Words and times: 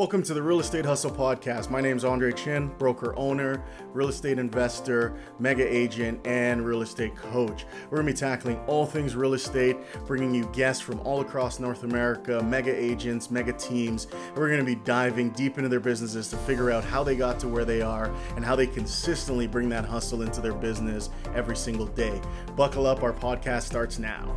Welcome 0.00 0.22
to 0.22 0.32
the 0.32 0.42
Real 0.42 0.60
Estate 0.60 0.86
Hustle 0.86 1.10
Podcast. 1.10 1.68
My 1.68 1.82
name 1.82 1.94
is 1.94 2.06
Andre 2.06 2.32
Chin, 2.32 2.68
broker 2.78 3.14
owner, 3.18 3.62
real 3.92 4.08
estate 4.08 4.38
investor, 4.38 5.14
mega 5.38 5.62
agent, 5.62 6.26
and 6.26 6.64
real 6.64 6.80
estate 6.80 7.14
coach. 7.14 7.66
We're 7.90 7.98
going 7.98 8.06
to 8.06 8.12
be 8.14 8.16
tackling 8.16 8.56
all 8.60 8.86
things 8.86 9.14
real 9.14 9.34
estate, 9.34 9.76
bringing 10.06 10.34
you 10.34 10.46
guests 10.54 10.82
from 10.82 11.00
all 11.00 11.20
across 11.20 11.60
North 11.60 11.82
America, 11.82 12.42
mega 12.42 12.74
agents, 12.74 13.30
mega 13.30 13.52
teams. 13.52 14.06
We're 14.34 14.48
going 14.48 14.60
to 14.60 14.64
be 14.64 14.76
diving 14.76 15.32
deep 15.32 15.58
into 15.58 15.68
their 15.68 15.80
businesses 15.80 16.30
to 16.30 16.38
figure 16.38 16.70
out 16.70 16.82
how 16.82 17.04
they 17.04 17.14
got 17.14 17.38
to 17.40 17.48
where 17.48 17.66
they 17.66 17.82
are 17.82 18.10
and 18.36 18.42
how 18.42 18.56
they 18.56 18.68
consistently 18.68 19.46
bring 19.46 19.68
that 19.68 19.84
hustle 19.84 20.22
into 20.22 20.40
their 20.40 20.54
business 20.54 21.10
every 21.34 21.56
single 21.56 21.88
day. 21.88 22.18
Buckle 22.56 22.86
up, 22.86 23.02
our 23.02 23.12
podcast 23.12 23.64
starts 23.64 23.98
now. 23.98 24.34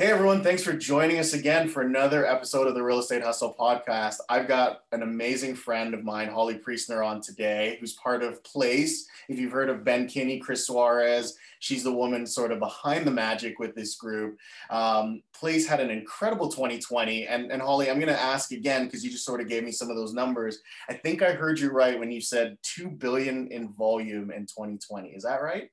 Hey 0.00 0.06
everyone, 0.06 0.42
thanks 0.42 0.62
for 0.62 0.72
joining 0.72 1.18
us 1.18 1.34
again 1.34 1.68
for 1.68 1.82
another 1.82 2.24
episode 2.24 2.66
of 2.66 2.72
the 2.72 2.82
Real 2.82 3.00
Estate 3.00 3.22
Hustle 3.22 3.54
podcast. 3.60 4.16
I've 4.30 4.48
got 4.48 4.84
an 4.92 5.02
amazing 5.02 5.54
friend 5.54 5.92
of 5.92 6.04
mine, 6.04 6.30
Holly 6.30 6.54
Priestner, 6.54 7.06
on 7.06 7.20
today, 7.20 7.76
who's 7.78 7.92
part 7.92 8.22
of 8.22 8.42
Place. 8.42 9.06
If 9.28 9.38
you've 9.38 9.52
heard 9.52 9.68
of 9.68 9.84
Ben 9.84 10.08
Kinney, 10.08 10.38
Chris 10.38 10.66
Suarez, 10.66 11.36
she's 11.58 11.84
the 11.84 11.92
woman 11.92 12.26
sort 12.26 12.50
of 12.50 12.60
behind 12.60 13.06
the 13.06 13.10
magic 13.10 13.58
with 13.58 13.74
this 13.74 13.96
group. 13.96 14.38
Um, 14.70 15.20
Place 15.38 15.68
had 15.68 15.80
an 15.80 15.90
incredible 15.90 16.48
2020. 16.48 17.26
And, 17.26 17.52
and 17.52 17.60
Holly, 17.60 17.90
I'm 17.90 18.00
going 18.00 18.08
to 18.08 18.18
ask 18.18 18.52
again, 18.52 18.86
because 18.86 19.04
you 19.04 19.10
just 19.10 19.26
sort 19.26 19.42
of 19.42 19.48
gave 19.48 19.64
me 19.64 19.70
some 19.70 19.90
of 19.90 19.96
those 19.96 20.14
numbers. 20.14 20.60
I 20.88 20.94
think 20.94 21.20
I 21.20 21.32
heard 21.32 21.60
you 21.60 21.72
right 21.72 21.98
when 21.98 22.10
you 22.10 22.22
said 22.22 22.56
2 22.62 22.88
billion 22.92 23.48
in 23.48 23.74
volume 23.74 24.30
in 24.30 24.46
2020. 24.46 25.10
Is 25.10 25.24
that 25.24 25.42
right? 25.42 25.68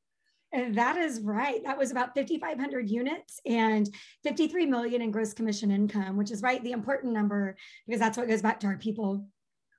That 0.57 0.97
is 0.97 1.21
right. 1.21 1.63
That 1.63 1.77
was 1.77 1.91
about 1.91 2.16
5,500 2.16 2.89
units 2.89 3.39
and 3.45 3.88
53 4.23 4.65
million 4.65 5.02
in 5.02 5.11
gross 5.11 5.34
commission 5.34 5.70
income, 5.70 6.17
which 6.17 6.31
is 6.31 6.41
right 6.41 6.63
the 6.63 6.71
important 6.71 7.13
number 7.13 7.55
because 7.85 7.99
that's 7.99 8.17
what 8.17 8.27
goes 8.27 8.41
back 8.41 8.59
to 8.62 8.67
our 8.67 8.77
people. 8.77 9.27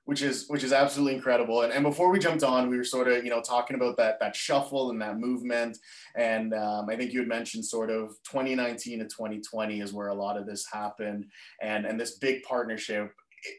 Which 0.05 0.21
is 0.21 0.47
which 0.47 0.63
is 0.63 0.71
absolutely 0.73 1.15
incredible. 1.15 1.61
And, 1.61 1.73
and 1.73 1.83
before 1.83 2.09
we 2.09 2.17
jumped 2.17 2.43
on, 2.43 2.69
we 2.69 2.77
were 2.77 2.83
sort 2.83 3.07
of 3.07 3.23
you 3.23 3.29
know 3.29 3.41
talking 3.41 3.75
about 3.75 3.97
that 3.97 4.19
that 4.21 4.35
shuffle 4.35 4.89
and 4.89 5.01
that 5.01 5.19
movement. 5.19 5.77
And 6.15 6.53
um, 6.53 6.89
I 6.89 6.95
think 6.95 7.13
you 7.13 7.19
had 7.19 7.27
mentioned 7.27 7.65
sort 7.65 7.91
of 7.91 8.15
2019 8.31 8.99
to 8.99 9.05
2020 9.05 9.81
is 9.81 9.93
where 9.93 10.07
a 10.07 10.13
lot 10.15 10.37
of 10.37 10.47
this 10.47 10.65
happened, 10.71 11.25
and 11.61 11.85
and 11.85 11.99
this 11.99 12.17
big 12.17 12.41
partnership 12.43 13.11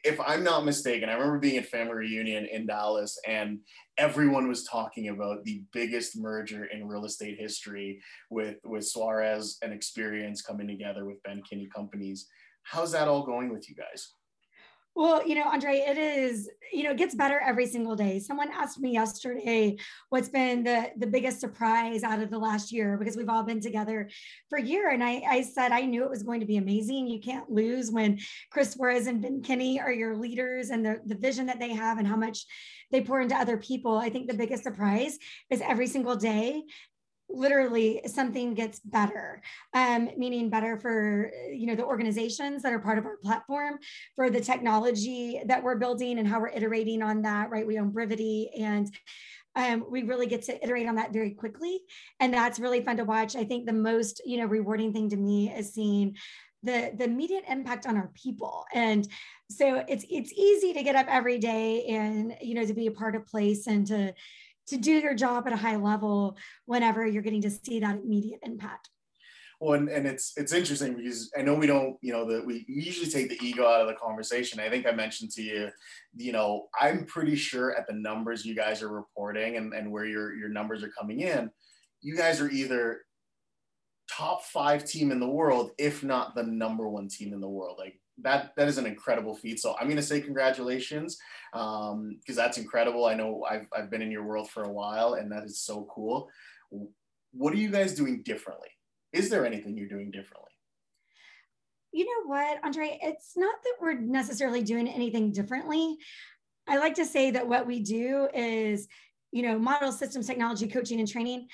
if 0.05 0.21
I'm 0.21 0.45
not 0.45 0.65
mistaken, 0.65 1.09
I 1.09 1.15
remember 1.15 1.39
being 1.39 1.57
at 1.57 1.67
family 1.67 1.95
reunion 1.95 2.47
in 2.47 2.67
Dallas 2.67 3.19
and 3.27 3.61
everyone 3.99 4.49
was 4.49 4.65
talking 4.65 5.09
about 5.09 5.45
the 5.45 5.63
biggest 5.73 6.19
merger 6.19 6.65
in 6.67 6.89
real 6.89 7.05
estate 7.05 7.39
history 7.39 8.01
with, 8.31 8.57
with 8.65 8.87
Suarez 8.87 9.59
and 9.63 9.73
Experience 9.73 10.43
coming 10.43 10.69
together 10.69 11.05
with 11.05 11.23
Ben 11.23 11.43
Kinney 11.49 11.69
companies. 11.75 12.27
How's 12.63 12.93
that 12.93 13.09
all 13.09 13.25
going 13.25 13.51
with 13.53 13.69
you 13.69 13.75
guys? 13.75 14.13
Well, 14.97 15.27
you 15.27 15.35
know, 15.37 15.45
Andre, 15.45 15.77
it 15.77 15.97
is, 15.97 16.51
you 16.73 16.83
know, 16.83 16.91
it 16.91 16.97
gets 16.97 17.15
better 17.15 17.41
every 17.41 17.67
single 17.67 17.95
day. 17.95 18.19
Someone 18.19 18.51
asked 18.53 18.81
me 18.81 18.93
yesterday 18.93 19.77
what's 20.09 20.29
been 20.29 20.65
the 20.65 20.91
the 20.97 21.07
biggest 21.07 21.41
surprise 21.41 22.03
out 22.03 22.21
of 22.21 22.31
the 22.31 22.39
last 22.39 22.73
year 22.73 22.99
because 22.99 23.17
we've 23.17 23.29
all 23.29 23.45
been 23.45 23.61
together 23.61 24.11
for 24.49 24.59
a 24.59 24.63
year. 24.63 24.91
And 24.91 25.03
I, 25.03 25.23
I 25.29 25.43
said 25.43 25.71
I 25.71 25.83
knew 25.83 26.05
it 26.05 26.11
was 26.11 26.25
going 26.25 26.41
to 26.41 26.47
be 26.47 26.57
amazing. 26.57 27.07
You 27.07 27.21
can't 27.21 27.49
lose 27.51 27.91
when 27.91 28.19
Chris 28.51 28.73
Suarez 28.73 29.07
and 29.07 29.23
Ben 29.23 29.43
Kinney 29.43 29.81
are 29.81 29.93
your 29.93 30.17
leaders 30.17 30.71
and 30.71 30.85
the, 30.85 31.01
the 31.07 31.15
vision 31.15 31.47
that 31.47 31.61
they 31.61 31.73
have 31.73 31.99
and 31.99 32.07
how 32.07 32.17
much 32.17 32.45
they 32.91 33.01
pour 33.01 33.21
into 33.21 33.37
other 33.37 33.57
people. 33.57 33.97
I 33.97 34.11
think 34.11 34.27
the 34.27 34.37
biggest 34.37 34.65
surprise 34.65 35.19
is 35.51 35.61
every 35.61 35.87
single 35.87 36.17
day 36.17 36.65
literally 37.33 38.01
something 38.07 38.55
gets 38.55 38.81
better 38.81 39.41
um, 39.75 40.11
meaning 40.17 40.51
better 40.51 40.77
for 40.77 41.31
you 41.53 41.67
know 41.67 41.75
the 41.75 41.85
organizations 41.85 42.63
that 42.63 42.73
are 42.73 42.79
part 42.79 42.99
of 42.99 43.07
our 43.07 43.17
platform 43.19 43.79
for 44.17 44.31
the 44.31 44.41
technology 44.41 45.41
that 45.47 45.63
we're 45.63 45.77
building 45.77 46.19
and 46.19 46.27
how 46.27 46.41
we're 46.41 46.49
iterating 46.49 47.03
on 47.03 47.23
that 47.23 47.51
right? 47.51 47.67
We 47.67 47.79
own 47.79 47.91
brivity 47.91 48.51
and 48.59 48.91
um, 49.57 49.85
we 49.91 50.05
really 50.05 50.27
get 50.27 50.43
to 50.43 50.63
iterate 50.63 50.87
on 50.87 50.95
that 50.97 51.13
very 51.13 51.31
quickly. 51.31 51.81
And 52.21 52.33
that's 52.33 52.61
really 52.61 52.85
fun 52.85 52.97
to 52.99 53.05
watch. 53.05 53.35
I 53.35 53.45
think 53.45 53.67
the 53.67 53.73
most 53.73 54.23
you 54.25 54.39
know 54.39 54.47
rewarding 54.47 54.93
thing 54.93 55.11
to 55.11 55.17
me 55.17 55.51
is 55.51 55.75
seeing 55.75 56.17
the 56.63 56.93
the 56.97 57.05
immediate 57.05 57.45
impact 57.49 57.87
on 57.87 57.97
our 57.97 58.11
people. 58.15 58.65
And 58.73 59.07
so 59.51 59.85
it's 59.89 60.05
it's 60.09 60.33
easy 60.33 60.73
to 60.75 60.83
get 60.83 60.97
up 60.97 61.07
every 61.09 61.39
day 61.39 61.85
and 61.87 62.37
you 62.41 62.55
know 62.55 62.65
to 62.65 62.75
be 62.75 62.87
a 62.87 62.93
part 62.93 63.17
of 63.17 63.27
place 63.27 63.67
and 63.67 63.87
to 63.89 64.15
to 64.71 64.77
do 64.77 64.93
your 64.93 65.15
job 65.15 65.47
at 65.47 65.53
a 65.53 65.57
high 65.57 65.77
level 65.77 66.37
whenever 66.67 67.07
you're 67.07 67.23
getting 67.23 67.43
to 67.43 67.51
see 67.51 67.81
that 67.81 67.97
immediate 67.97 68.41
impact. 68.43 68.89
Well, 69.61 69.75
and, 69.75 69.91
and 69.91 70.07
it's 70.07 70.33
it's 70.39 70.55
interesting 70.55 70.95
because 70.95 71.31
I 71.39 71.43
know 71.43 71.55
we 71.55 71.67
don't, 71.67 71.99
you 72.01 72.15
know, 72.15 72.25
that 72.31 72.47
we 72.47 72.65
usually 72.67 73.11
take 73.11 73.29
the 73.29 73.47
ego 73.47 73.67
out 73.67 73.83
of 73.83 73.89
the 73.89 73.95
conversation. 73.95 74.59
I 74.59 74.71
think 74.71 74.87
I 74.87 74.93
mentioned 74.93 75.33
to 75.33 75.43
you, 75.43 75.69
you 76.17 76.33
know, 76.33 76.69
I'm 76.81 77.05
pretty 77.05 77.37
sure 77.37 77.77
at 77.77 77.87
the 77.87 77.93
numbers 77.93 78.47
you 78.47 78.55
guys 78.55 78.83
are 78.83 78.89
reporting 78.89 79.59
and, 79.59 79.75
and 79.75 79.93
where 79.93 80.07
your 80.07 80.35
your 80.35 80.49
numbers 80.49 80.83
are 80.83 80.89
coming 80.99 81.21
in, 81.21 81.51
you 82.01 82.17
guys 82.17 82.41
are 82.41 82.49
either 82.51 83.03
top 84.11 84.45
five 84.45 84.87
team 84.87 85.13
in 85.13 85.21
the 85.21 85.29
world, 85.29 85.73
if 85.77 86.03
not 86.03 86.35
the 86.35 86.43
number 86.43 86.89
one 86.89 87.09
team 87.09 87.35
in 87.35 87.41
the 87.41 87.49
world. 87.49 87.77
Like 87.79 88.01
that 88.23 88.53
that 88.57 88.69
is 88.69 88.79
an 88.79 88.87
incredible 88.87 89.35
feat. 89.35 89.61
So 89.61 89.75
I'm 89.79 89.87
going 89.87 89.97
to 89.97 90.03
say 90.03 90.21
congratulations 90.21 91.19
because 91.53 91.93
um, 91.93 92.17
that's 92.27 92.59
incredible. 92.59 93.07
I 93.07 93.15
know 93.15 93.45
I've 93.49 93.67
I've 93.77 93.91
been 93.91 94.03
in 94.03 94.11
your 94.11 94.25
world 94.25 94.51
for 94.51 94.65
a 94.65 94.73
while, 94.73 95.15
and 95.15 95.31
that 95.33 95.45
is 95.45 95.61
so 95.61 95.89
cool. 95.93 96.29
What 97.33 97.53
are 97.53 97.59
you 97.59 97.71
guys 97.71 97.95
doing 97.95 98.23
differently? 98.23 98.69
Is 99.13 99.31
there 99.31 99.47
anything 99.47 99.77
you're 99.77 99.89
doing 99.89 100.11
differently? 100.11 100.51
You 101.93 102.05
know 102.05 102.29
what, 102.29 102.59
Andre? 102.63 102.99
It's 103.03 103.33
not 103.37 103.57
that 103.65 103.75
we're 103.81 103.99
necessarily 103.99 104.63
doing 104.63 104.87
anything 104.87 105.33
differently. 105.33 105.97
I 106.69 106.79
like 106.79 106.95
to 106.95 107.05
say 107.05 107.33
that 107.33 107.49
what 107.49 107.67
we 107.67 107.81
do 107.81 108.29
is, 108.33 108.87
you 109.33 109.43
know, 109.43 109.59
model 109.59 109.91
systems 109.91 110.29
technology 110.29 110.69
coaching 110.69 111.01
and 111.01 111.09
training, 111.09 111.49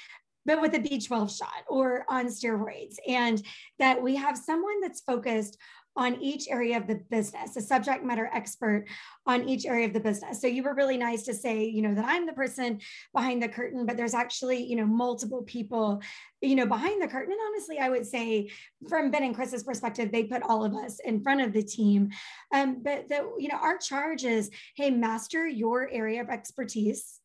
but 0.44 0.60
with 0.60 0.74
a 0.74 0.78
B12 0.78 1.36
shot 1.36 1.64
or 1.68 2.04
on 2.08 2.26
steroids. 2.26 2.96
And 3.08 3.42
that 3.78 4.00
we 4.00 4.14
have 4.16 4.36
someone 4.36 4.80
that's 4.82 5.00
focused 5.00 5.56
on 5.96 6.20
each 6.20 6.48
area 6.48 6.76
of 6.76 6.86
the 6.86 6.96
business, 7.10 7.56
a 7.56 7.60
subject 7.60 8.04
matter 8.04 8.28
expert 8.32 8.86
on 9.26 9.48
each 9.48 9.64
area 9.64 9.86
of 9.86 9.92
the 9.92 10.00
business. 10.00 10.40
So 10.40 10.46
you 10.46 10.62
were 10.62 10.74
really 10.74 10.98
nice 10.98 11.22
to 11.24 11.34
say, 11.34 11.64
you 11.64 11.82
know, 11.82 11.94
that 11.94 12.04
I'm 12.04 12.26
the 12.26 12.32
person 12.32 12.80
behind 13.14 13.42
the 13.42 13.48
curtain, 13.48 13.86
but 13.86 13.96
there's 13.96 14.14
actually, 14.14 14.62
you 14.62 14.76
know, 14.76 14.86
multiple 14.86 15.42
people, 15.42 16.02
you 16.42 16.54
know, 16.54 16.66
behind 16.66 17.00
the 17.00 17.08
curtain. 17.08 17.32
And 17.32 17.40
honestly, 17.48 17.78
I 17.78 17.88
would 17.88 18.06
say 18.06 18.50
from 18.88 19.10
Ben 19.10 19.24
and 19.24 19.34
Chris's 19.34 19.64
perspective, 19.64 20.12
they 20.12 20.24
put 20.24 20.42
all 20.42 20.64
of 20.64 20.74
us 20.74 21.00
in 21.04 21.22
front 21.22 21.40
of 21.40 21.52
the 21.52 21.62
team. 21.62 22.10
Um, 22.52 22.82
but 22.82 23.08
the, 23.08 23.32
you 23.38 23.48
know, 23.48 23.58
our 23.58 23.78
charge 23.78 24.24
is, 24.24 24.50
hey, 24.76 24.90
master 24.90 25.46
your 25.46 25.88
area 25.90 26.20
of 26.20 26.28
expertise 26.28 27.20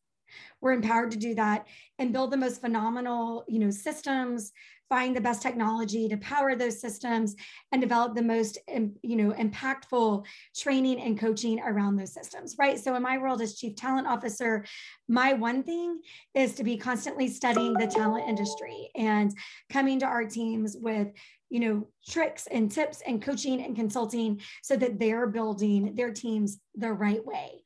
we're 0.62 0.72
empowered 0.72 1.10
to 1.10 1.18
do 1.18 1.34
that 1.34 1.66
and 1.98 2.12
build 2.12 2.30
the 2.30 2.36
most 2.36 2.60
phenomenal 2.60 3.44
you 3.48 3.58
know 3.58 3.70
systems 3.70 4.52
find 4.92 5.16
the 5.16 5.20
best 5.22 5.40
technology 5.40 6.06
to 6.06 6.18
power 6.18 6.54
those 6.54 6.78
systems 6.78 7.34
and 7.72 7.80
develop 7.80 8.14
the 8.14 8.22
most 8.22 8.58
you 9.02 9.16
know 9.16 9.32
impactful 9.32 10.22
training 10.54 11.00
and 11.00 11.18
coaching 11.18 11.58
around 11.60 11.96
those 11.96 12.12
systems 12.12 12.56
right? 12.58 12.78
So 12.78 12.94
in 12.94 13.02
my 13.02 13.16
world 13.16 13.40
as 13.40 13.54
chief 13.54 13.74
talent 13.74 14.06
officer 14.06 14.66
my 15.08 15.32
one 15.32 15.62
thing 15.62 15.98
is 16.34 16.54
to 16.56 16.62
be 16.62 16.76
constantly 16.76 17.26
studying 17.26 17.72
the 17.72 17.86
talent 17.86 18.28
industry 18.28 18.90
and 18.94 19.34
coming 19.70 19.98
to 20.00 20.04
our 20.04 20.26
teams 20.26 20.76
with 20.78 21.08
you 21.48 21.60
know 21.60 21.88
tricks 22.06 22.46
and 22.50 22.70
tips 22.70 23.02
and 23.06 23.22
coaching 23.22 23.62
and 23.62 23.74
consulting 23.74 24.42
so 24.62 24.76
that 24.76 24.98
they're 24.98 25.26
building 25.26 25.94
their 25.94 26.12
teams 26.12 26.58
the 26.74 26.92
right 26.92 27.24
way 27.24 27.62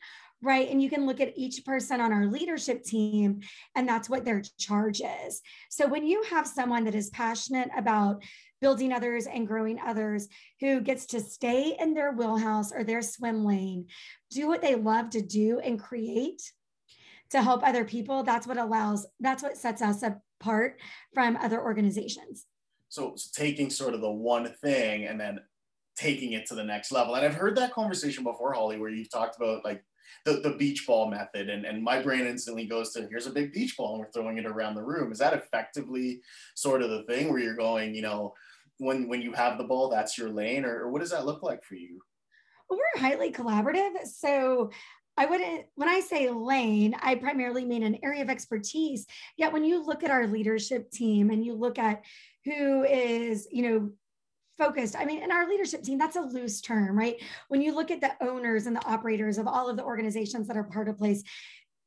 right? 0.46 0.70
And 0.70 0.80
you 0.80 0.88
can 0.88 1.06
look 1.06 1.20
at 1.20 1.36
each 1.36 1.64
person 1.64 2.00
on 2.00 2.12
our 2.12 2.26
leadership 2.26 2.84
team, 2.84 3.40
and 3.74 3.88
that's 3.88 4.08
what 4.08 4.24
their 4.24 4.42
charge 4.58 5.00
is. 5.00 5.42
So 5.70 5.88
when 5.88 6.06
you 6.06 6.22
have 6.30 6.46
someone 6.46 6.84
that 6.84 6.94
is 6.94 7.10
passionate 7.10 7.68
about 7.76 8.22
building 8.60 8.92
others 8.92 9.26
and 9.26 9.48
growing 9.48 9.80
others 9.80 10.28
who 10.60 10.80
gets 10.80 11.04
to 11.06 11.20
stay 11.20 11.76
in 11.80 11.94
their 11.94 12.12
wheelhouse 12.12 12.70
or 12.72 12.84
their 12.84 13.02
swim 13.02 13.44
lane, 13.44 13.88
do 14.30 14.46
what 14.46 14.62
they 14.62 14.76
love 14.76 15.10
to 15.10 15.20
do 15.20 15.58
and 15.58 15.82
create 15.82 16.40
to 17.30 17.42
help 17.42 17.66
other 17.66 17.84
people, 17.84 18.22
that's 18.22 18.46
what 18.46 18.56
allows, 18.56 19.04
that's 19.18 19.42
what 19.42 19.56
sets 19.56 19.82
us 19.82 20.04
apart 20.04 20.80
from 21.12 21.36
other 21.38 21.60
organizations. 21.60 22.46
So, 22.88 23.16
taking 23.34 23.68
sort 23.68 23.94
of 23.94 24.00
the 24.00 24.08
one 24.08 24.54
thing 24.62 25.06
and 25.06 25.20
then 25.20 25.40
taking 25.98 26.34
it 26.34 26.46
to 26.46 26.54
the 26.54 26.62
next 26.62 26.92
level. 26.92 27.16
And 27.16 27.26
I've 27.26 27.34
heard 27.34 27.56
that 27.56 27.72
conversation 27.72 28.22
before, 28.22 28.52
Holly, 28.52 28.78
where 28.78 28.90
you've 28.90 29.10
talked 29.10 29.36
about 29.36 29.64
like 29.64 29.82
the, 30.24 30.34
the 30.40 30.56
beach 30.56 30.86
ball 30.86 31.10
method. 31.10 31.48
And, 31.48 31.64
and 31.64 31.82
my 31.82 32.00
brain 32.00 32.26
instantly 32.26 32.66
goes 32.66 32.92
to 32.92 33.06
here's 33.08 33.26
a 33.26 33.32
big 33.32 33.52
beach 33.52 33.76
ball 33.76 33.94
and 33.94 34.00
we're 34.00 34.10
throwing 34.10 34.38
it 34.38 34.46
around 34.46 34.74
the 34.74 34.82
room. 34.82 35.12
Is 35.12 35.18
that 35.18 35.34
effectively 35.34 36.20
sort 36.54 36.82
of 36.82 36.90
the 36.90 37.02
thing 37.04 37.30
where 37.30 37.40
you're 37.40 37.56
going 37.56 37.94
you 37.94 38.02
know 38.02 38.34
when 38.78 39.08
when 39.08 39.22
you 39.22 39.32
have 39.32 39.58
the 39.58 39.64
ball 39.64 39.88
that's 39.88 40.18
your 40.18 40.28
lane 40.28 40.64
or, 40.64 40.82
or 40.82 40.90
what 40.90 41.00
does 41.00 41.10
that 41.10 41.26
look 41.26 41.42
like 41.42 41.64
for 41.64 41.74
you? 41.76 42.00
We're 42.68 43.00
highly 43.00 43.30
collaborative. 43.30 44.06
So 44.06 44.70
I 45.16 45.26
wouldn't, 45.26 45.66
when 45.76 45.88
I 45.88 46.00
say 46.00 46.28
lane, 46.28 46.94
I 47.00 47.14
primarily 47.14 47.64
mean 47.64 47.82
an 47.82 47.98
area 48.02 48.22
of 48.22 48.28
expertise. 48.28 49.06
Yet 49.36 49.52
when 49.52 49.64
you 49.64 49.84
look 49.84 50.04
at 50.04 50.10
our 50.10 50.26
leadership 50.26 50.90
team 50.90 51.30
and 51.30 51.44
you 51.44 51.54
look 51.54 51.78
at 51.78 52.02
who 52.44 52.84
is, 52.84 53.48
you 53.50 53.62
know, 53.62 53.90
focused. 54.58 54.96
I 54.96 55.04
mean, 55.04 55.22
in 55.22 55.30
our 55.30 55.48
leadership 55.48 55.82
team, 55.82 55.98
that's 55.98 56.16
a 56.16 56.20
loose 56.20 56.60
term, 56.60 56.96
right? 56.98 57.16
When 57.48 57.60
you 57.60 57.74
look 57.74 57.90
at 57.90 58.00
the 58.00 58.12
owners 58.20 58.66
and 58.66 58.74
the 58.74 58.86
operators 58.86 59.38
of 59.38 59.46
all 59.46 59.68
of 59.68 59.76
the 59.76 59.84
organizations 59.84 60.46
that 60.48 60.56
are 60.56 60.64
part 60.64 60.88
of 60.88 60.98
place, 60.98 61.22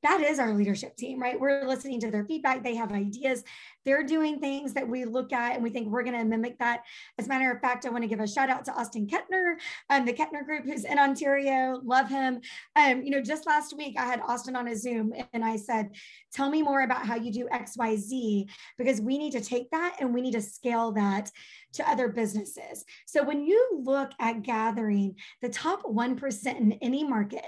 that 0.03 0.21
is 0.21 0.39
our 0.39 0.53
leadership 0.53 0.95
team, 0.95 1.21
right? 1.21 1.39
We're 1.39 1.67
listening 1.67 1.99
to 2.01 2.11
their 2.11 2.25
feedback. 2.25 2.63
They 2.63 2.75
have 2.75 2.91
ideas. 2.91 3.43
They're 3.85 4.03
doing 4.03 4.39
things 4.39 4.73
that 4.73 4.87
we 4.87 5.03
look 5.03 5.33
at 5.33 5.55
and 5.55 5.63
we 5.63 5.69
think 5.69 5.89
we're 5.89 6.03
going 6.03 6.17
to 6.17 6.23
mimic 6.23 6.57
that. 6.59 6.83
As 7.17 7.25
a 7.25 7.29
matter 7.29 7.51
of 7.51 7.59
fact, 7.59 7.85
I 7.85 7.89
want 7.89 8.03
to 8.03 8.07
give 8.07 8.19
a 8.19 8.27
shout 8.27 8.49
out 8.49 8.63
to 8.65 8.73
Austin 8.73 9.07
Kettner, 9.07 9.55
um, 9.89 10.05
the 10.05 10.13
Kettner 10.13 10.45
Group, 10.45 10.65
who's 10.65 10.85
in 10.85 10.97
Ontario. 10.97 11.81
Love 11.83 12.07
him. 12.07 12.39
Um, 12.75 13.03
you 13.03 13.11
know, 13.11 13.21
just 13.21 13.45
last 13.45 13.75
week 13.75 13.95
I 13.97 14.05
had 14.05 14.21
Austin 14.21 14.55
on 14.55 14.67
a 14.67 14.75
Zoom 14.75 15.13
and 15.33 15.43
I 15.43 15.57
said, 15.57 15.89
"Tell 16.33 16.49
me 16.49 16.61
more 16.61 16.81
about 16.81 17.05
how 17.05 17.15
you 17.15 17.31
do 17.31 17.49
X, 17.51 17.75
Y, 17.77 17.95
Z, 17.97 18.47
because 18.77 19.01
we 19.01 19.17
need 19.17 19.31
to 19.31 19.41
take 19.41 19.69
that 19.71 19.97
and 19.99 20.13
we 20.13 20.21
need 20.21 20.33
to 20.33 20.41
scale 20.41 20.91
that 20.93 21.31
to 21.73 21.89
other 21.89 22.07
businesses." 22.07 22.85
So 23.05 23.23
when 23.23 23.43
you 23.43 23.81
look 23.83 24.11
at 24.19 24.43
gathering 24.43 25.15
the 25.41 25.49
top 25.49 25.81
one 25.83 26.15
percent 26.15 26.59
in 26.59 26.73
any 26.73 27.03
market 27.03 27.43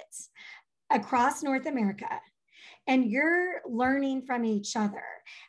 across 0.90 1.44
North 1.44 1.66
America 1.66 2.20
and 2.88 3.12
you're 3.12 3.62
learning 3.68 4.24
from 4.24 4.46
each 4.46 4.76
other 4.76 5.04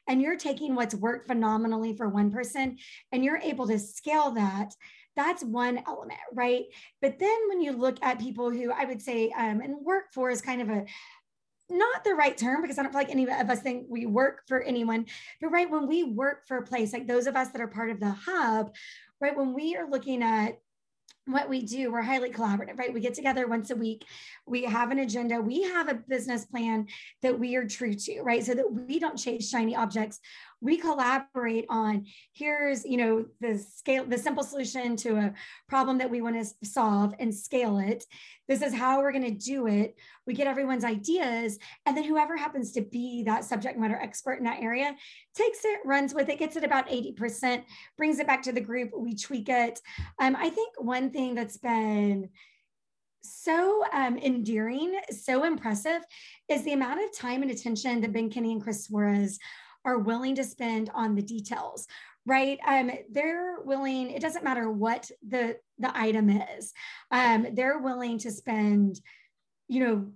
and 0.09 0.21
you're 0.21 0.37
taking 0.37 0.75
what's 0.75 0.95
worked 0.95 1.27
phenomenally 1.27 1.97
for 1.97 2.09
one 2.09 2.31
person 2.31 2.77
and 3.11 3.25
you're 3.25 3.39
able 3.39 3.67
to 3.67 3.79
scale 3.79 4.31
that 4.33 4.73
that's 5.15 5.45
one 5.45 5.83
element 5.87 6.21
right? 6.33 6.65
But 7.03 7.19
then 7.19 7.37
when 7.49 7.61
you 7.61 7.73
look 7.73 7.99
at 8.03 8.19
people 8.19 8.51
who 8.51 8.73
i 8.73 8.85
would 8.85 9.03
say 9.03 9.31
um, 9.37 9.61
and 9.61 9.85
work 9.85 10.05
for 10.15 10.31
is 10.31 10.41
kind 10.41 10.63
of 10.63 10.71
a 10.71 10.87
not 11.73 12.05
the 12.05 12.15
right 12.15 12.37
term 12.37 12.61
because 12.61 12.79
I 12.79 12.83
don't 12.83 12.93
feel 12.93 13.01
like 13.01 13.11
any 13.11 13.25
of 13.25 13.51
us 13.51 13.61
think 13.61 13.87
we 13.89 14.07
work 14.07 14.43
for 14.47 14.63
anyone, 14.63 15.07
but 15.41 15.49
right 15.49 15.71
when 15.71 15.89
we 15.89 16.05
work 16.05 16.47
for 16.47 16.59
a 16.59 16.67
place, 16.67 16.93
like 16.93 17.09
those 17.09 17.27
of 17.27 17.37
us 17.37 17.49
that 17.49 17.61
are 17.61 17.69
part 17.69 17.91
of 17.91 17.99
the 17.99 18.11
hub, 18.11 18.75
right, 19.21 19.37
when 19.37 19.55
we 19.55 19.77
are 19.77 19.89
looking 19.89 20.23
at 20.23 20.59
what 21.27 21.49
we 21.49 21.63
do 21.63 21.93
we're 21.93 22.03
highly 22.03 22.31
collaborative 22.31 22.79
right? 22.79 22.93
We 22.93 23.01
get 23.01 23.15
together 23.15 23.47
once 23.47 23.71
a 23.71 23.77
week 23.77 24.05
we 24.47 24.65
have 24.65 24.91
an 24.91 24.99
agenda 24.99 25.41
we 25.41 25.63
have 25.63 25.89
a 25.89 25.95
business 25.95 26.45
plan 26.45 26.89
that 27.23 27.39
we 27.39 27.55
are 27.57 27.67
true 27.67 27.95
to 27.95 28.23
right? 28.23 28.45
So 28.45 28.55
that 28.55 28.73
we 28.73 28.99
don't 28.99 29.17
chase 29.17 29.49
shiny 29.49 29.77
objects 29.77 30.21
we 30.63 30.77
collaborate 30.77 31.67
on 31.69 32.07
here's 32.33 32.85
you 32.85 32.97
know 32.97 33.27
the 33.41 33.59
scale 33.59 34.05
the 34.05 34.17
simple 34.17 34.45
solution 34.45 34.97
to 34.97 35.17
a 35.17 35.35
problem 35.69 35.99
that 35.99 36.09
we 36.09 36.23
want 36.23 36.41
to 36.41 36.67
solve 36.67 37.15
and 37.19 37.35
scale 37.35 37.79
it. 37.79 38.07
This 38.49 38.63
is 38.63 38.73
how 38.73 39.01
we're 39.01 39.13
going 39.13 39.25
to 39.25 39.45
do 39.45 39.67
it. 39.67 39.97
We 40.27 40.35
get 40.35 40.47
everyone's 40.47 40.85
ideas 40.85 41.59
and 41.85 41.97
then 41.97 42.05
whoever 42.05 42.37
happens 42.37 42.73
to 42.73 42.81
be 42.81 43.25
that 43.25 43.45
subject 43.45 43.79
matter 43.79 43.97
expert 43.97 44.35
in 44.35 44.45
that 44.45 44.63
area 44.63 44.95
takes 45.35 45.65
it 45.65 45.81
runs 45.85 46.15
with 46.15 46.29
it 46.29 46.39
gets 46.39 46.57
it 46.57 46.65
about 46.65 46.89
80% 46.89 47.65
brings 47.97 48.21
it 48.21 48.27
back 48.27 48.43
to 48.43 48.53
the 48.53 48.61
group 48.61 48.91
we 48.97 49.17
tweak 49.17 49.49
it. 49.49 49.81
Um, 50.21 50.37
i 50.37 50.49
think 50.49 50.75
one 50.79 51.11
thing 51.11 51.35
that's 51.35 51.59
been 51.59 52.29
so 53.23 53.85
um, 53.93 54.19
endearing, 54.19 54.99
so 55.11 55.45
impressive 55.45 56.03
is 56.49 56.65
the 56.65 56.73
amount 56.73 57.03
of 57.03 57.17
time 57.17 57.43
and 57.43 57.51
attention 57.51 58.01
that 58.01 58.13
Ben 58.13 58.29
Kinney 58.29 58.53
and 58.53 58.63
Chris 58.63 58.85
Suarez 58.85 59.39
are 59.85 59.99
willing 59.99 60.35
to 60.37 60.45
spend 60.45 60.91
on 60.95 61.15
the 61.15 61.23
details 61.23 61.87
right? 62.27 62.59
Um, 62.67 62.91
they're 63.11 63.57
willing 63.65 64.11
it 64.11 64.23
doesn't 64.23 64.45
matter 64.45 64.71
what 64.71 65.11
the 65.27 65.57
the 65.79 65.97
item 65.97 66.31
is. 66.31 66.73
Um, 67.11 67.49
they're 67.53 67.79
willing 67.79 68.19
to 68.19 68.31
spend 68.31 69.01
you 69.69 69.81
know 69.81 70.07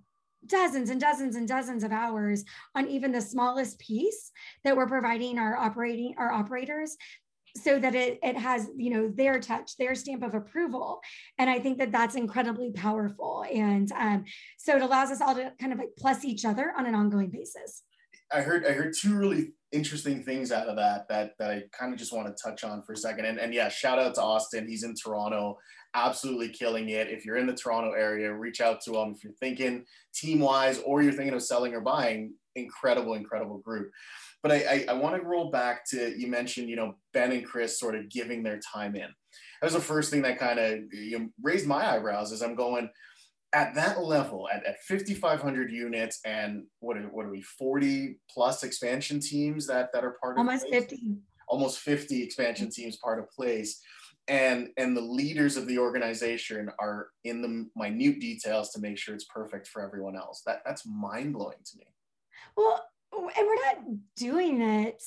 dozens 0.45 0.91
and 0.91 1.01
dozens 1.01 1.35
and 1.35 1.49
dozens 1.49 1.83
of 1.83 1.91
hours 1.91 2.45
on 2.75 2.87
even 2.87 3.11
the 3.11 3.21
smallest 3.21 3.79
piece 3.81 4.31
that 4.63 4.77
we're 4.77 4.87
providing 4.87 5.39
our 5.39 5.57
operating 5.57 6.15
our 6.19 6.31
operators 6.31 6.97
so 7.57 7.79
that 7.79 7.95
it, 7.95 8.19
it 8.23 8.37
has 8.37 8.69
you 8.77 8.91
know 8.91 9.09
their 9.09 9.41
touch 9.41 9.77
their 9.77 9.95
stamp 9.95 10.23
of 10.23 10.35
approval. 10.35 11.01
And 11.39 11.51
i 11.51 11.59
think 11.59 11.79
that 11.79 11.91
that's 11.91 12.15
incredibly 12.15 12.71
powerful. 12.71 13.45
And 13.53 13.91
um, 13.93 14.25
so 14.59 14.77
it 14.77 14.83
allows 14.83 15.11
us 15.11 15.21
all 15.21 15.35
to 15.35 15.53
kind 15.59 15.73
of 15.73 15.79
like 15.79 15.91
plus 15.99 16.25
each 16.25 16.45
other 16.45 16.73
on 16.77 16.87
an 16.87 16.95
ongoing 16.95 17.31
basis 17.31 17.83
I 18.33 18.41
heard 18.41 18.67
I 18.67 18.73
heard 18.73 18.95
two 18.99 19.15
really 19.15 19.53
interesting 19.73 20.23
things 20.23 20.53
out 20.53 20.69
of 20.69 20.77
that 20.77 21.09
that 21.09 21.33
that 21.39 21.51
I 21.51 21.63
kind 21.79 21.93
of 21.93 21.99
just 21.99 22.13
want 22.13 22.29
to 22.29 22.43
touch 22.43 22.65
on 22.65 22.83
for 22.83 22.93
a 22.93 22.97
second. 22.97 23.25
And 23.27 23.39
and 23.39 23.55
yeah, 23.55 23.69
shout 23.69 23.99
out 23.99 24.15
to 24.15 24.23
Austin. 24.23 24.69
He's 24.69 24.85
in 24.85 24.95
Toronto, 24.95 25.59
absolutely 25.95 26.49
killing 26.49 26.89
it. 26.89 27.09
If 27.09 27.25
you're 27.25 27.37
in 27.37 27.47
the 27.47 27.55
Toronto 27.55 27.93
area, 27.93 28.33
reach 28.33 28.61
out 28.61 28.81
to 28.83 28.97
him. 28.97 29.15
If 29.17 29.23
you're 29.23 29.33
thinking 29.35 29.85
team 30.15 30.41
wise 30.41 30.81
or 30.85 31.03
you're 31.03 31.13
thinking 31.13 31.35
of 31.35 31.43
selling 31.43 31.75
or 31.75 31.81
buying, 31.81 32.35
incredible, 32.55 33.15
incredible 33.15 33.59
group. 33.59 33.91
But 34.43 34.53
I, 34.53 34.57
I, 34.57 34.85
I 34.91 34.93
want 34.95 35.17
to 35.17 35.27
roll 35.27 35.51
back 35.51 35.89
to 35.91 36.15
you 36.17 36.29
mentioned, 36.29 36.69
you 36.69 36.77
know, 36.77 36.97
Ben 37.13 37.33
and 37.33 37.45
Chris 37.45 37.79
sort 37.81 37.95
of 37.95 38.09
giving 38.09 38.43
their 38.43 38.61
time 38.61 38.95
in. 38.95 39.09
That 39.61 39.67
was 39.67 39.75
the 39.75 39.81
first 39.81 40.11
thing 40.11 40.23
that 40.23 40.39
kind 40.39 40.59
of 40.59 40.81
you 40.93 41.19
know, 41.19 41.29
raised 41.43 41.67
my 41.67 41.95
eyebrows 41.95 42.33
as 42.33 42.43
I'm 42.43 42.55
going, 42.55 42.89
at 43.53 43.75
that 43.75 44.03
level, 44.03 44.49
at, 44.53 44.65
at 44.65 44.83
5,500 44.83 45.71
units 45.71 46.21
and 46.25 46.65
what 46.81 46.97
are, 46.97 47.03
what 47.03 47.27
are 47.27 47.31
we, 47.31 47.43
40 47.43 48.19
plus 48.31 48.63
expansion 48.63 49.21
teams 49.21 49.67
that, 49.67 49.93
that 49.93 50.05
are 50.05 50.17
part 50.21 50.37
Almost 50.37 50.67
of 50.67 50.73
Almost 50.73 50.91
50. 50.91 51.17
Almost 51.49 51.79
50 51.81 52.23
expansion 52.23 52.71
teams 52.71 52.97
part 52.97 53.19
of 53.19 53.31
place. 53.31 53.81
And, 54.29 54.71
and 54.77 54.97
the 54.97 55.01
leaders 55.01 55.57
of 55.57 55.69
the 55.69 55.79
organization 55.79 56.71
are 56.81 57.09
in 57.23 57.43
the 57.43 57.69
minute 57.77 58.21
details 58.21 58.71
to 58.71 58.81
make 58.81 58.99
sure 58.99 59.15
it's 59.15 59.25
perfect 59.25 59.69
for 59.69 59.83
everyone 59.83 60.17
else. 60.17 60.43
That, 60.45 60.63
that's 60.67 60.85
mind 60.85 61.33
blowing 61.33 61.59
to 61.65 61.79
me. 61.79 61.85
Well, 62.57 62.85
and 63.13 63.47
we're 63.47 63.65
not 63.65 63.79
doing 64.17 64.61
it 64.61 65.03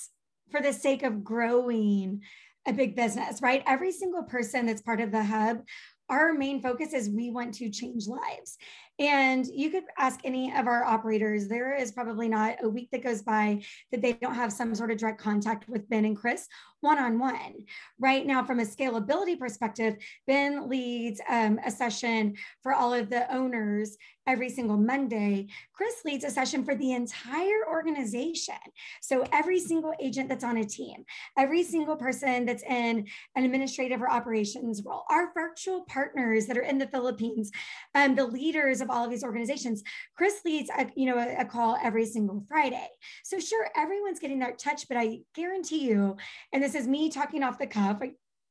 for 0.50 0.62
the 0.62 0.74
sake 0.74 1.04
of 1.04 1.24
growing 1.24 2.22
a 2.66 2.74
big 2.74 2.96
business, 2.96 3.42
right? 3.42 3.64
Every 3.68 3.92
single 3.92 4.24
person 4.24 4.66
that's 4.66 4.82
part 4.82 5.02
of 5.02 5.12
the 5.12 5.24
hub 5.24 5.62
our 6.10 6.34
main 6.34 6.62
focus 6.62 6.94
is 6.94 7.10
we 7.10 7.30
want 7.30 7.54
to 7.56 7.70
change 7.70 8.08
lives. 8.08 8.58
And 9.00 9.48
you 9.48 9.70
could 9.70 9.86
ask 9.98 10.20
any 10.26 10.54
of 10.54 10.68
our 10.68 10.84
operators, 10.84 11.48
there 11.48 11.74
is 11.74 11.92
probably 11.92 12.28
not 12.28 12.58
a 12.62 12.70
week 12.70 12.90
that 12.92 13.02
goes 13.02 13.22
by 13.22 13.64
that 13.92 14.02
they 14.02 14.14
don't 14.14 14.36
have 14.36 14.52
some 14.52 14.76
sort 14.76 14.92
of 14.92 14.98
direct 14.98 15.22
contact 15.22 15.70
with 15.70 15.90
Ben 15.90 16.04
and 16.04 16.18
Chris 16.18 16.48
one 16.82 16.98
on 16.98 17.20
one. 17.20 17.66
Right 18.00 18.26
now, 18.26 18.44
from 18.44 18.60
a 18.60 18.64
scalability 18.66 19.38
perspective, 19.38 19.98
Ben 20.28 20.70
leads 20.70 21.22
um, 21.30 21.60
a 21.66 21.72
session 21.72 22.36
for 22.62 22.74
all 22.74 22.94
of 22.94 23.10
the 23.10 23.34
owners 23.34 23.98
every 24.28 24.50
single 24.50 24.78
Monday. 24.78 25.48
Chris 25.74 26.06
leads 26.06 26.24
a 26.24 26.30
session 26.30 26.64
for 26.64 26.76
the 26.76 26.92
entire 26.92 27.68
organization. 27.68 28.54
So 29.02 29.26
every 29.34 29.60
single 29.60 29.94
agent 30.00 30.30
that's 30.30 30.44
on 30.44 30.58
a 30.58 30.64
team, 30.64 31.04
every 31.38 31.64
single 31.64 31.96
person 31.96 32.46
that's 32.46 32.62
in 32.64 33.08
an 33.36 33.44
administrative 33.44 34.02
or 34.02 34.12
operations 34.12 34.84
role, 34.86 35.04
our 35.10 35.34
virtual 35.34 35.84
partners 35.86 36.46
that 36.46 36.58
are 36.58 36.62
in 36.62 36.78
the 36.78 36.88
Philippines, 36.88 37.50
um, 37.96 38.16
the 38.16 38.26
leaders 38.26 38.82
of 38.82 38.89
all 38.90 39.06
of 39.06 39.12
these 39.12 39.24
organizations, 39.24 39.84
Chris 40.18 40.42
leads 40.46 40.70
a, 40.78 40.88
you 40.96 41.06
know, 41.06 41.18
a, 41.18 41.42
a 41.42 41.46
call 41.46 41.78
every 41.84 42.06
single 42.06 42.44
Friday. 42.48 42.88
So 43.24 43.40
sure, 43.40 43.70
everyone's 43.76 44.20
getting 44.20 44.40
that 44.40 44.60
touch, 44.60 44.88
but 44.88 44.98
I 44.98 45.20
guarantee 45.36 45.88
you, 45.88 46.18
and 46.54 46.64
this 46.64 46.76
is 46.76 46.88
me 46.88 47.10
talking 47.10 47.44
off 47.44 47.60
the 47.60 47.68
cuff, 47.68 48.02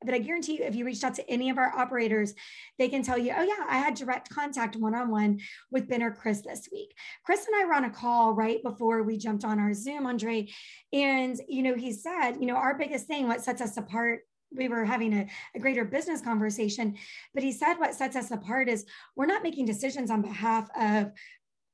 but 0.05 0.13
I 0.13 0.19
guarantee 0.19 0.59
you, 0.59 0.63
if 0.63 0.75
you 0.75 0.85
reached 0.85 1.03
out 1.03 1.15
to 1.15 1.29
any 1.29 1.49
of 1.49 1.57
our 1.57 1.77
operators, 1.77 2.33
they 2.77 2.87
can 2.87 3.03
tell 3.03 3.17
you, 3.17 3.33
oh, 3.35 3.43
yeah, 3.43 3.65
I 3.67 3.79
had 3.79 3.95
direct 3.95 4.29
contact 4.29 4.77
one 4.77 4.95
on 4.95 5.11
one 5.11 5.41
with 5.71 5.89
Ben 5.89 6.01
or 6.01 6.11
Chris 6.11 6.41
this 6.41 6.69
week. 6.71 6.95
Chris 7.25 7.45
and 7.45 7.55
I 7.57 7.65
were 7.65 7.73
on 7.73 7.83
a 7.83 7.89
call 7.89 8.33
right 8.33 8.63
before 8.63 9.03
we 9.03 9.17
jumped 9.17 9.43
on 9.43 9.59
our 9.59 9.73
Zoom, 9.73 10.05
Andre. 10.05 10.47
And, 10.93 11.37
you 11.49 11.63
know, 11.63 11.75
he 11.75 11.91
said, 11.91 12.37
you 12.39 12.45
know, 12.45 12.55
our 12.55 12.77
biggest 12.77 13.07
thing, 13.07 13.27
what 13.27 13.43
sets 13.43 13.61
us 13.61 13.75
apart 13.75 14.21
we 14.51 14.67
were 14.67 14.85
having 14.85 15.13
a, 15.13 15.27
a, 15.55 15.59
greater 15.59 15.85
business 15.85 16.21
conversation 16.21 16.95
but 17.33 17.43
he 17.43 17.51
said 17.51 17.75
what 17.75 17.93
sets 17.93 18.15
us 18.15 18.31
apart 18.31 18.67
is 18.67 18.85
we're 19.15 19.25
not 19.25 19.43
making 19.43 19.65
decisions 19.65 20.09
on 20.09 20.21
behalf 20.21 20.69
of 20.79 21.11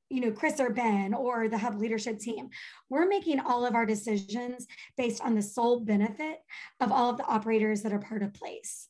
you 0.08 0.20
know, 0.20 0.30
Chris 0.30 0.60
or 0.60 0.70
Ben 0.70 1.14
or 1.14 1.48
the 1.48 1.58
hub 1.58 1.80
leadership 1.80 2.18
team. 2.18 2.48
We're 2.88 3.08
making 3.08 3.40
all 3.40 3.66
of 3.66 3.74
our 3.74 3.86
decisions 3.86 4.66
based 4.96 5.22
on 5.22 5.34
the 5.34 5.42
sole 5.42 5.80
benefit 5.80 6.38
of 6.80 6.92
all 6.92 7.10
of 7.10 7.16
the 7.16 7.24
operators 7.24 7.82
that 7.82 7.92
are 7.92 7.98
part 7.98 8.22
of 8.22 8.32
place. 8.32 8.88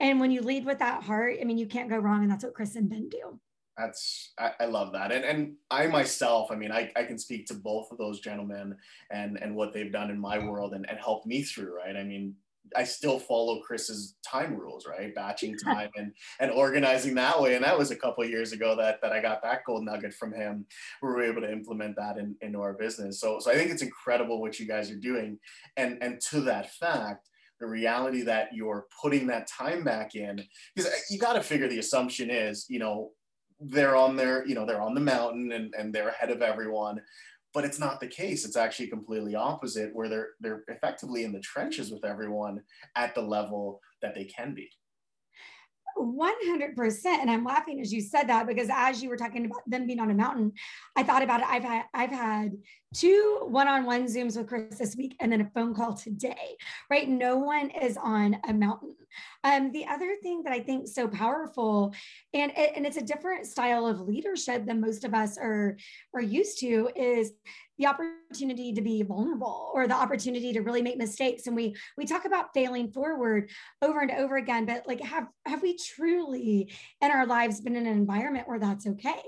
And 0.00 0.20
when 0.20 0.30
you 0.30 0.42
lead 0.42 0.64
with 0.64 0.78
that 0.80 1.02
heart, 1.04 1.36
I 1.40 1.44
mean, 1.44 1.58
you 1.58 1.66
can't 1.66 1.90
go 1.90 1.98
wrong. 1.98 2.22
And 2.22 2.30
that's 2.30 2.44
what 2.44 2.54
Chris 2.54 2.76
and 2.76 2.88
Ben 2.88 3.08
do. 3.08 3.40
That's 3.76 4.32
I, 4.38 4.52
I 4.60 4.64
love 4.66 4.92
that. 4.92 5.12
And 5.12 5.24
and 5.24 5.54
I 5.70 5.86
myself, 5.86 6.50
I 6.50 6.56
mean, 6.56 6.70
I, 6.70 6.92
I 6.94 7.04
can 7.04 7.18
speak 7.18 7.46
to 7.46 7.54
both 7.54 7.90
of 7.90 7.96
those 7.96 8.20
gentlemen 8.20 8.76
and 9.10 9.38
and 9.40 9.56
what 9.56 9.72
they've 9.72 9.92
done 9.92 10.10
in 10.10 10.18
my 10.18 10.38
world 10.38 10.74
and, 10.74 10.88
and 10.90 10.98
helped 10.98 11.26
me 11.26 11.42
through, 11.42 11.76
right? 11.76 11.96
I 11.96 12.04
mean, 12.04 12.34
I 12.76 12.84
still 12.84 13.18
follow 13.18 13.60
Chris's 13.60 14.16
time 14.24 14.56
rules, 14.56 14.86
right? 14.86 15.14
Batching 15.14 15.56
time 15.64 15.90
and 15.96 16.12
and 16.40 16.50
organizing 16.50 17.14
that 17.16 17.40
way. 17.40 17.54
And 17.54 17.64
that 17.64 17.78
was 17.78 17.90
a 17.90 17.96
couple 17.96 18.24
years 18.24 18.52
ago 18.52 18.76
that 18.76 19.00
that 19.02 19.12
I 19.12 19.20
got 19.20 19.42
that 19.42 19.64
gold 19.64 19.84
nugget 19.84 20.14
from 20.14 20.32
him. 20.32 20.66
We 21.02 21.08
were 21.08 21.22
able 21.22 21.42
to 21.42 21.52
implement 21.52 21.96
that 21.96 22.18
in, 22.18 22.36
into 22.40 22.60
our 22.60 22.74
business. 22.74 23.20
So 23.20 23.38
so 23.40 23.50
I 23.50 23.54
think 23.54 23.70
it's 23.70 23.82
incredible 23.82 24.40
what 24.40 24.58
you 24.58 24.66
guys 24.66 24.90
are 24.90 24.96
doing. 24.96 25.38
And 25.76 25.98
and 26.02 26.20
to 26.30 26.40
that 26.42 26.72
fact, 26.74 27.28
the 27.60 27.66
reality 27.66 28.22
that 28.22 28.48
you're 28.52 28.86
putting 29.00 29.26
that 29.28 29.46
time 29.46 29.84
back 29.84 30.14
in, 30.14 30.44
because 30.74 30.90
uh, 30.90 30.96
you 31.10 31.18
got 31.18 31.34
to 31.34 31.42
figure 31.42 31.68
the 31.68 31.78
assumption 31.78 32.28
is, 32.28 32.66
you 32.68 32.78
know, 32.78 33.12
they're 33.60 33.94
on 33.94 34.16
their, 34.16 34.44
you 34.46 34.56
know, 34.56 34.66
they're 34.66 34.82
on 34.82 34.94
the 34.94 35.00
mountain 35.00 35.52
and, 35.52 35.72
and 35.78 35.94
they're 35.94 36.08
ahead 36.08 36.30
of 36.30 36.42
everyone 36.42 37.00
but 37.54 37.64
it's 37.64 37.78
not 37.78 38.00
the 38.00 38.06
case. 38.06 38.44
It's 38.44 38.56
actually 38.56 38.88
completely 38.88 39.34
opposite, 39.34 39.94
where 39.94 40.08
they're 40.08 40.28
they're 40.40 40.64
effectively 40.68 41.24
in 41.24 41.32
the 41.32 41.40
trenches 41.40 41.90
with 41.90 42.04
everyone 42.04 42.62
at 42.96 43.14
the 43.14 43.22
level 43.22 43.80
that 44.00 44.14
they 44.14 44.24
can 44.24 44.54
be. 44.54 44.68
100% 45.98 47.04
and 47.06 47.30
i'm 47.30 47.44
laughing 47.44 47.80
as 47.80 47.92
you 47.92 48.00
said 48.00 48.24
that 48.24 48.46
because 48.46 48.68
as 48.72 49.02
you 49.02 49.08
were 49.08 49.16
talking 49.16 49.46
about 49.46 49.62
them 49.66 49.86
being 49.86 50.00
on 50.00 50.10
a 50.10 50.14
mountain 50.14 50.52
i 50.96 51.02
thought 51.02 51.22
about 51.22 51.40
it. 51.40 51.46
I've 51.48 51.64
had 51.64 51.84
i've 51.94 52.10
had 52.10 52.52
two 52.94 53.46
one-on-one 53.48 54.06
zooms 54.06 54.36
with 54.36 54.48
chris 54.48 54.78
this 54.78 54.96
week 54.96 55.16
and 55.20 55.32
then 55.32 55.40
a 55.40 55.50
phone 55.54 55.74
call 55.74 55.94
today 55.94 56.56
right? 56.90 57.08
No 57.08 57.38
one 57.38 57.70
is 57.70 57.96
on 57.96 58.36
a 58.48 58.52
mountain. 58.52 58.94
Um, 59.44 59.72
the 59.72 59.86
other 59.86 60.16
thing 60.22 60.42
that 60.44 60.52
i 60.52 60.60
think 60.60 60.88
so 60.88 61.08
powerful 61.08 61.94
and 62.32 62.56
and 62.56 62.86
it's 62.86 62.96
a 62.96 63.02
different 63.02 63.46
style 63.46 63.86
of 63.86 64.00
leadership 64.00 64.66
than 64.66 64.80
most 64.80 65.04
of 65.04 65.14
us 65.14 65.38
are 65.38 65.76
are 66.14 66.22
used 66.22 66.58
to 66.60 66.90
is 66.96 67.32
the 67.82 67.88
opportunity 67.88 68.72
to 68.72 68.80
be 68.80 69.02
vulnerable 69.02 69.70
or 69.74 69.88
the 69.88 69.94
opportunity 69.94 70.52
to 70.52 70.60
really 70.60 70.82
make 70.82 70.96
mistakes. 70.96 71.46
And 71.46 71.56
we 71.56 71.74
we 71.98 72.06
talk 72.06 72.24
about 72.24 72.54
failing 72.54 72.92
forward 72.92 73.50
over 73.80 74.00
and 74.00 74.10
over 74.12 74.36
again 74.36 74.66
but 74.66 74.86
like 74.86 75.00
have 75.00 75.26
have 75.46 75.62
we 75.62 75.76
truly 75.76 76.72
in 77.00 77.10
our 77.10 77.26
lives 77.26 77.60
been 77.60 77.76
in 77.76 77.86
an 77.86 77.92
environment 77.92 78.46
where 78.46 78.58
that's 78.58 78.86
okay 78.86 79.20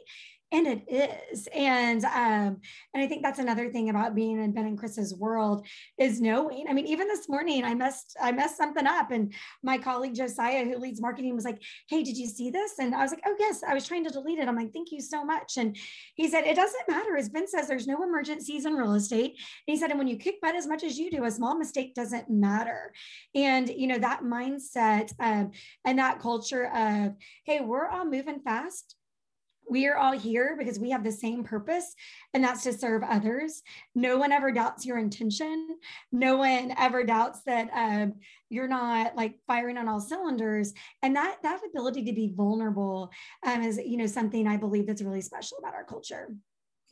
and 0.55 0.69
it 0.69 0.85
is. 0.89 1.49
And 1.49 2.05
um 2.05 2.61
and 2.95 3.03
i 3.03 3.07
think 3.07 3.23
that's 3.23 3.41
another 3.41 3.71
thing 3.71 3.91
about 3.91 4.15
being 4.15 4.41
in 4.41 4.53
ben 4.53 4.67
and 4.67 4.79
chris's 4.79 5.15
world 5.15 5.67
is 5.99 6.21
knowing. 6.21 6.67
I 6.69 6.73
mean 6.73 6.87
even 6.87 7.09
this 7.09 7.29
morning 7.29 7.65
i 7.65 7.75
messed 7.75 8.17
i 8.21 8.31
messed 8.31 8.57
something 8.57 8.87
up 8.87 9.11
and 9.11 9.35
my 9.63 9.79
colleague 9.79 10.15
josiah 10.15 10.65
who 10.65 10.79
leads 10.79 11.01
marketing 11.01 11.35
was 11.35 11.45
like 11.45 11.61
hey 11.89 12.03
did 12.05 12.17
you 12.17 12.29
see 12.29 12.51
this? 12.51 12.79
And 12.79 12.95
i 12.95 13.03
was 13.03 13.11
like 13.11 13.23
oh 13.27 13.35
yes 13.39 13.63
i 13.67 13.75
was 13.75 13.87
trying 13.87 14.05
to 14.05 14.11
delete 14.11 14.39
it. 14.39 14.49
I'm 14.49 14.57
like 14.57 14.73
thank 14.73 14.93
you 14.93 15.01
so 15.01 15.25
much. 15.25 15.57
And 15.57 15.77
he 16.15 16.29
said 16.29 16.45
it 16.45 16.55
doesn't 16.55 16.89
matter. 16.89 17.17
As 17.17 17.29
ben 17.29 17.49
says 17.49 17.67
there's 17.67 17.89
no 17.89 18.03
emergencies 18.03 18.65
in 18.65 18.75
real 18.75 18.95
estate. 18.95 19.33
And 19.33 19.75
he 19.75 19.77
said 19.77 19.91
and 19.91 19.99
when 19.99 20.09
you 20.09 20.17
kick 20.17 20.41
butt 20.41 20.55
as 20.55 20.69
much 20.69 20.85
as 20.85 20.99
you 20.99 21.11
do 21.11 21.25
a 21.25 21.31
small 21.31 21.59
mistake 21.59 21.95
doesn't 21.95 22.31
matter. 22.31 22.93
And 23.35 23.69
you 23.69 23.89
know 23.89 23.99
that 23.99 24.23
mindset 24.23 25.13
um, 25.19 25.51
and 25.85 25.99
that 25.99 26.21
culture 26.21 26.67
of 26.67 27.15
hey 27.45 27.61
we're 27.61 27.89
all 27.89 28.05
moving 28.05 28.41
fast 28.41 28.95
we 29.69 29.87
are 29.87 29.97
all 29.97 30.13
here 30.13 30.57
because 30.59 30.79
we 30.79 30.91
have 30.91 31.05
the 31.05 31.13
same 31.13 31.45
purpose 31.45 31.95
and 32.33 32.45
that's 32.45 32.63
to 32.65 32.73
serve 32.73 33.03
others. 33.03 33.63
No 33.95 34.19
one 34.19 34.33
ever 34.33 34.53
doubts 34.53 34.85
your 34.85 34.99
intention. 34.99 35.77
No 36.13 36.37
one 36.37 36.75
ever 36.79 37.05
doubts 37.05 37.41
that 37.47 37.71
um, 37.75 38.15
you're 38.51 38.69
not 38.69 39.17
like 39.17 39.39
firing 39.47 39.79
on 39.79 39.89
all 39.89 40.01
cylinders. 40.01 40.73
And 41.03 41.17
that 41.17 41.39
that 41.43 41.61
ability 41.69 42.05
to 42.05 42.13
be 42.13 42.33
vulnerable 42.35 43.11
um, 43.45 43.63
is 43.63 43.79
you 43.79 43.97
know 43.97 44.07
something 44.07 44.47
i 44.47 44.57
believe 44.57 44.87
that's 44.87 45.03
really 45.03 45.21
special 45.21 45.59
about 45.59 45.75
our 45.75 45.85
culture 45.85 46.35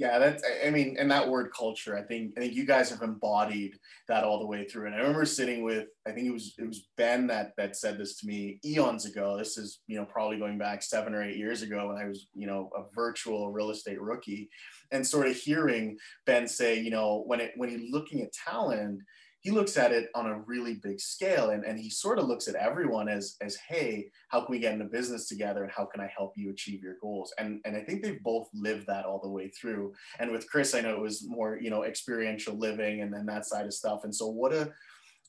yeah, 0.03 0.19
that's 0.19 0.43
I 0.67 0.71
mean, 0.71 0.97
and 0.99 1.09
that 1.13 1.29
word 1.29 1.53
culture, 1.57 1.97
I 1.97 2.03
think 2.03 2.33
I 2.37 2.41
think 2.41 2.55
you 2.55 2.67
guys 2.67 2.91
have 2.91 3.03
embodied 3.03 3.79
that 4.09 4.25
all 4.25 4.41
the 4.41 4.47
way 4.47 4.65
through. 4.65 4.87
And 4.87 4.97
I 4.97 4.99
remember 4.99 5.25
sitting 5.25 5.63
with 5.63 5.87
I 6.09 6.11
think 6.11 6.27
it 6.27 6.33
was 6.33 6.55
it 6.59 6.67
was 6.67 6.89
Ben 6.97 7.29
that 7.29 7.53
that 7.57 7.77
said 7.77 7.99
this 7.99 8.19
to 8.19 8.27
me 8.27 8.59
eons 8.65 9.07
ago. 9.07 9.39
This 9.39 9.57
is, 9.57 9.79
you 9.87 9.97
know, 9.97 10.05
probably 10.05 10.39
going 10.39 10.59
back 10.59 10.83
seven 10.83 11.15
or 11.15 11.23
eight 11.23 11.37
years 11.37 11.63
ago 11.63 11.87
when 11.87 11.99
I 11.99 12.09
was, 12.09 12.27
you 12.35 12.49
know, 12.49 12.69
a 12.77 12.83
virtual 12.97 13.53
real 13.53 13.71
estate 13.71 14.03
rookie. 14.03 14.51
And 14.91 15.07
sort 15.07 15.29
of 15.29 15.37
hearing 15.37 15.97
Ben 16.27 16.49
say, 16.49 16.81
you 16.81 16.91
know, 16.91 17.23
when 17.25 17.41
it 17.41 17.53
when 17.55 17.69
he's 17.69 17.93
looking 17.93 18.23
at 18.23 18.33
talent, 18.33 19.03
he 19.43 19.51
looks 19.51 19.77
at 19.77 19.93
it 19.93 20.09
on 20.15 20.27
a 20.27 20.39
really 20.41 20.75
big 20.75 21.01
scale 21.01 21.51
and, 21.51 21.65
and 21.65 21.79
he 21.79 21.91
sort 21.91 22.19
of 22.19 22.27
looks 22.27 22.49
at 22.49 22.55
everyone 22.55 23.09
as 23.09 23.37
as 23.41 23.57
hey 23.69 24.09
how 24.29 24.41
can 24.41 24.53
we 24.53 24.59
get 24.59 24.73
into 24.73 24.85
business 24.87 25.29
together 25.29 25.63
and 25.65 25.73
how 25.73 25.85
can 25.85 26.01
i 26.01 26.11
help 26.17 26.33
you 26.37 26.51
achieve 26.51 26.83
your 26.83 26.97
goals? 27.01 27.33
And 27.39 27.61
and 27.65 27.77
i 27.77 27.81
think 27.81 28.03
they've 28.03 28.23
both 28.23 28.49
lived 28.55 28.87
that 28.87 29.05
all 29.05 29.21
the 29.21 29.29
way 29.29 29.49
through. 29.49 29.93
And 30.19 30.31
with 30.31 30.49
chris 30.49 30.75
i 30.75 30.81
know 30.81 30.95
it 30.97 31.01
was 31.01 31.27
more 31.27 31.59
you 31.61 31.71
know 31.71 31.85
experiential 31.85 32.55
living 32.57 33.03
and 33.03 33.13
then 33.13 33.27
that 33.27 33.47
side 33.47 33.67
of 33.67 33.75
stuff. 33.75 34.05
And 34.05 34.15
so 34.15 34.29
what 34.29 34.53
a 34.53 34.73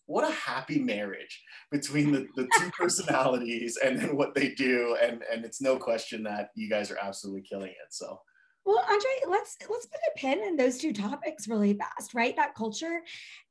what 0.05 0.29
a 0.29 0.33
happy 0.33 0.79
marriage 0.79 1.41
between 1.71 2.11
the, 2.11 2.27
the 2.35 2.47
two 2.59 2.69
personalities 2.77 3.77
and 3.83 3.97
then 3.97 4.15
what 4.15 4.35
they 4.35 4.49
do. 4.49 4.97
And 5.01 5.23
and 5.31 5.45
it's 5.45 5.61
no 5.61 5.77
question 5.77 6.23
that 6.23 6.49
you 6.55 6.69
guys 6.69 6.91
are 6.91 6.97
absolutely 7.01 7.41
killing 7.41 7.71
it. 7.71 7.91
So 7.91 8.19
well, 8.65 8.83
Andre, 8.89 9.11
let's 9.27 9.57
let's 9.69 9.85
put 9.85 9.99
a 10.15 10.17
pin 10.17 10.39
in 10.39 10.55
those 10.55 10.77
two 10.77 10.93
topics 10.93 11.47
really 11.47 11.73
fast, 11.73 12.13
right? 12.13 12.35
That 12.35 12.55
culture 12.55 13.01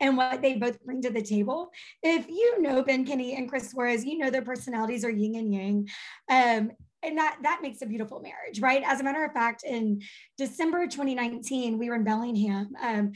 and 0.00 0.16
what 0.16 0.40
they 0.40 0.54
both 0.54 0.82
bring 0.84 1.02
to 1.02 1.10
the 1.10 1.22
table. 1.22 1.70
If 2.02 2.28
you 2.28 2.62
know 2.62 2.82
Ben 2.82 3.04
Kinney 3.04 3.36
and 3.36 3.48
Chris 3.48 3.70
Suarez, 3.70 4.04
you 4.04 4.18
know 4.18 4.30
their 4.30 4.42
personalities 4.42 5.04
are 5.04 5.10
yin 5.10 5.36
and 5.36 5.52
yang. 5.52 5.88
Um, 6.30 6.72
and 7.02 7.18
that 7.18 7.38
that 7.42 7.60
makes 7.62 7.82
a 7.82 7.86
beautiful 7.86 8.20
marriage, 8.20 8.60
right? 8.60 8.82
As 8.86 9.00
a 9.00 9.04
matter 9.04 9.24
of 9.24 9.32
fact, 9.32 9.64
in 9.64 10.00
December 10.38 10.86
2019, 10.86 11.78
we 11.78 11.90
were 11.90 11.96
in 11.96 12.04
Bellingham. 12.04 12.70
Um, 12.80 13.12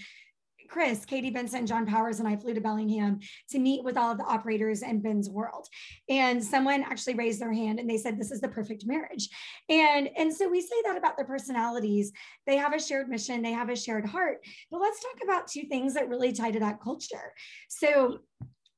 Chris, 0.68 1.04
Katie 1.04 1.30
Benson, 1.30 1.66
John 1.66 1.86
Powers, 1.86 2.20
and 2.20 2.28
I 2.28 2.36
flew 2.36 2.54
to 2.54 2.60
Bellingham 2.60 3.20
to 3.50 3.58
meet 3.58 3.84
with 3.84 3.96
all 3.96 4.12
of 4.12 4.18
the 4.18 4.24
operators 4.24 4.82
in 4.82 5.00
Ben's 5.00 5.30
world. 5.30 5.68
And 6.08 6.42
someone 6.42 6.82
actually 6.82 7.14
raised 7.14 7.40
their 7.40 7.52
hand 7.52 7.78
and 7.78 7.88
they 7.88 7.98
said, 7.98 8.18
This 8.18 8.30
is 8.30 8.40
the 8.40 8.48
perfect 8.48 8.86
marriage. 8.86 9.28
And, 9.68 10.08
and 10.16 10.34
so 10.34 10.48
we 10.48 10.60
say 10.60 10.76
that 10.84 10.96
about 10.96 11.16
their 11.16 11.26
personalities. 11.26 12.12
They 12.46 12.56
have 12.56 12.74
a 12.74 12.80
shared 12.80 13.08
mission, 13.08 13.42
they 13.42 13.52
have 13.52 13.68
a 13.68 13.76
shared 13.76 14.06
heart. 14.06 14.38
But 14.70 14.80
let's 14.80 15.00
talk 15.00 15.22
about 15.22 15.48
two 15.48 15.64
things 15.64 15.94
that 15.94 16.08
really 16.08 16.32
tie 16.32 16.50
to 16.50 16.60
that 16.60 16.80
culture. 16.80 17.32
So 17.68 18.20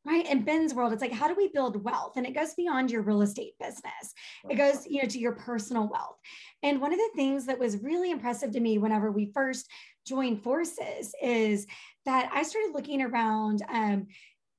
right 0.09 0.29
in 0.31 0.43
ben's 0.43 0.75
world 0.75 0.93
it's 0.93 1.03
like 1.03 1.13
how 1.13 1.29
do 1.29 1.35
we 1.35 1.49
build 1.49 1.83
wealth 1.85 2.13
and 2.17 2.27
it 2.27 2.35
goes 2.35 2.55
beyond 2.55 2.91
your 2.91 3.03
real 3.03 3.23
estate 3.23 3.53
business 3.61 4.15
it 4.49 4.55
goes 4.55 4.87
you 4.87 5.03
know 5.03 5.09
to 5.09 5.19
your 5.19 5.33
personal 5.33 5.89
wealth 5.89 6.17
and 6.63 6.81
one 6.81 6.93
of 6.93 6.99
the 6.99 7.11
things 7.17 7.47
that 7.47 7.59
was 7.59 7.83
really 7.83 8.11
impressive 8.11 8.53
to 8.53 8.61
me 8.61 8.79
whenever 8.79 9.11
we 9.11 9.31
first 9.35 9.69
joined 10.09 10.43
forces 10.43 11.15
is 11.23 11.67
that 12.05 12.31
i 12.33 12.43
started 12.43 12.73
looking 12.73 13.03
around 13.03 13.63
um, 13.69 14.07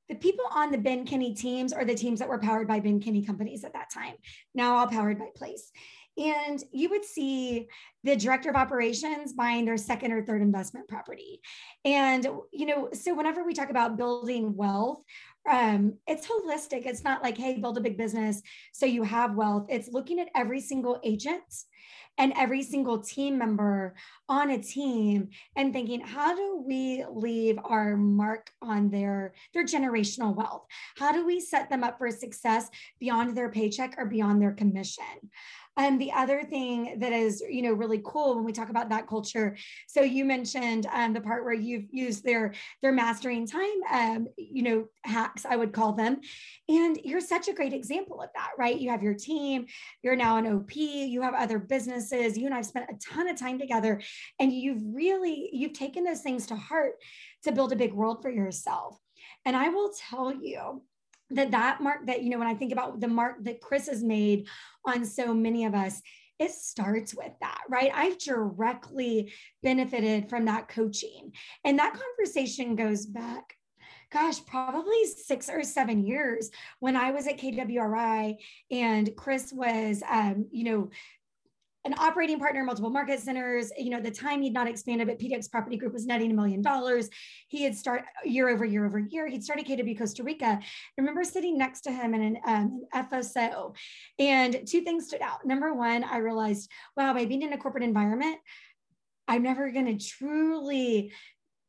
the 0.10 0.16
people 0.16 0.46
on 0.52 0.72
the 0.72 0.78
Ben 0.78 1.06
Kinney 1.06 1.36
teams 1.36 1.72
are 1.72 1.86
the 1.86 1.94
teams 1.94 2.18
that 2.18 2.28
were 2.28 2.40
powered 2.40 2.68
by 2.68 2.80
Ben 2.80 3.00
Kinney 3.00 3.24
companies 3.24 3.64
at 3.64 3.74
that 3.74 3.92
time, 3.94 4.16
now 4.56 4.76
all 4.76 4.88
powered 4.88 5.20
by 5.20 5.28
Place. 5.36 5.72
And 6.18 6.62
you 6.72 6.90
would 6.90 7.06
see 7.06 7.68
the 8.04 8.16
director 8.16 8.50
of 8.50 8.56
operations 8.56 9.34
buying 9.34 9.64
their 9.64 9.78
second 9.78 10.12
or 10.12 10.22
third 10.22 10.42
investment 10.42 10.88
property. 10.90 11.40
And, 11.86 12.28
you 12.52 12.66
know, 12.66 12.90
so 12.92 13.14
whenever 13.14 13.44
we 13.44 13.54
talk 13.54 13.70
about 13.70 13.96
building 13.96 14.56
wealth, 14.56 15.02
um, 15.50 15.94
it's 16.08 16.28
holistic. 16.28 16.86
It's 16.86 17.04
not 17.04 17.24
like, 17.24 17.38
hey, 17.38 17.58
build 17.60 17.78
a 17.78 17.82
big 17.82 17.98
business 17.98 18.42
so 18.72 18.86
you 18.86 19.04
have 19.04 19.36
wealth. 19.36 19.68
It's 19.70 19.90
looking 19.92 20.20
at 20.20 20.30
every 20.36 20.62
single 20.62 21.00
agent 21.04 21.44
and 22.20 22.34
every 22.36 22.62
single 22.62 23.00
team 23.00 23.38
member 23.38 23.96
on 24.28 24.52
a 24.52 24.62
team 24.62 25.30
and 25.56 25.74
thinking 25.74 26.02
how 26.02 26.36
do 26.36 26.64
we 26.68 27.04
leave 27.10 27.58
our 27.64 27.96
mark 27.96 28.52
on 28.62 28.90
their 28.90 29.34
their 29.54 29.66
generational 29.66 30.36
wealth 30.36 30.66
how 30.98 31.12
do 31.12 31.26
we 31.26 31.40
set 31.40 31.70
them 31.70 31.84
up 31.84 31.98
for 31.98 32.12
success 32.12 32.70
beyond 33.00 33.36
their 33.36 33.50
paycheck 33.50 33.96
or 33.98 34.06
beyond 34.06 34.42
their 34.42 34.52
commission 34.52 35.06
and 35.80 36.00
the 36.00 36.12
other 36.12 36.44
thing 36.44 37.00
that 37.00 37.14
is, 37.14 37.42
you 37.50 37.62
know, 37.62 37.72
really 37.72 38.02
cool 38.04 38.36
when 38.36 38.44
we 38.44 38.52
talk 38.52 38.70
about 38.70 38.90
that 38.90 39.08
culture. 39.08 39.56
So 39.88 40.02
you 40.02 40.26
mentioned 40.26 40.88
um, 40.92 41.14
the 41.14 41.22
part 41.22 41.46
where 41.46 41.54
you've 41.54 41.86
used 41.90 42.26
their 42.26 42.54
their 42.82 42.92
mastering 42.92 43.48
time, 43.48 43.80
um, 43.90 44.28
you 44.36 44.62
know, 44.62 44.86
hacks 45.06 45.46
I 45.46 45.56
would 45.56 45.72
call 45.72 45.94
them, 45.94 46.20
and 46.68 47.00
you're 47.06 47.22
such 47.22 47.48
a 47.48 47.54
great 47.54 47.72
example 47.72 48.22
of 48.22 48.30
that, 48.36 48.52
right? 48.58 48.78
You 48.78 48.90
have 48.90 49.02
your 49.02 49.14
team, 49.14 49.68
you're 50.04 50.18
now 50.18 50.36
an 50.36 50.48
OP, 50.48 50.76
you 50.76 51.22
have 51.22 51.34
other 51.34 51.58
businesses. 51.58 52.38
You 52.38 52.46
and 52.46 52.54
I've 52.54 52.66
spent 52.66 52.90
a 52.90 52.98
ton 53.00 53.30
of 53.30 53.38
time 53.38 53.58
together, 53.58 54.02
and 54.38 54.52
you've 54.52 54.82
really 54.84 55.50
you've 55.54 55.74
taken 55.74 56.04
those 56.04 56.22
things 56.22 56.46
to 56.48 56.58
heart 56.58 56.96
to 57.44 57.54
build 57.54 57.72
a 57.72 57.78
big 57.78 57.94
world 57.94 58.22
for 58.22 58.30
yourself. 58.30 59.00
And 59.46 59.56
I 59.56 59.70
will 59.70 59.92
tell 60.10 60.34
you, 60.34 60.84
that 61.32 61.52
that 61.52 61.82
mark 61.82 62.06
that 62.06 62.24
you 62.24 62.30
know 62.30 62.40
when 62.40 62.48
i 62.48 62.54
think 62.54 62.72
about 62.72 63.00
the 63.00 63.08
mark 63.08 63.44
that 63.44 63.62
chris 63.62 63.88
has 63.88 64.04
made 64.04 64.48
on 64.86 65.06
so 65.06 65.34
many 65.34 65.66
of 65.66 65.74
us 65.74 66.02
it 66.40 66.52
starts 66.52 67.14
with 67.14 67.34
that 67.42 67.60
right? 67.70 67.92
I've 67.94 68.18
directly 68.18 69.34
benefited 69.62 70.30
from 70.30 70.46
that 70.46 70.70
coaching. 70.70 71.34
And 71.64 71.78
that 71.80 72.00
conversation 72.00 72.76
goes 72.76 73.06
back 73.06 73.56
gosh, 74.12 74.44
probably 74.46 75.06
six 75.06 75.50
or 75.50 75.64
seven 75.64 76.04
years 76.04 76.50
when 76.80 76.96
I 76.96 77.12
was 77.12 77.28
at 77.28 77.38
KWRI 77.38 78.38
and 78.72 79.16
Chris 79.16 79.54
was, 79.54 80.02
um, 80.10 80.48
you 80.52 80.64
know, 80.64 80.90
an 81.86 81.94
operating 81.98 82.40
partner, 82.40 82.64
multiple 82.64 82.90
market 82.90 83.20
centers. 83.20 83.72
You 83.78 83.90
know, 83.90 84.02
the 84.02 84.12
time 84.12 84.42
he'd 84.42 84.54
not 84.54 84.68
expanded, 84.68 85.08
but 85.08 85.18
PDX 85.18 85.50
Property 85.50 85.78
Group 85.78 85.94
was 85.94 86.06
netting 86.06 86.32
a 86.32 86.34
million 86.34 86.62
dollars. 86.62 87.10
He 87.48 87.64
had 87.64 87.76
started 87.76 88.06
year 88.26 88.50
over 88.50 88.66
year 88.66 88.86
over 88.86 89.00
year. 89.00 89.28
He'd 89.28 89.44
started 89.44 89.66
KW 89.66 89.98
Costa 89.98 90.24
Rica. 90.24 90.46
I 90.46 90.66
remember 90.98 91.24
sitting 91.24 91.58
next 91.58 91.82
to 91.82 91.92
him 91.92 92.14
in 92.14 92.22
an, 92.22 92.38
um, 92.46 92.84
FSO, 92.94 93.76
and 94.18 94.68
two 94.68 94.82
things 94.82 95.08
stood 95.08 95.22
out. 95.22 95.46
Number 95.46 95.74
one, 95.74 96.04
I 96.04 96.18
realized, 96.18 96.70
wow, 96.98 97.14
by 97.14 97.26
being 97.26 97.44
in 97.44 97.54
a 97.54 97.58
corporate 97.58 97.84
environment, 97.84 98.38
I'm 99.28 99.44
never 99.44 99.72
going 99.72 99.98
to 99.98 100.06
truly 100.06 101.14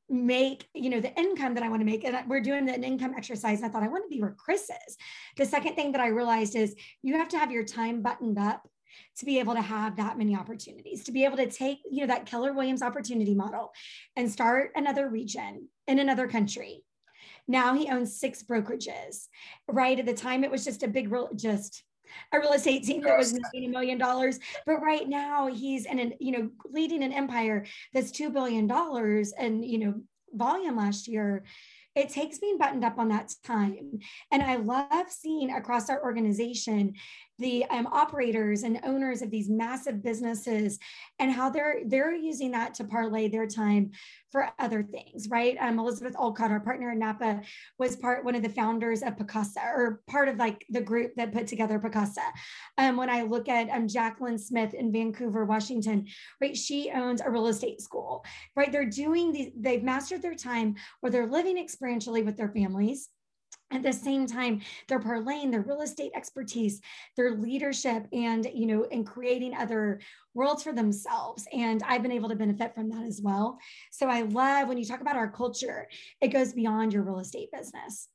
make 0.09 0.67
you 0.75 0.91
know 0.91 1.01
the 1.01 1.17
income 1.17 1.55
that 1.55 1.63
i 1.63 1.69
want 1.69 1.81
to 1.81 1.87
make 1.87 2.03
and 2.03 2.17
we're 2.29 2.41
doing 2.41 2.69
an 2.69 2.83
income 2.83 3.15
exercise 3.17 3.63
i 3.63 3.69
thought 3.69 3.85
i 3.85 3.87
want 3.87 4.03
to 4.03 4.09
be 4.09 4.21
where 4.21 4.35
chris 4.37 4.69
is 4.89 4.97
the 5.37 5.47
second 5.47 5.77
thing 5.77 5.93
that 5.93 6.01
i 6.01 6.09
realized 6.09 6.57
is 6.57 6.75
you 7.03 7.17
have 7.17 7.29
to 7.29 7.39
have 7.39 7.53
your 7.53 7.63
time 7.63 8.03
buttoned 8.03 8.37
up 8.37 8.67
to 9.19 9.25
be 9.25 9.39
able 9.39 9.55
to 9.55 9.61
have 9.61 9.97
that 9.97 10.19
many 10.19 10.37
opportunities, 10.37 11.05
to 11.05 11.13
be 11.13 11.25
able 11.25 11.37
to 11.37 11.51
take, 11.51 11.79
you 11.91 12.01
know, 12.01 12.07
that 12.07 12.27
Keller 12.27 12.53
Williams 12.53 12.83
opportunity 12.83 13.35
model 13.35 13.73
and 14.17 14.31
start 14.31 14.73
another 14.75 15.09
region 15.09 15.69
in 15.87 15.99
another 15.99 16.29
country. 16.29 16.83
Now 17.49 17.75
he 17.75 17.89
owns 17.89 18.19
six 18.19 18.43
brokerages. 18.43 19.29
Right 19.69 19.99
at 19.99 20.07
the 20.07 20.15
time, 20.15 20.45
it 20.45 20.51
was 20.51 20.65
just 20.65 20.83
a 20.83 20.89
big, 20.89 21.11
real, 21.11 21.31
just 21.35 21.83
a 22.33 22.39
real 22.39 22.53
estate 22.53 22.85
team 22.85 23.03
that 23.03 23.19
was 23.19 23.33
making 23.33 23.69
a 23.69 23.73
million 23.73 23.99
dollars. 23.99 24.39
But 24.67 24.83
right 24.83 25.09
now, 25.09 25.47
he's 25.47 25.87
in 25.87 25.99
an, 25.99 26.15
you 26.21 26.33
know, 26.33 26.51
leading 26.71 27.03
an 27.03 27.13
empire 27.13 27.67
that's 27.93 28.11
two 28.11 28.31
billion 28.31 28.67
dollars 28.67 29.33
and 29.33 29.65
you 29.65 29.79
know 29.79 29.95
volume 30.33 30.77
last 30.77 31.09
year 31.09 31.45
it 31.97 32.09
takes 32.09 32.39
being 32.39 32.57
buttoned 32.57 32.85
up 32.85 32.99
on 32.99 33.09
that 33.09 33.33
time. 33.45 33.99
And 34.31 34.43
I 34.43 34.57
love 34.57 35.11
seeing 35.11 35.51
across 35.51 35.91
our 35.91 36.03
organization 36.03 36.95
the 37.41 37.65
um, 37.67 37.87
operators 37.89 38.63
and 38.63 38.81
owners 38.85 39.23
of 39.23 39.31
these 39.31 39.49
massive 39.49 40.03
businesses 40.03 40.79
and 41.19 41.33
how 41.33 41.51
they're 41.51 41.81
they're 41.87 42.15
using 42.15 42.51
that 42.53 42.75
to 42.75 42.85
parlay 42.85 43.29
their 43.29 43.47
time 43.47 43.91
for 44.31 44.49
other 44.59 44.83
things 44.83 45.29
right? 45.29 45.57
Um, 45.61 45.79
elizabeth 45.79 46.15
olcott 46.19 46.51
our 46.51 46.61
partner 46.61 46.93
in 46.93 46.99
napa 46.99 47.43
was 47.79 47.97
part 47.97 48.25
one 48.25 48.35
of 48.35 48.43
the 48.43 48.49
founders 48.49 49.03
of 49.03 49.17
Pacaso 49.17 49.65
or 49.65 50.03
part 50.07 50.29
of 50.29 50.37
like 50.37 50.65
the 50.71 50.81
group 50.81 51.15
that 51.17 51.33
put 51.33 51.47
together 51.47 51.79
Pacaso 51.79 52.23
um, 52.79 52.97
when 52.97 53.11
i 53.11 53.23
look 53.23 53.49
at 53.49 53.69
um, 53.71 53.89
jacqueline 53.89 54.39
smith 54.39 54.75
in 54.75 54.93
vancouver 54.93 55.45
washington 55.45 56.07
right 56.41 56.57
she 56.57 56.91
owns 56.95 57.21
a 57.21 57.31
real 57.31 57.49
estate 57.49 57.81
school 57.81 58.25
right? 58.57 58.73
They're 58.73 58.85
doing 58.85 59.33
these 59.33 59.51
they've 59.57 59.83
mastered 59.83 60.23
their 60.23 60.35
time 60.35 60.77
where 61.01 61.11
they're 61.11 61.27
living 61.27 61.57
experientially 61.57 62.25
with 62.25 62.37
their 62.37 62.49
families 62.49 63.09
at 63.73 63.83
the 63.83 63.93
same 63.93 64.27
time 64.27 64.61
they're 64.89 65.01
parlaying 65.01 65.51
their 65.51 65.63
real 65.63 65.83
estate 65.83 66.13
expertise 66.15 66.81
their 67.17 67.37
leadership 67.37 68.07
and 68.13 68.47
you 68.55 68.67
know 68.67 68.87
and 68.91 69.07
creating 69.07 69.55
other 69.55 70.01
worlds 70.35 70.63
for 70.63 70.73
themselves. 70.73 71.47
And 71.53 71.83
i've 71.85 72.03
been 72.03 72.13
able 72.13 72.29
to 72.29 72.37
benefit 72.37 72.75
from 72.75 72.89
that 72.91 73.05
as 73.05 73.21
well. 73.23 73.59
So 73.91 74.09
i 74.09 74.23
love 74.23 74.69
when 74.69 74.79
you 74.79 74.85
talk 74.85 75.01
about 75.01 75.17
our 75.17 75.31
culture 75.31 75.89
it 76.21 76.29
goes 76.29 76.53
beyond 76.53 76.93
your 76.93 77.03
real 77.03 77.19
estate 77.19 77.51
business. 77.53 78.09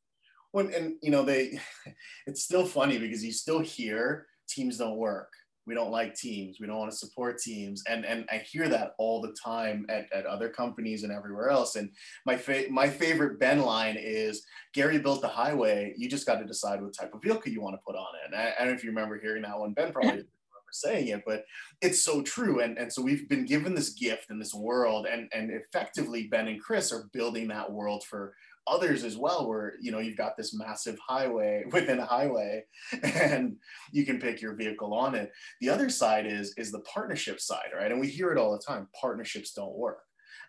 When 0.51 0.73
and 0.73 0.95
you 1.01 1.11
know 1.11 1.23
they 1.23 1.59
it's 2.27 2.43
still 2.43 2.65
funny 2.65 2.97
because 2.97 3.23
you 3.23 3.31
still 3.31 3.59
hear 3.59 4.27
teams 4.47 4.77
don't 4.77 4.97
work 4.97 5.31
we 5.65 5.73
don't 5.73 5.91
like 5.91 6.15
teams. 6.15 6.57
We 6.59 6.67
don't 6.67 6.77
want 6.77 6.91
to 6.91 6.97
support 6.97 7.39
teams. 7.39 7.83
And 7.87 8.05
and 8.05 8.25
i 8.31 8.37
hear 8.37 8.69
that 8.69 8.93
all 8.97 9.21
the 9.21 9.35
time 9.43 9.85
at, 9.89 10.11
at 10.13 10.25
other 10.25 10.49
companies 10.49 11.03
and 11.03 11.11
everywhere 11.11 11.49
else. 11.49 11.75
And 11.75 11.89
my 12.25 12.35
fa- 12.35 12.65
my 12.69 12.87
favorite 12.87 13.39
ben 13.39 13.61
line 13.61 13.97
is 13.99 14.45
gary 14.73 14.99
built 14.99 15.21
the 15.21 15.27
highway. 15.27 15.93
You 15.97 16.09
just 16.09 16.25
got 16.25 16.39
to 16.39 16.45
decide 16.45 16.81
what 16.81 16.93
type 16.93 17.13
of 17.13 17.21
vehicle 17.21 17.51
you 17.51 17.61
want 17.61 17.75
to 17.75 17.81
put 17.85 17.95
on 17.95 18.07
it. 18.23 18.31
And 18.31 18.35
I, 18.35 18.53
I 18.55 18.59
don't 18.59 18.69
know 18.69 18.77
if 18.77 18.83
you 18.83 18.89
remember 18.89 19.19
hearing 19.19 19.43
that 19.43 19.59
one. 19.59 19.73
Ben 19.73 19.91
probably 19.91 20.09
remember 20.11 20.27
saying 20.71 21.07
it 21.07 21.23
but 21.25 21.45
it's 21.81 22.01
so 22.01 22.21
true. 22.21 22.61
And 22.61 22.77
and 22.77 22.91
so 22.91 23.01
we've 23.01 23.27
been 23.27 23.45
given 23.45 23.73
this 23.73 23.89
gift 23.89 24.29
in 24.29 24.39
this 24.39 24.53
world. 24.53 25.07
And 25.07 25.29
and 25.33 25.51
effectively 25.51 26.27
ben 26.27 26.47
and 26.47 26.61
chris 26.61 26.91
are 26.91 27.09
building 27.13 27.47
that 27.49 27.71
world 27.71 28.03
for 28.03 28.35
others 28.67 29.03
as 29.03 29.17
well 29.17 29.47
where 29.47 29.73
you 29.81 29.91
know 29.91 29.99
you've 29.99 30.17
got 30.17 30.35
this 30.37 30.53
massive 30.53 30.97
highway 31.05 31.63
within 31.71 31.99
a 31.99 32.05
highway 32.05 32.63
and 33.03 33.55
you 33.91 34.05
can 34.05 34.19
pick 34.19 34.41
your 34.41 34.55
vehicle 34.55 34.93
on 34.93 35.15
it. 35.15 35.31
The 35.61 35.69
other 35.69 35.89
side 35.89 36.25
is 36.25 36.53
is 36.57 36.71
the 36.71 36.81
partnership 36.81 37.39
side 37.39 37.69
right? 37.75 37.91
And 37.91 37.99
we 37.99 38.07
hear 38.07 38.31
it 38.31 38.37
all 38.37 38.51
the 38.51 38.63
time 38.65 38.87
partnerships 38.99 39.53
don't 39.53 39.77
work. 39.77 39.99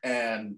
And 0.02 0.56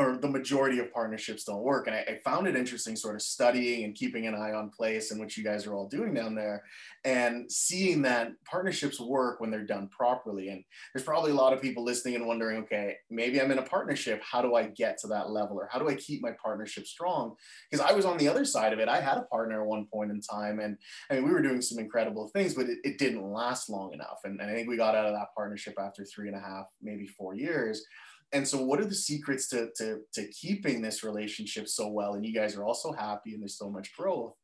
or 0.00 0.16
the 0.16 0.28
majority 0.28 0.78
of 0.78 0.92
partnerships 0.92 1.44
don't 1.44 1.62
work. 1.62 1.86
And 1.86 1.94
I, 1.94 2.00
I, 2.08 2.18
found 2.24 2.46
it 2.46 2.56
interesting 2.56 2.96
sort 2.96 3.16
of 3.16 3.22
studying 3.22 3.84
and 3.84 3.94
keeping 3.94 4.26
an 4.26 4.34
eye 4.34 4.52
on 4.52 4.70
place 4.70 5.10
and 5.10 5.20
what 5.20 5.36
you 5.36 5.44
guys 5.44 5.66
are 5.66 5.74
all 5.74 5.88
doing 5.88 6.14
down 6.14 6.34
there 6.34 6.64
and 7.04 7.50
seeing 7.52 8.00
that 8.02 8.32
partnerships 8.44 8.98
work 8.98 9.40
when 9.40 9.50
they're 9.50 9.64
done 9.64 9.88
properly. 9.88 10.48
And 10.48 10.64
there's 10.94 11.04
probably 11.04 11.32
a 11.32 11.34
lot 11.34 11.52
of 11.52 11.60
people 11.60 11.84
listening 11.84 12.14
and 12.14 12.26
wondering, 12.26 12.58
okay, 12.62 12.96
maybe 13.10 13.40
I'm 13.40 13.50
in 13.50 13.58
a 13.58 13.62
partnership. 13.62 14.22
How 14.22 14.40
do 14.40 14.54
I 14.54 14.68
get 14.68 14.96
to 14.98 15.06
that 15.08 15.30
level? 15.30 15.58
Or 15.58 15.68
how 15.70 15.78
do 15.78 15.88
I 15.88 15.94
keep 15.94 16.22
my 16.22 16.32
partnership 16.42 16.86
strong? 16.86 17.36
Because 17.70 17.84
I 17.84 17.92
was 17.92 18.06
on 18.06 18.16
the 18.16 18.28
other 18.28 18.46
side 18.46 18.72
of 18.72 18.78
it. 18.78 18.88
I 18.88 19.00
had 19.02 19.18
a 19.18 19.22
partner 19.22 19.60
at 19.60 19.66
one 19.66 19.86
point 19.92 20.10
in 20.10 20.20
time 20.22 20.60
and 20.60 20.78
I 21.10 21.14
mean, 21.14 21.24
we 21.24 21.30
were 21.30 21.42
doing 21.42 21.60
some 21.60 21.78
incredible 21.78 22.28
things, 22.28 22.54
but 22.54 22.66
it, 22.66 22.78
it 22.84 22.98
didn't 22.98 23.30
last 23.30 23.68
long 23.68 23.92
enough. 23.92 24.20
And, 24.24 24.40
and 24.40 24.50
I 24.50 24.54
think 24.54 24.68
we 24.68 24.78
got 24.78 24.94
out 24.94 25.06
of 25.06 25.12
that 25.12 25.34
partnership 25.36 25.74
after 25.78 26.04
three 26.04 26.28
and 26.28 26.36
a 26.36 26.40
half, 26.40 26.66
maybe 26.82 27.06
four 27.06 27.34
years 27.34 27.84
and 28.32 28.46
so 28.46 28.62
what 28.62 28.80
are 28.80 28.86
the 28.86 28.94
secrets 28.94 29.48
to, 29.48 29.70
to, 29.76 30.00
to 30.14 30.28
keeping 30.28 30.80
this 30.80 31.02
relationship 31.02 31.68
so 31.68 31.88
well? 31.88 32.14
And 32.14 32.24
you 32.24 32.32
guys 32.32 32.56
are 32.56 32.64
also 32.64 32.92
happy 32.92 33.32
and 33.32 33.42
there's 33.42 33.58
so 33.58 33.70
much 33.70 33.96
growth. 33.96 34.34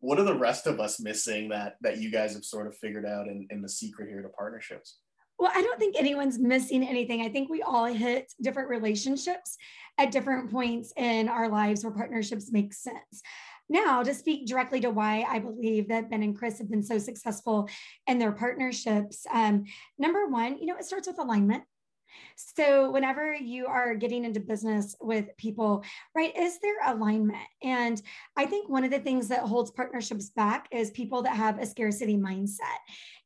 What 0.00 0.20
are 0.20 0.24
the 0.24 0.38
rest 0.38 0.66
of 0.66 0.78
us 0.78 1.00
missing 1.00 1.48
that 1.48 1.76
that 1.80 1.98
you 1.98 2.10
guys 2.10 2.34
have 2.34 2.44
sort 2.44 2.66
of 2.66 2.76
figured 2.76 3.06
out 3.06 3.26
in, 3.26 3.46
in 3.50 3.62
the 3.62 3.68
secret 3.68 4.08
here 4.08 4.22
to 4.22 4.28
partnerships? 4.28 4.98
Well 5.38 5.50
i 5.54 5.62
don't 5.62 5.78
think 5.78 5.96
anyone's 5.98 6.38
missing 6.38 6.86
anything. 6.86 7.22
I 7.22 7.28
think 7.28 7.48
we 7.48 7.62
all 7.62 7.86
hit 7.86 8.32
different 8.40 8.68
relationships 8.68 9.56
at 9.98 10.12
different 10.12 10.50
points 10.50 10.92
in 10.96 11.28
our 11.28 11.48
lives 11.48 11.82
where 11.82 11.92
partnerships 11.92 12.52
make 12.52 12.74
sense. 12.74 13.22
Now 13.68 14.02
to 14.02 14.14
speak 14.14 14.46
directly 14.46 14.80
to 14.80 14.90
why 14.90 15.26
i 15.28 15.40
believe 15.40 15.88
that 15.88 16.10
ben 16.10 16.22
and 16.22 16.38
chris 16.38 16.58
have 16.58 16.70
been 16.70 16.84
so 16.84 16.98
successful 16.98 17.68
in 18.06 18.18
their 18.18 18.32
partnerships 18.32 19.26
um, 19.32 19.64
number 19.98 20.28
one 20.28 20.58
you 20.58 20.66
know 20.66 20.76
it 20.76 20.84
starts 20.84 21.08
with 21.08 21.18
alignment 21.18 21.64
so, 22.36 22.90
whenever 22.90 23.34
you 23.34 23.66
are 23.66 23.94
getting 23.94 24.24
into 24.24 24.40
business 24.40 24.94
with 25.00 25.36
people, 25.36 25.84
right, 26.14 26.36
is 26.36 26.58
there 26.60 26.76
alignment? 26.86 27.48
And 27.62 28.00
I 28.36 28.46
think 28.46 28.68
one 28.68 28.84
of 28.84 28.90
the 28.90 28.98
things 28.98 29.28
that 29.28 29.40
holds 29.40 29.70
partnerships 29.70 30.30
back 30.30 30.68
is 30.70 30.90
people 30.90 31.22
that 31.22 31.36
have 31.36 31.58
a 31.58 31.66
scarcity 31.66 32.16
mindset. 32.16 32.78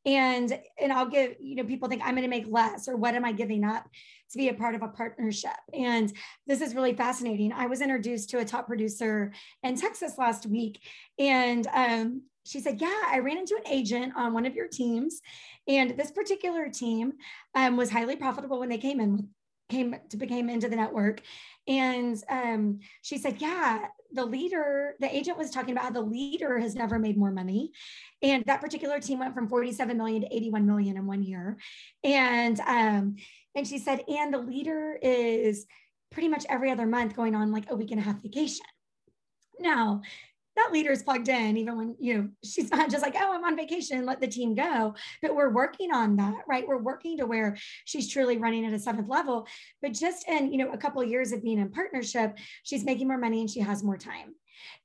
And 0.05 0.57
and 0.79 0.91
I'll 0.91 1.09
give, 1.09 1.35
you 1.39 1.55
know, 1.55 1.63
people 1.63 1.89
think 1.89 2.01
I'm 2.03 2.15
going 2.15 2.23
to 2.23 2.29
make 2.29 2.45
less 2.47 2.87
or 2.87 2.95
what 2.95 3.15
am 3.15 3.25
I 3.25 3.31
giving 3.31 3.63
up 3.63 3.87
to 4.31 4.37
be 4.37 4.49
a 4.49 4.53
part 4.53 4.75
of 4.75 4.81
a 4.81 4.87
partnership? 4.87 5.51
And 5.73 6.11
this 6.47 6.61
is 6.61 6.73
really 6.73 6.93
fascinating. 6.93 7.51
I 7.51 7.67
was 7.67 7.81
introduced 7.81 8.29
to 8.31 8.39
a 8.39 8.45
top 8.45 8.67
producer 8.67 9.33
in 9.63 9.75
Texas 9.75 10.17
last 10.17 10.45
week 10.45 10.81
and 11.19 11.67
um 11.73 12.21
she 12.51 12.59
said, 12.59 12.81
Yeah, 12.81 13.01
I 13.07 13.19
ran 13.19 13.37
into 13.37 13.55
an 13.55 13.71
agent 13.71 14.13
on 14.15 14.33
one 14.33 14.45
of 14.45 14.55
your 14.55 14.67
teams. 14.67 15.21
And 15.67 15.91
this 15.91 16.11
particular 16.11 16.67
team 16.69 17.13
um, 17.55 17.77
was 17.77 17.89
highly 17.89 18.17
profitable 18.17 18.59
when 18.59 18.67
they 18.67 18.77
came 18.77 18.99
in, 18.99 19.29
came 19.69 19.95
to 20.09 20.17
became 20.17 20.49
into 20.49 20.67
the 20.67 20.75
network. 20.75 21.21
And 21.65 22.21
um, 22.29 22.79
she 23.01 23.17
said, 23.17 23.41
Yeah, 23.41 23.85
the 24.11 24.25
leader, 24.25 24.95
the 24.99 25.15
agent 25.15 25.37
was 25.37 25.49
talking 25.49 25.71
about 25.71 25.85
how 25.85 25.91
the 25.91 26.01
leader 26.01 26.59
has 26.59 26.75
never 26.75 26.99
made 26.99 27.17
more 27.17 27.31
money. 27.31 27.71
And 28.21 28.43
that 28.47 28.59
particular 28.59 28.99
team 28.99 29.19
went 29.19 29.33
from 29.33 29.47
47 29.47 29.97
million 29.97 30.23
to 30.23 30.35
81 30.35 30.65
million 30.65 30.97
in 30.97 31.07
one 31.07 31.23
year. 31.23 31.57
And 32.03 32.59
um, 32.59 33.15
and 33.55 33.65
she 33.65 33.79
said, 33.79 34.03
and 34.09 34.33
the 34.33 34.39
leader 34.39 34.99
is 35.01 35.65
pretty 36.11 36.27
much 36.27 36.45
every 36.49 36.69
other 36.69 36.85
month 36.85 37.15
going 37.15 37.33
on 37.33 37.51
like 37.53 37.71
a 37.71 37.75
week 37.75 37.91
and 37.91 37.99
a 37.99 38.03
half 38.03 38.21
vacation. 38.21 38.65
Now, 39.59 40.01
that 40.55 40.71
leader 40.71 40.91
is 40.91 41.03
plugged 41.03 41.29
in 41.29 41.57
even 41.57 41.77
when 41.77 41.95
you 41.99 42.17
know 42.17 42.29
she's 42.43 42.69
not 42.71 42.89
just 42.89 43.03
like 43.03 43.15
oh 43.17 43.33
i'm 43.33 43.43
on 43.43 43.55
vacation 43.55 44.05
let 44.05 44.21
the 44.21 44.27
team 44.27 44.55
go. 44.55 44.93
But 45.21 45.35
we're 45.35 45.49
working 45.49 45.91
on 45.91 46.15
that 46.17 46.43
right? 46.47 46.67
We're 46.67 46.81
working 46.81 47.17
to 47.17 47.25
where 47.25 47.57
she's 47.85 48.11
truly 48.11 48.37
running 48.37 48.65
at 48.65 48.73
a 48.73 48.79
seventh 48.79 49.09
level. 49.09 49.47
But 49.81 49.93
just 49.93 50.27
in 50.27 50.51
you 50.51 50.57
know 50.57 50.71
a 50.71 50.77
couple 50.77 51.01
of 51.01 51.09
years 51.09 51.31
of 51.31 51.43
being 51.43 51.59
in 51.59 51.71
partnership 51.71 52.37
she's 52.63 52.83
making 52.83 53.07
more 53.07 53.17
money 53.17 53.41
and 53.41 53.49
she 53.49 53.59
has 53.59 53.83
more 53.83 53.97
time. 53.97 54.35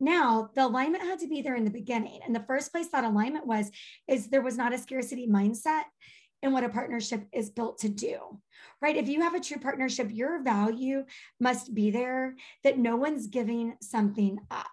Now 0.00 0.50
the 0.54 0.66
alignment 0.66 1.04
had 1.04 1.18
to 1.20 1.28
be 1.28 1.42
there 1.42 1.56
in 1.56 1.64
the 1.64 1.70
beginning. 1.70 2.20
And 2.24 2.34
the 2.34 2.44
first 2.46 2.72
place 2.72 2.88
that 2.88 3.04
alignment 3.04 3.46
was 3.46 3.70
is 4.08 4.28
there 4.28 4.42
was 4.42 4.56
not 4.56 4.74
a 4.74 4.78
scarcity 4.78 5.26
mindset 5.26 5.82
in 6.42 6.52
what 6.52 6.64
a 6.64 6.68
partnership 6.68 7.24
is 7.32 7.50
built 7.50 7.78
to 7.78 7.88
do 7.88 8.18
right? 8.82 8.96
If 8.96 9.08
you 9.08 9.22
have 9.22 9.34
a 9.34 9.40
true 9.40 9.58
partnership 9.58 10.08
your 10.12 10.42
value 10.42 11.04
must 11.40 11.74
be 11.74 11.90
there 11.90 12.34
that 12.62 12.78
no 12.78 12.96
one's 12.96 13.26
giving 13.26 13.74
something 13.80 14.38
up 14.50 14.66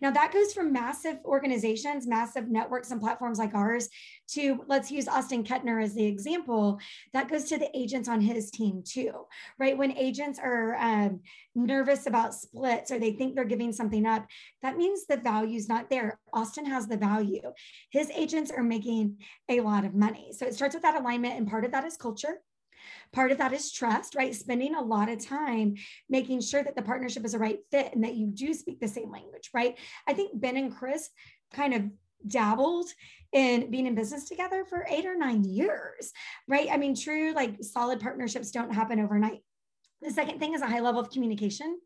now, 0.00 0.10
that 0.10 0.32
goes 0.32 0.52
from 0.52 0.72
massive 0.72 1.18
organizations, 1.24 2.06
massive 2.06 2.48
networks 2.48 2.90
and 2.90 3.00
platforms 3.00 3.38
like 3.38 3.54
ours 3.54 3.88
to 4.28 4.64
let's 4.66 4.90
use 4.90 5.08
Austin 5.08 5.44
Kettner 5.44 5.82
as 5.82 5.94
the 5.94 6.04
example. 6.04 6.78
That 7.12 7.28
goes 7.28 7.44
to 7.44 7.58
the 7.58 7.76
agents 7.76 8.08
on 8.08 8.20
his 8.20 8.50
team 8.50 8.82
too, 8.86 9.12
right? 9.58 9.76
When 9.76 9.96
agents 9.96 10.38
are 10.42 10.76
um, 10.76 11.20
nervous 11.54 12.06
about 12.06 12.34
splits 12.34 12.90
or 12.90 12.98
they 12.98 13.12
think 13.12 13.34
they're 13.34 13.44
giving 13.44 13.72
something 13.72 14.06
up, 14.06 14.26
that 14.62 14.76
means 14.76 15.06
the 15.06 15.16
value's 15.16 15.68
not 15.68 15.90
there. 15.90 16.18
Austin 16.32 16.66
has 16.66 16.86
the 16.86 16.96
value. 16.96 17.52
His 17.90 18.10
agents 18.10 18.50
are 18.50 18.62
making 18.62 19.18
a 19.48 19.60
lot 19.60 19.84
of 19.84 19.94
money. 19.94 20.32
So 20.32 20.46
it 20.46 20.54
starts 20.54 20.74
with 20.74 20.82
that 20.82 21.00
alignment, 21.00 21.36
and 21.36 21.48
part 21.48 21.64
of 21.64 21.72
that 21.72 21.84
is 21.84 21.96
culture. 21.96 22.40
Part 23.12 23.32
of 23.32 23.38
that 23.38 23.52
is 23.52 23.72
trust, 23.72 24.14
right? 24.14 24.34
Spending 24.34 24.74
a 24.74 24.82
lot 24.82 25.08
of 25.08 25.24
time 25.24 25.74
making 26.08 26.40
sure 26.40 26.62
that 26.62 26.76
the 26.76 26.82
partnership 26.82 27.24
is 27.24 27.34
a 27.34 27.38
right 27.38 27.58
fit 27.70 27.92
and 27.92 28.04
that 28.04 28.14
you 28.14 28.28
do 28.28 28.54
speak 28.54 28.80
the 28.80 28.88
same 28.88 29.10
language, 29.10 29.50
right? 29.52 29.76
I 30.06 30.14
think 30.14 30.40
Ben 30.40 30.56
and 30.56 30.74
Chris 30.74 31.10
kind 31.52 31.74
of 31.74 31.84
dabbled 32.26 32.88
in 33.32 33.70
being 33.70 33.86
in 33.86 33.94
business 33.94 34.28
together 34.28 34.64
for 34.64 34.86
eight 34.88 35.06
or 35.06 35.16
nine 35.16 35.44
years, 35.44 36.12
right? 36.46 36.68
I 36.70 36.76
mean, 36.76 36.94
true, 36.94 37.32
like 37.32 37.62
solid 37.62 38.00
partnerships 38.00 38.50
don't 38.50 38.74
happen 38.74 39.00
overnight. 39.00 39.40
The 40.02 40.10
second 40.10 40.38
thing 40.38 40.54
is 40.54 40.62
a 40.62 40.66
high 40.66 40.80
level 40.80 41.00
of 41.00 41.10
communication 41.10 41.78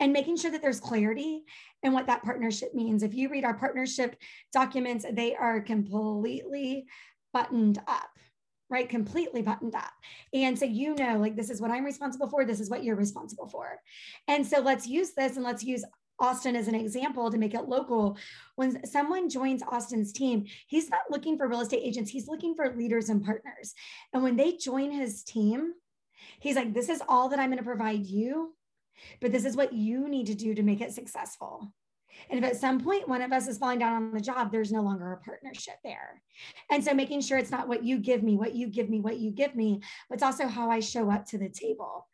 and 0.00 0.12
making 0.12 0.36
sure 0.36 0.50
that 0.50 0.62
there's 0.62 0.80
clarity 0.80 1.42
in 1.82 1.92
what 1.92 2.06
that 2.06 2.22
partnership 2.22 2.74
means. 2.74 3.02
If 3.02 3.14
you 3.14 3.28
read 3.28 3.44
our 3.44 3.54
partnership 3.56 4.16
documents, 4.52 5.06
they 5.10 5.34
are 5.34 5.60
completely 5.60 6.86
buttoned 7.32 7.78
up 7.86 8.10
right 8.68 8.88
completely 8.88 9.42
buttoned 9.42 9.74
up 9.74 9.92
and 10.32 10.58
so 10.58 10.64
you 10.64 10.94
know 10.94 11.18
like 11.18 11.36
this 11.36 11.50
is 11.50 11.60
what 11.60 11.70
i'm 11.70 11.84
responsible 11.84 12.28
for 12.28 12.44
this 12.44 12.60
is 12.60 12.70
what 12.70 12.82
you're 12.82 12.96
responsible 12.96 13.48
for 13.48 13.78
and 14.28 14.46
so 14.46 14.60
let's 14.60 14.86
use 14.86 15.12
this 15.12 15.36
and 15.36 15.44
let's 15.44 15.62
use 15.64 15.84
Austin 16.18 16.56
as 16.56 16.68
an 16.68 16.74
example 16.74 17.30
to 17.30 17.38
make 17.38 17.54
it 17.54 17.68
local. 17.68 18.16
When 18.54 18.84
someone 18.86 19.28
joins 19.28 19.62
Austin's 19.62 20.12
team, 20.12 20.46
he's 20.66 20.88
not 20.88 21.10
looking 21.10 21.36
for 21.36 21.48
real 21.48 21.60
estate 21.60 21.82
agents, 21.84 22.10
he's 22.10 22.28
looking 22.28 22.54
for 22.54 22.74
leaders 22.74 23.08
and 23.08 23.24
partners. 23.24 23.74
And 24.12 24.22
when 24.22 24.36
they 24.36 24.52
join 24.52 24.90
his 24.90 25.22
team, 25.22 25.74
he's 26.40 26.56
like, 26.56 26.72
This 26.72 26.88
is 26.88 27.02
all 27.08 27.28
that 27.28 27.38
I'm 27.38 27.50
going 27.50 27.58
to 27.58 27.64
provide 27.64 28.06
you, 28.06 28.54
but 29.20 29.32
this 29.32 29.44
is 29.44 29.56
what 29.56 29.72
you 29.72 30.08
need 30.08 30.26
to 30.26 30.34
do 30.34 30.54
to 30.54 30.62
make 30.62 30.80
it 30.80 30.92
successful. 30.92 31.72
And 32.30 32.38
if 32.38 32.44
at 32.44 32.56
some 32.56 32.80
point 32.80 33.08
one 33.08 33.22
of 33.22 33.32
us 33.32 33.46
is 33.46 33.58
falling 33.58 33.78
down 33.78 33.94
on 33.94 34.12
the 34.12 34.20
job, 34.20 34.50
there's 34.50 34.72
no 34.72 34.82
longer 34.82 35.12
a 35.12 35.18
partnership 35.18 35.76
there. 35.84 36.22
And 36.70 36.84
so 36.84 36.94
making 36.94 37.20
sure 37.20 37.38
it's 37.38 37.50
not 37.50 37.68
what 37.68 37.84
you 37.84 37.98
give 37.98 38.22
me, 38.22 38.36
what 38.36 38.54
you 38.54 38.68
give 38.68 38.88
me, 38.88 39.00
what 39.00 39.18
you 39.18 39.30
give 39.30 39.54
me, 39.54 39.80
but 40.08 40.14
it's 40.14 40.22
also 40.22 40.46
how 40.46 40.70
I 40.70 40.80
show 40.80 41.10
up 41.10 41.26
to 41.26 41.38
the 41.38 41.48
table. 41.48 42.08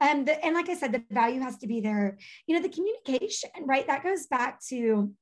Um, 0.00 0.24
the, 0.24 0.44
and 0.44 0.54
like 0.54 0.68
I 0.68 0.74
said, 0.74 0.92
the 0.92 1.04
value 1.10 1.40
has 1.40 1.58
to 1.58 1.66
be 1.66 1.80
there. 1.80 2.18
You 2.46 2.56
know, 2.56 2.62
the 2.62 2.68
communication, 2.68 3.50
right? 3.64 3.86
That 3.86 4.02
goes 4.02 4.26
back 4.26 4.60
to 4.68 5.12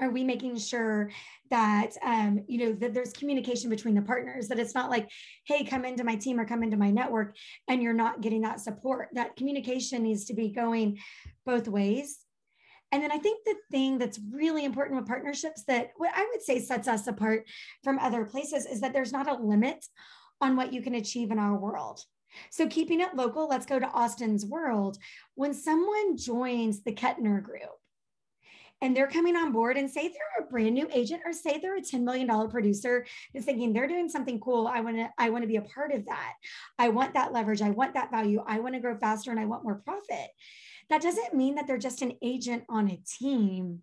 are 0.00 0.10
we 0.10 0.24
making 0.24 0.56
sure 0.56 1.10
that 1.50 1.90
um, 2.02 2.42
you 2.48 2.58
know 2.58 2.72
that 2.74 2.94
there's 2.94 3.12
communication 3.12 3.68
between 3.68 3.94
the 3.94 4.02
partners 4.02 4.48
that 4.48 4.58
it's 4.58 4.74
not 4.74 4.90
like 4.90 5.08
hey 5.44 5.64
come 5.64 5.84
into 5.84 6.02
my 6.02 6.16
team 6.16 6.40
or 6.40 6.46
come 6.46 6.62
into 6.62 6.76
my 6.76 6.90
network 6.90 7.36
and 7.68 7.82
you're 7.82 7.92
not 7.92 8.20
getting 8.20 8.42
that 8.42 8.60
support 8.60 9.08
that 9.12 9.36
communication 9.36 10.02
needs 10.02 10.24
to 10.24 10.34
be 10.34 10.48
going 10.48 10.98
both 11.44 11.68
ways 11.68 12.21
and 12.92 13.02
then 13.02 13.10
i 13.10 13.18
think 13.18 13.44
the 13.44 13.56
thing 13.70 13.98
that's 13.98 14.20
really 14.30 14.64
important 14.64 14.98
with 14.98 15.08
partnerships 15.08 15.64
that 15.64 15.90
what 15.96 16.12
i 16.14 16.26
would 16.32 16.42
say 16.42 16.58
sets 16.58 16.86
us 16.86 17.06
apart 17.06 17.44
from 17.82 17.98
other 17.98 18.24
places 18.24 18.66
is 18.66 18.80
that 18.80 18.92
there's 18.92 19.12
not 19.12 19.28
a 19.28 19.42
limit 19.42 19.84
on 20.40 20.56
what 20.56 20.72
you 20.72 20.82
can 20.82 20.94
achieve 20.94 21.30
in 21.30 21.38
our 21.38 21.56
world 21.56 22.00
so, 22.50 22.66
keeping 22.66 23.00
it 23.00 23.14
local, 23.14 23.48
let's 23.48 23.66
go 23.66 23.78
to 23.78 23.86
Austin's 23.88 24.46
world. 24.46 24.98
When 25.34 25.54
someone 25.54 26.16
joins 26.16 26.82
the 26.82 26.94
Kettner 26.94 27.42
group 27.42 27.60
and 28.80 28.96
they're 28.96 29.08
coming 29.08 29.36
on 29.36 29.52
board 29.52 29.76
and 29.76 29.90
say 29.90 30.08
they're 30.08 30.44
a 30.44 30.50
brand 30.50 30.74
new 30.74 30.88
agent 30.92 31.22
or 31.24 31.32
say 31.32 31.58
they're 31.58 31.76
a 31.76 31.80
$10 31.80 32.02
million 32.02 32.50
producer 32.50 33.06
is 33.32 33.44
thinking 33.44 33.72
they're 33.72 33.86
doing 33.86 34.08
something 34.08 34.40
cool. 34.40 34.66
I 34.66 34.80
want 34.80 34.96
to, 34.96 35.08
I 35.18 35.30
want 35.30 35.42
to 35.42 35.48
be 35.48 35.56
a 35.56 35.62
part 35.62 35.92
of 35.92 36.04
that. 36.06 36.32
I 36.78 36.88
want 36.88 37.14
that 37.14 37.32
leverage. 37.32 37.62
I 37.62 37.70
want 37.70 37.94
that 37.94 38.10
value. 38.10 38.42
I 38.46 38.58
want 38.58 38.74
to 38.74 38.80
grow 38.80 38.96
faster 38.96 39.30
and 39.30 39.38
I 39.38 39.46
want 39.46 39.64
more 39.64 39.82
profit. 39.84 40.28
That 40.90 41.02
doesn't 41.02 41.34
mean 41.34 41.54
that 41.56 41.66
they're 41.66 41.78
just 41.78 42.02
an 42.02 42.12
agent 42.22 42.64
on 42.68 42.90
a 42.90 43.00
team 43.18 43.82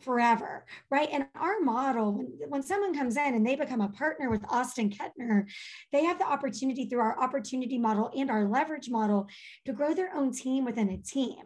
forever, 0.00 0.64
right? 0.90 1.08
And 1.12 1.26
our 1.34 1.60
model, 1.60 2.24
when, 2.48 2.62
someone 2.62 2.94
comes 2.94 3.16
in 3.16 3.34
and 3.34 3.46
they 3.46 3.56
become 3.56 3.80
a 3.80 3.88
partner 3.88 4.30
with 4.30 4.44
Austin 4.48 4.90
Kettner, 4.90 5.46
they 5.92 6.04
have 6.04 6.18
the 6.18 6.26
opportunity 6.26 6.86
through 6.86 7.00
our 7.00 7.18
opportunity 7.18 7.78
model 7.78 8.10
and 8.16 8.30
our 8.30 8.44
leverage 8.44 8.90
model 8.90 9.28
to 9.66 9.72
grow 9.72 9.94
their 9.94 10.14
own 10.14 10.32
team 10.32 10.64
within 10.64 10.90
a 10.90 10.98
team. 10.98 11.36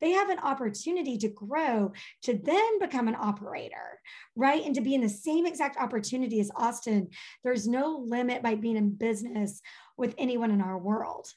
They 0.00 0.10
have 0.10 0.30
an 0.30 0.38
opportunity 0.38 1.18
to 1.18 1.28
grow 1.28 1.92
to 2.22 2.38
then 2.38 2.78
become 2.78 3.08
an 3.08 3.16
operator, 3.18 4.00
right? 4.34 4.64
And 4.64 4.74
to 4.74 4.80
be 4.80 4.94
in 4.94 5.00
the 5.00 5.08
same 5.08 5.46
exact 5.46 5.76
opportunity 5.76 6.40
as 6.40 6.50
Austin. 6.56 7.08
There's 7.44 7.66
no 7.66 8.04
limit 8.06 8.42
by 8.42 8.54
being 8.54 8.76
in 8.76 8.90
business 8.90 9.60
with 9.96 10.14
anyone 10.18 10.50
in 10.50 10.60
our 10.60 10.78
world. 10.78 11.28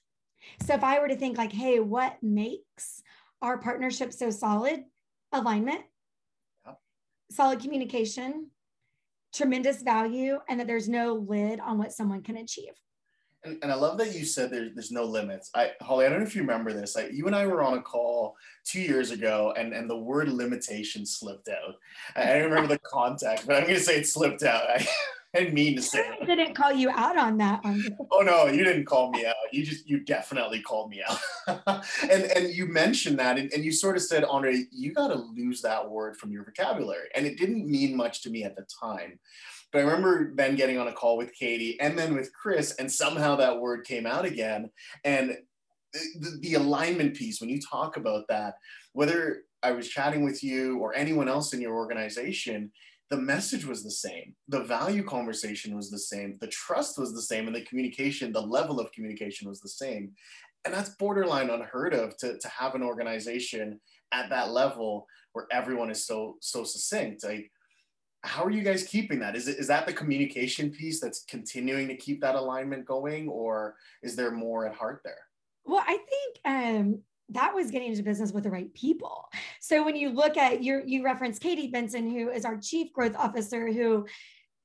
So 0.65 0.73
if 0.73 0.84
I 0.84 0.99
were 0.99 1.08
to 1.08 1.15
think 1.15 1.38
like, 1.38 1.52
hey, 1.52 1.80
what 1.80 2.17
makes 2.21 3.02
our 3.41 3.58
partnership 3.58 4.13
so 4.13 4.30
solid? 4.30 4.84
Alignment, 5.32 5.82
solid 7.32 7.60
communication, 7.60 8.49
tremendous 9.34 9.82
value, 9.82 10.39
and 10.49 10.60
that 10.60 10.67
there's 10.67 10.89
no 10.89 11.13
lid 11.13 11.60
on 11.60 11.78
what 11.78 11.93
someone 11.93 12.23
can 12.23 12.38
achieve. 12.38 12.73
And, 13.43 13.58
and 13.63 13.71
I 13.71 13.75
love 13.75 13.97
that 13.99 14.13
you 14.13 14.25
said 14.25 14.52
there, 14.52 14.69
there's 14.73 14.91
no 14.91 15.06
limits. 15.06 15.49
I, 15.56 15.71
Holly, 15.82 16.06
I 16.06 16.10
don't 16.10 16.19
know 16.19 16.25
if 16.25 16.36
you 16.36 16.41
remember 16.41 16.73
this. 16.73 16.97
I, 16.97 17.08
you 17.08 17.25
and 17.25 17.36
I 17.36 17.45
were 17.47 17.62
on 17.62 17.78
a 17.78 17.82
call 17.82 18.36
two 18.65 18.82
years 18.82 19.12
ago, 19.12 19.54
and, 19.56 19.73
and 19.73 19.89
the 19.89 19.95
word 19.95 20.30
limitation 20.30 21.06
slipped 21.06 21.47
out. 21.47 21.75
I, 22.15 22.23
I 22.23 22.39
don't 22.39 22.49
remember 22.49 22.67
the 22.67 22.80
context, 22.84 23.47
but 23.47 23.56
I'm 23.56 23.63
going 23.63 23.75
to 23.75 23.82
say 23.82 23.97
it 23.97 24.08
slipped 24.08 24.43
out. 24.43 24.69
I, 24.69 24.86
and 25.34 25.54
mean 25.54 25.76
to 25.76 25.82
say. 25.82 26.10
I 26.22 26.26
didn't 26.26 26.56
call 26.56 26.72
you 26.72 26.89
out 26.89 27.18
on 27.18 27.38
that. 27.38 27.62
oh 28.12 28.22
no, 28.22 28.48
you 28.48 28.63
didn't 28.63 28.86
call 28.86 29.12
me 29.12 29.26
out. 29.26 29.36
You 29.52 29.63
just 29.63 29.88
you 29.88 30.00
definitely 30.00 30.62
called 30.62 30.89
me 30.89 31.02
out. 31.08 31.20
and 32.04 32.24
and 32.24 32.50
you 32.54 32.65
mentioned 32.65 33.20
that, 33.20 33.38
and, 33.38 33.52
and 33.54 33.63
you 33.63 33.72
sort 33.72 33.96
of 33.96 34.02
said, 34.02 34.24
Andre, 34.24 34.63
you 34.72 34.94
got 34.94 35.10
to 35.10 35.15
lose 35.15 35.62
that 35.62 35.89
word 35.89 36.18
from 36.18 36.32
your 36.32 36.44
vocabulary, 36.44 37.10
and 37.15 37.26
it 37.26 37.38
didn't 37.38 37.70
mean 37.70 37.96
much 37.96 38.22
to 38.24 38.30
me 38.30 38.44
at 38.44 38.56
the 38.56 38.65
time. 38.82 39.20
But 39.72 39.80
I 39.80 39.82
remember 39.84 40.34
then 40.34 40.56
getting 40.56 40.80
on 40.80 40.88
a 40.88 40.94
call 40.94 41.15
with 41.15 41.34
Katie 41.34 41.80
and 41.80 41.98
then 41.98 42.15
with 42.15 42.34
Chris, 42.34 42.74
and 42.80 42.92
somehow 42.92 43.36
that 43.36 43.60
word 43.60 43.86
came 43.86 44.08
out 44.08 44.26
again. 44.26 44.72
And 45.04 45.38
the, 45.94 46.39
the 46.42 46.54
alignment 46.56 47.15
piece, 47.15 47.39
when 47.39 47.52
you 47.52 47.60
talk 47.62 47.96
about 47.96 48.28
that, 48.30 48.56
whether 48.94 49.44
I 49.62 49.72
was 49.72 49.88
chatting 49.88 50.24
with 50.24 50.44
you 50.44 50.80
or 50.80 50.96
anyone 50.96 51.30
else 51.30 51.54
in 51.54 51.62
your 51.62 51.76
organization, 51.76 52.72
the 53.10 53.17
message 53.17 53.65
was 53.65 53.84
the 53.84 53.91
same 53.91 54.36
the 54.48 54.63
value 54.63 55.04
conversation 55.04 55.76
was 55.76 55.89
the 55.89 55.98
same 55.98 56.38
the 56.41 56.48
trust 56.48 56.98
was 56.98 57.13
the 57.13 57.22
same 57.22 57.48
and 57.48 57.56
the 57.56 57.65
communication 57.65 58.32
the 58.32 58.41
level 58.41 58.80
of 58.80 58.91
communication 58.91 59.48
was 59.48 59.60
the 59.60 59.69
same. 59.69 60.12
And 60.65 60.74
that's 60.74 60.89
borderline 60.89 61.50
unheard 61.50 61.93
of 61.93 62.17
to, 62.17 62.38
to 62.38 62.48
have 62.50 62.76
an 62.76 62.84
organization 62.84 63.80
at 64.12 64.30
that 64.30 64.52
level 64.52 65.08
where 65.34 65.48
everyone 65.52 65.89
is 65.89 66.06
so 66.06 66.36
so 66.41 66.63
succinct. 66.63 67.24
Like 67.24 67.52
how 68.24 68.43
are 68.43 68.52
you 68.52 68.63
guys 68.63 68.84
keeping 68.84 69.19
that? 69.19 69.36
Is 69.36 69.48
it 69.48 69.58
is 69.58 69.67
that 69.67 69.88
the 69.88 69.93
communication 69.93 70.69
piece 70.69 71.00
that's 71.00 71.24
continuing 71.26 71.88
to 71.88 71.95
keep 71.95 72.22
that 72.22 72.36
alignment 72.36 72.86
going 72.86 73.30
or 73.30 73.76
is 74.04 74.15
there 74.15 74.32
more 74.32 74.67
at 74.67 74.76
heart 74.76 75.02
there? 75.04 75.24
Well 75.65 75.84
i 75.86 75.98
think 75.98 76.39
um 76.45 77.02
that 77.32 77.54
was 77.54 77.72
getting 77.72 77.89
into 77.89 78.04
business 78.04 78.32
with 78.32 78.44
the 78.44 78.50
right 78.50 78.74
people. 78.74 79.30
So 79.60 79.84
when 79.84 79.96
you 79.96 80.10
look 80.10 80.38
at 80.38 80.63
your, 80.63 80.82
you 80.86 81.04
reference 81.04 81.39
Katie 81.39 81.68
Benson, 81.68 82.10
who 82.10 82.30
is 82.30 82.46
our 82.46 82.58
chief 82.58 82.92
growth 82.92 83.15
officer, 83.15 83.72
who 83.72 84.06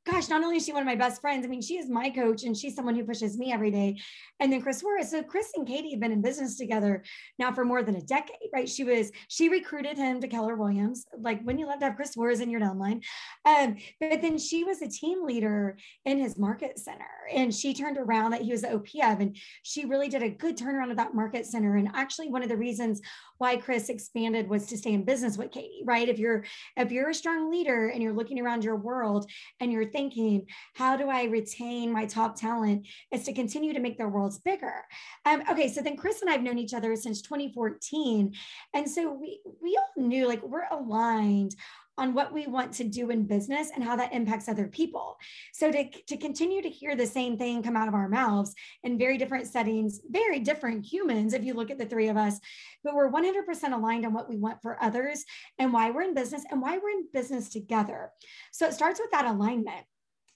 gosh, 0.07 0.29
not 0.29 0.43
only 0.43 0.57
is 0.57 0.67
she 0.67 0.73
one 0.73 0.83
of 0.83 0.87
my 0.87 0.95
best 0.95 1.21
friends, 1.21 1.45
I 1.45 1.49
mean, 1.49 1.63
she 1.63 1.79
is 1.79 1.89
my 1.89 2.11
coach 2.11 2.45
and 2.45 2.57
she's 2.57 2.75
someone 2.75 2.95
who 2.95 3.05
pushes 3.05 3.39
me 3.39 3.53
every 3.53 3.71
day. 3.71 3.99
And 4.39 4.53
then 4.53 4.61
Chris 4.61 4.79
Suarez. 4.79 5.11
So 5.11 5.23
Chris 5.23 5.53
and 5.57 5.67
Katie 5.67 5.93
have 5.93 6.01
been 6.01 6.13
in 6.13 6.21
business 6.21 6.59
together 6.59 7.03
now 7.39 7.53
for 7.53 7.65
more 7.65 7.83
than 7.83 7.97
a 7.97 8.03
decade, 8.03 8.51
right? 8.53 8.69
She 8.69 8.85
was, 8.85 9.11
she 9.29 9.49
recruited 9.49 9.97
him 9.97 10.21
to 10.21 10.29
Keller 10.29 10.57
Williams. 10.57 11.07
Like 11.19 11.43
when 11.43 11.59
you 11.59 11.67
love 11.67 11.79
to 11.79 11.87
have 11.87 11.97
Chris 11.97 12.13
Suarez 12.13 12.41
in 12.41 12.51
your 12.51 12.61
downline. 12.61 13.03
Um, 13.47 13.77
but 14.01 14.21
then 14.21 14.37
she 14.37 14.65
was 14.65 14.83
a 14.83 14.89
team 14.89 15.25
leader 15.25 15.79
in 16.05 16.19
his 16.19 16.39
market 16.39 16.79
center 16.79 17.05
and 17.33 17.55
she 17.55 17.73
turned 17.73 17.97
around 17.97 18.33
that 18.33 18.43
he 18.43 18.53
was 18.53 18.63
the 18.63 18.69
OPM 18.69 19.21
and 19.21 19.37
she 19.63 19.87
really 19.87 20.09
did 20.09 20.23
a 20.23 20.29
good 20.29 20.59
turnaround 20.59 20.91
of 20.91 20.99
that 20.99 21.15
market 21.15 21.47
center. 21.47 21.77
And 21.77 21.89
actually 21.95 22.29
one 22.29 22.43
of 22.43 22.49
the 22.51 22.57
reasons 22.57 23.01
why 23.45 23.59
Chris 23.59 23.91
expanded 23.91 24.49
was 24.49 24.65
to 24.65 24.79
stay 24.79 24.95
in 24.95 25.05
business 25.05 25.37
with 25.37 25.53
Katie, 25.53 25.83
right? 25.85 26.09
If 26.09 26.19
you're, 26.19 26.45
if 26.79 26.91
you're 26.91 27.11
a 27.11 27.15
strong 27.15 27.51
leader 27.51 27.89
and 27.89 28.03
you're 28.03 28.15
looking 28.15 28.41
around 28.41 28.65
your 28.65 28.77
world 28.77 29.31
and 29.61 29.71
you're 29.71 29.85
thinking, 29.85 30.47
how 30.73 30.97
do 30.97 31.11
I 31.11 31.25
retain 31.25 31.93
my 31.93 32.07
top 32.07 32.37
talent? 32.37 32.87
Is 33.13 33.25
to 33.25 33.35
continue 33.35 33.75
to 33.75 33.81
make 33.81 33.99
their 33.99 34.09
worlds 34.09 34.39
bigger. 34.39 34.87
Um, 35.27 35.43
okay, 35.51 35.69
so 35.69 35.83
then 35.83 35.99
Chris 35.99 36.23
and 36.23 36.31
I 36.31 36.33
have 36.33 36.43
known 36.43 36.57
each 36.57 36.73
other 36.73 36.97
since 36.97 37.21
2014. 37.21 38.33
And 38.73 38.89
so 38.89 39.13
we, 39.13 39.41
we 39.61 39.77
all 39.77 40.03
knew 40.03 40.27
like 40.27 40.43
we're 40.43 40.67
aligned 40.71 41.55
on 41.97 42.15
what 42.15 42.33
we 42.33 42.47
want 42.47 42.73
to 42.73 42.85
do 42.85 43.11
in 43.11 43.27
business 43.27 43.71
and 43.75 43.85
how 43.85 43.95
that 43.97 44.13
impacts 44.13 44.49
other 44.49 44.67
people. 44.67 45.17
So 45.53 45.71
to, 45.71 45.89
to 46.09 46.17
continue 46.17 46.61
to 46.63 46.69
hear 46.69 46.97
the 46.97 47.07
same 47.07 47.39
thing 47.39 47.63
come 47.63 47.77
out 47.77 47.89
of 47.89 47.95
our 47.95 48.09
mouths 48.09 48.55
in 48.83 48.99
very 48.99 49.17
different 49.17 49.47
settings, 49.47 50.01
very 50.09 50.41
different 50.41 50.85
humans, 50.85 51.35
if 51.35 51.45
you 51.45 51.55
look 51.55 51.71
at 51.71 51.79
the 51.79 51.87
three 51.87 52.09
of 52.09 52.17
us, 52.17 52.41
but 52.83 52.95
we're 52.95 53.11
100% 53.11 53.73
aligned 53.73 54.05
on 54.05 54.13
what 54.13 54.29
we 54.29 54.37
want 54.37 54.61
for 54.61 54.83
others 54.83 55.25
and 55.59 55.73
why 55.73 55.91
we're 55.91 56.03
in 56.03 56.15
business 56.15 56.45
and 56.51 56.61
why 56.61 56.79
we're 56.79 56.91
in 56.91 57.07
business 57.13 57.49
together. 57.49 58.11
So 58.53 58.67
it 58.67 58.75
starts 58.75 59.01
with 59.01 59.11
that 59.13 59.27
alignment. 59.27 59.85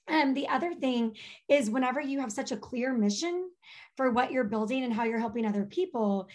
And 0.06 0.36
the 0.36 0.48
other 0.48 0.74
thing 0.74 1.16
is, 1.48 1.68
whenever 1.68 2.00
you 2.00 2.20
have 2.20 2.32
such 2.32 2.50
a 2.50 2.56
clear 2.56 2.94
mission 2.94 3.50
for 3.96 4.10
what 4.10 4.32
you're 4.32 4.44
building 4.44 4.84
and 4.84 4.92
how 4.92 5.04
you're 5.04 5.18
helping 5.18 5.44
other 5.44 5.66
people, 5.66 6.28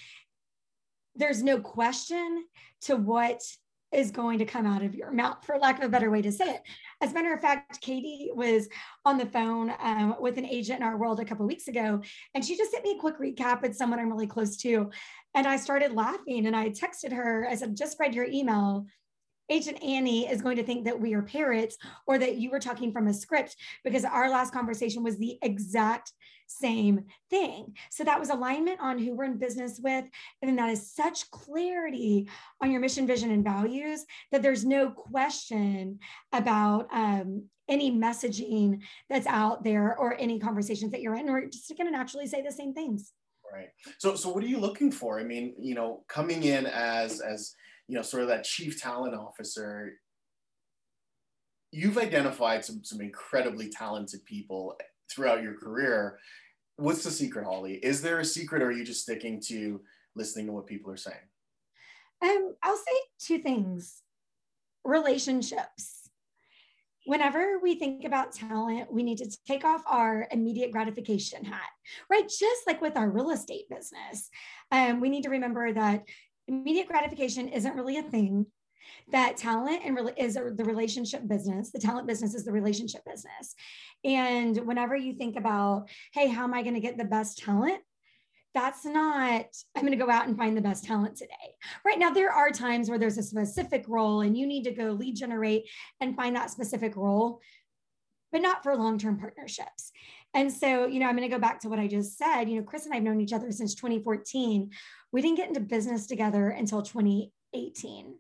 there's 1.16 1.42
no 1.42 1.60
question 1.60 2.46
to 2.82 2.96
what 2.96 3.42
is 3.94 4.12
going 4.12 4.40
to 4.40 4.46
come 4.46 4.66
out 4.66 4.82
of 4.82 4.96
your 4.96 5.12
mouth, 5.12 5.46
for 5.46 5.58
lack 5.58 5.78
of 5.78 5.86
a 5.86 5.90
better 5.90 6.10
way 6.10 6.22
to 6.22 6.32
say 6.32 6.50
it. 6.50 6.62
As 7.02 7.12
a 7.12 7.14
matter 7.14 7.34
of 7.34 7.42
fact, 7.42 7.82
Katie 7.82 8.30
was 8.34 8.68
on 9.06 9.18
the 9.18 9.26
phone 9.26 9.74
um, 9.80 10.16
with 10.20 10.38
an 10.38 10.46
agent 10.46 10.80
in 10.80 10.86
our 10.86 10.98
world 10.98 11.20
a 11.20 11.26
couple 11.26 11.46
weeks 11.46 11.68
ago, 11.68 12.02
and 12.34 12.44
she 12.44 12.58
just 12.58 12.72
sent 12.72 12.84
me 12.84 12.96
a 12.98 13.00
quick 13.00 13.20
recap 13.20 13.62
with 13.62 13.76
someone 13.76 14.00
I'm 14.00 14.12
really 14.12 14.28
close 14.28 14.58
to. 14.58 14.90
And 15.36 15.48
I 15.48 15.58
started 15.58 15.94
laughing 15.94 16.46
and 16.46 16.56
I 16.56 16.70
texted 16.70 17.12
her, 17.12 17.48
I 17.50 17.56
said, 17.56 17.76
just 17.76 18.00
read 18.00 18.14
your 18.14 18.26
email. 18.26 18.86
Agent 19.50 19.84
Annie 19.84 20.28
is 20.28 20.42
going 20.42 20.58
to 20.58 20.64
think 20.64 20.86
that 20.86 21.00
we 21.00 21.14
are 21.14 21.22
parrots 21.22 21.78
or 22.08 22.18
that 22.18 22.38
you 22.38 22.50
were 22.50 22.60
talking 22.60 22.92
from 22.92 23.08
a 23.08 23.14
script 23.14 23.56
because 23.84 24.06
our 24.06 24.30
last 24.30 24.54
conversation 24.54 25.04
was 25.04 25.18
the 25.18 25.38
exact 25.42 26.12
same 26.48 27.06
thing. 27.30 27.76
So 27.90 28.04
that 28.04 28.20
was 28.20 28.30
alignment 28.30 28.80
on 28.80 29.00
who 29.00 29.16
we're 29.16 29.26
in 29.26 29.38
business 29.38 29.80
with. 29.82 30.06
And 30.42 30.50
then 30.50 30.56
that 30.58 30.70
is 30.70 30.94
such 30.94 31.30
clarity 31.32 32.30
on 32.62 32.72
your 32.72 32.82
mission, 32.82 33.08
vision, 33.08 33.32
and 33.32 33.44
values 33.44 34.06
that 34.32 34.42
there's 34.42 34.66
no 34.66 34.90
question 34.92 36.00
about 36.32 36.88
um, 36.92 37.46
any 37.68 37.92
messaging 37.92 38.82
that's 39.10 39.28
out 39.28 39.64
there 39.64 39.98
or 39.98 40.16
any 40.20 40.40
conversations 40.40 40.92
that 40.92 41.02
you're 41.02 41.16
in. 41.16 41.32
We're 41.32 41.48
just 41.48 41.76
going 41.78 41.88
to 41.88 41.98
naturally 41.98 42.28
say 42.28 42.42
the 42.42 42.52
same 42.52 42.74
things. 42.74 43.12
Right. 43.52 43.70
So, 44.00 44.16
so 44.16 44.30
what 44.30 44.44
are 44.44 44.48
you 44.48 44.60
looking 44.60 44.92
for? 44.92 45.20
I 45.20 45.24
mean, 45.24 45.54
you 45.60 45.76
know, 45.76 46.04
coming 46.08 46.44
in 46.44 46.66
as, 46.66 47.22
as, 47.22 47.54
you 47.94 48.00
know, 48.00 48.04
sort 48.04 48.24
of 48.24 48.30
that 48.30 48.44
chief 48.44 48.82
talent 48.82 49.14
officer, 49.14 50.00
you've 51.72 52.00
identified 52.00 52.66
some, 52.66 52.84
some 52.84 53.02
incredibly 53.02 53.70
talented 53.70 54.26
people 54.26 54.76
throughout 55.12 55.44
your 55.44 55.54
career. 55.54 56.18
What's 56.78 57.04
the 57.04 57.12
secret, 57.12 57.46
Holly? 57.46 57.74
Is 57.74 58.02
there 58.02 58.18
a 58.18 58.26
secret 58.26 58.64
or 58.64 58.70
are 58.70 58.72
you 58.72 58.84
just 58.84 59.04
sticking 59.04 59.40
to 59.42 59.80
listening 60.16 60.48
to 60.48 60.54
what 60.54 60.66
people 60.66 60.92
are 60.92 60.98
saying? 60.98 61.18
Um, 62.24 62.56
I'll 62.64 62.78
say 62.78 63.00
two 63.20 63.38
things 63.38 64.02
relationships. 64.84 66.10
Whenever 67.06 67.60
we 67.62 67.76
think 67.76 68.06
about 68.06 68.34
talent, 68.34 68.92
we 68.92 69.04
need 69.04 69.20
to 69.20 69.30
take 69.48 69.66
off 69.66 69.84
our 69.86 70.28
immediate 70.32 70.72
gratification 70.72 71.46
hat, 71.46 71.70
right? 72.10 72.28
Just 72.28 72.66
like 72.66 72.82
with 72.82 72.98
our 72.98 73.12
real 73.12 73.30
estate 73.30 73.70
business. 73.70 74.32
Um, 74.72 75.00
we 75.00 75.10
need 75.10 75.24
to 75.24 75.30
remember 75.30 75.72
that 75.74 76.06
immediate 76.48 76.88
gratification 76.88 77.48
isn't 77.50 77.76
really 77.76 77.98
a 77.98 78.04
thing. 78.04 78.46
That 79.12 79.38
talent 79.38 79.82
and 79.86 79.96
re- 79.96 80.14
is 80.18 80.36
a, 80.36 80.52
the 80.52 80.66
relationship 80.66 81.28
business 81.28 81.72
the 81.72 81.80
talent 81.80 82.08
business 82.08 82.36
is 82.36 82.44
the 82.44 82.52
relationship 82.52 83.04
business. 83.06 83.56
And 84.04 84.58
whenever 84.68 84.96
you 84.96 85.14
think 85.14 85.38
about 85.38 85.90
hey 86.14 86.28
how 86.28 86.44
am 86.44 86.54
i 86.54 86.62
going 86.62 86.76
to 86.76 86.82
get 86.82 86.98
the 86.98 87.06
best 87.06 87.38
talent? 87.38 87.80
That's 88.54 88.86
not 88.86 89.46
i'm 89.76 89.82
going 89.82 89.98
to 89.98 90.06
go 90.06 90.12
out 90.12 90.28
and 90.28 90.38
find 90.38 90.58
the 90.58 90.62
best 90.62 90.84
talent 90.84 91.16
today. 91.16 91.56
Right 91.86 91.98
now 91.98 92.10
there 92.10 92.32
are 92.32 92.52
times 92.52 92.90
where 92.90 93.00
there's 93.00 93.18
a 93.18 93.24
specific 93.24 93.86
role 93.88 94.22
and 94.22 94.38
you 94.38 94.46
need 94.46 94.64
to 94.66 94.72
go 94.72 94.92
lead 94.92 95.16
generate 95.16 95.70
and 96.02 96.16
find 96.16 96.36
that 96.36 96.52
specific 96.52 96.98
role 96.98 97.40
but 98.34 98.42
not 98.42 98.64
for 98.64 98.76
long-term 98.76 99.20
partnerships 99.20 99.92
and 100.34 100.52
so 100.52 100.86
you 100.86 101.00
know 101.00 101.08
i'm 101.08 101.16
going 101.16 101.28
to 101.28 101.36
go 101.36 101.40
back 101.40 101.60
to 101.60 101.70
what 101.70 101.80
i 101.80 101.88
just 101.88 102.18
said 102.18 102.46
you 102.46 102.58
know 102.58 102.64
chris 102.64 102.86
and 102.86 102.94
i've 102.94 103.04
known 103.04 103.22
each 103.22 103.34
other 103.34 103.52
since 103.52 103.76
2014 103.76 104.70
we 105.12 105.22
didn't 105.22 105.38
get 105.38 105.48
into 105.48 105.60
business 105.60 106.08
together 106.08 106.50
until 106.50 106.82
2018 106.82 108.16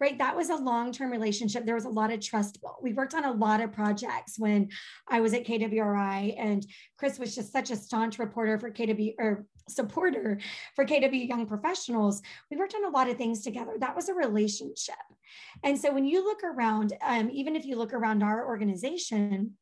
right? 0.00 0.18
That 0.18 0.36
was 0.36 0.50
a 0.50 0.56
long 0.56 0.92
term 0.92 1.10
relationship. 1.10 1.64
There 1.64 1.74
was 1.74 1.84
a 1.84 1.90
lot 1.90 2.12
of 2.12 2.20
trust. 2.20 2.58
We 2.82 2.92
worked 2.92 3.14
on 3.14 3.24
a 3.24 3.32
lot 3.32 3.60
of 3.60 3.72
projects 3.72 4.38
when 4.38 4.68
I 5.08 5.20
was 5.20 5.34
at 5.34 5.44
KWRI, 5.44 6.34
and 6.38 6.66
Chris 6.98 7.18
was 7.18 7.34
just 7.34 7.52
such 7.52 7.70
a 7.70 7.76
staunch 7.76 8.18
reporter 8.18 8.58
for 8.58 8.70
KW 8.70 9.14
or 9.18 9.46
supporter 9.68 10.38
for 10.76 10.84
KW 10.84 11.28
Young 11.28 11.46
Professionals. 11.46 12.22
We 12.50 12.56
worked 12.56 12.74
on 12.74 12.84
a 12.84 12.90
lot 12.90 13.08
of 13.08 13.16
things 13.16 13.42
together. 13.42 13.72
That 13.78 13.96
was 13.96 14.08
a 14.08 14.14
relationship. 14.14 14.96
And 15.62 15.78
so 15.78 15.92
when 15.92 16.04
you 16.04 16.22
look 16.24 16.44
around, 16.44 16.92
um, 17.02 17.30
even 17.32 17.56
if 17.56 17.64
you 17.64 17.76
look 17.76 17.94
around 17.94 18.22
our 18.22 18.46
organization, 18.46 19.56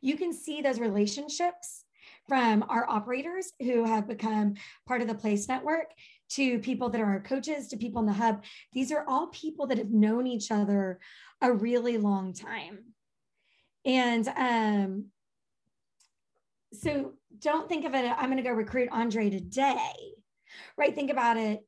you 0.00 0.16
can 0.16 0.32
see 0.32 0.60
those 0.60 0.78
relationships 0.78 1.84
from 2.28 2.64
our 2.68 2.88
operators 2.88 3.52
who 3.60 3.84
have 3.84 4.08
become 4.08 4.54
part 4.86 5.00
of 5.00 5.08
the 5.08 5.14
place 5.14 5.48
network 5.48 5.92
to 6.28 6.58
people 6.58 6.88
that 6.88 7.00
are 7.00 7.06
our 7.06 7.20
coaches 7.20 7.68
to 7.68 7.76
people 7.76 8.00
in 8.00 8.06
the 8.06 8.12
hub. 8.12 8.42
These 8.72 8.90
are 8.90 9.04
all 9.06 9.28
people 9.28 9.66
that 9.68 9.78
have 9.78 9.90
known 9.90 10.26
each 10.26 10.50
other 10.50 10.98
a 11.40 11.52
really 11.52 11.98
long 11.98 12.32
time. 12.32 12.78
And 13.84 14.28
um 14.28 15.04
so 16.72 17.12
don't 17.38 17.68
think 17.68 17.84
of 17.86 17.94
it 17.94 18.04
i'm 18.04 18.26
going 18.26 18.36
to 18.36 18.42
go 18.42 18.50
recruit 18.50 18.88
andre 18.90 19.30
today 19.30 20.16
right? 20.76 20.94
Think 20.94 21.10
about 21.10 21.36
it. 21.36 21.64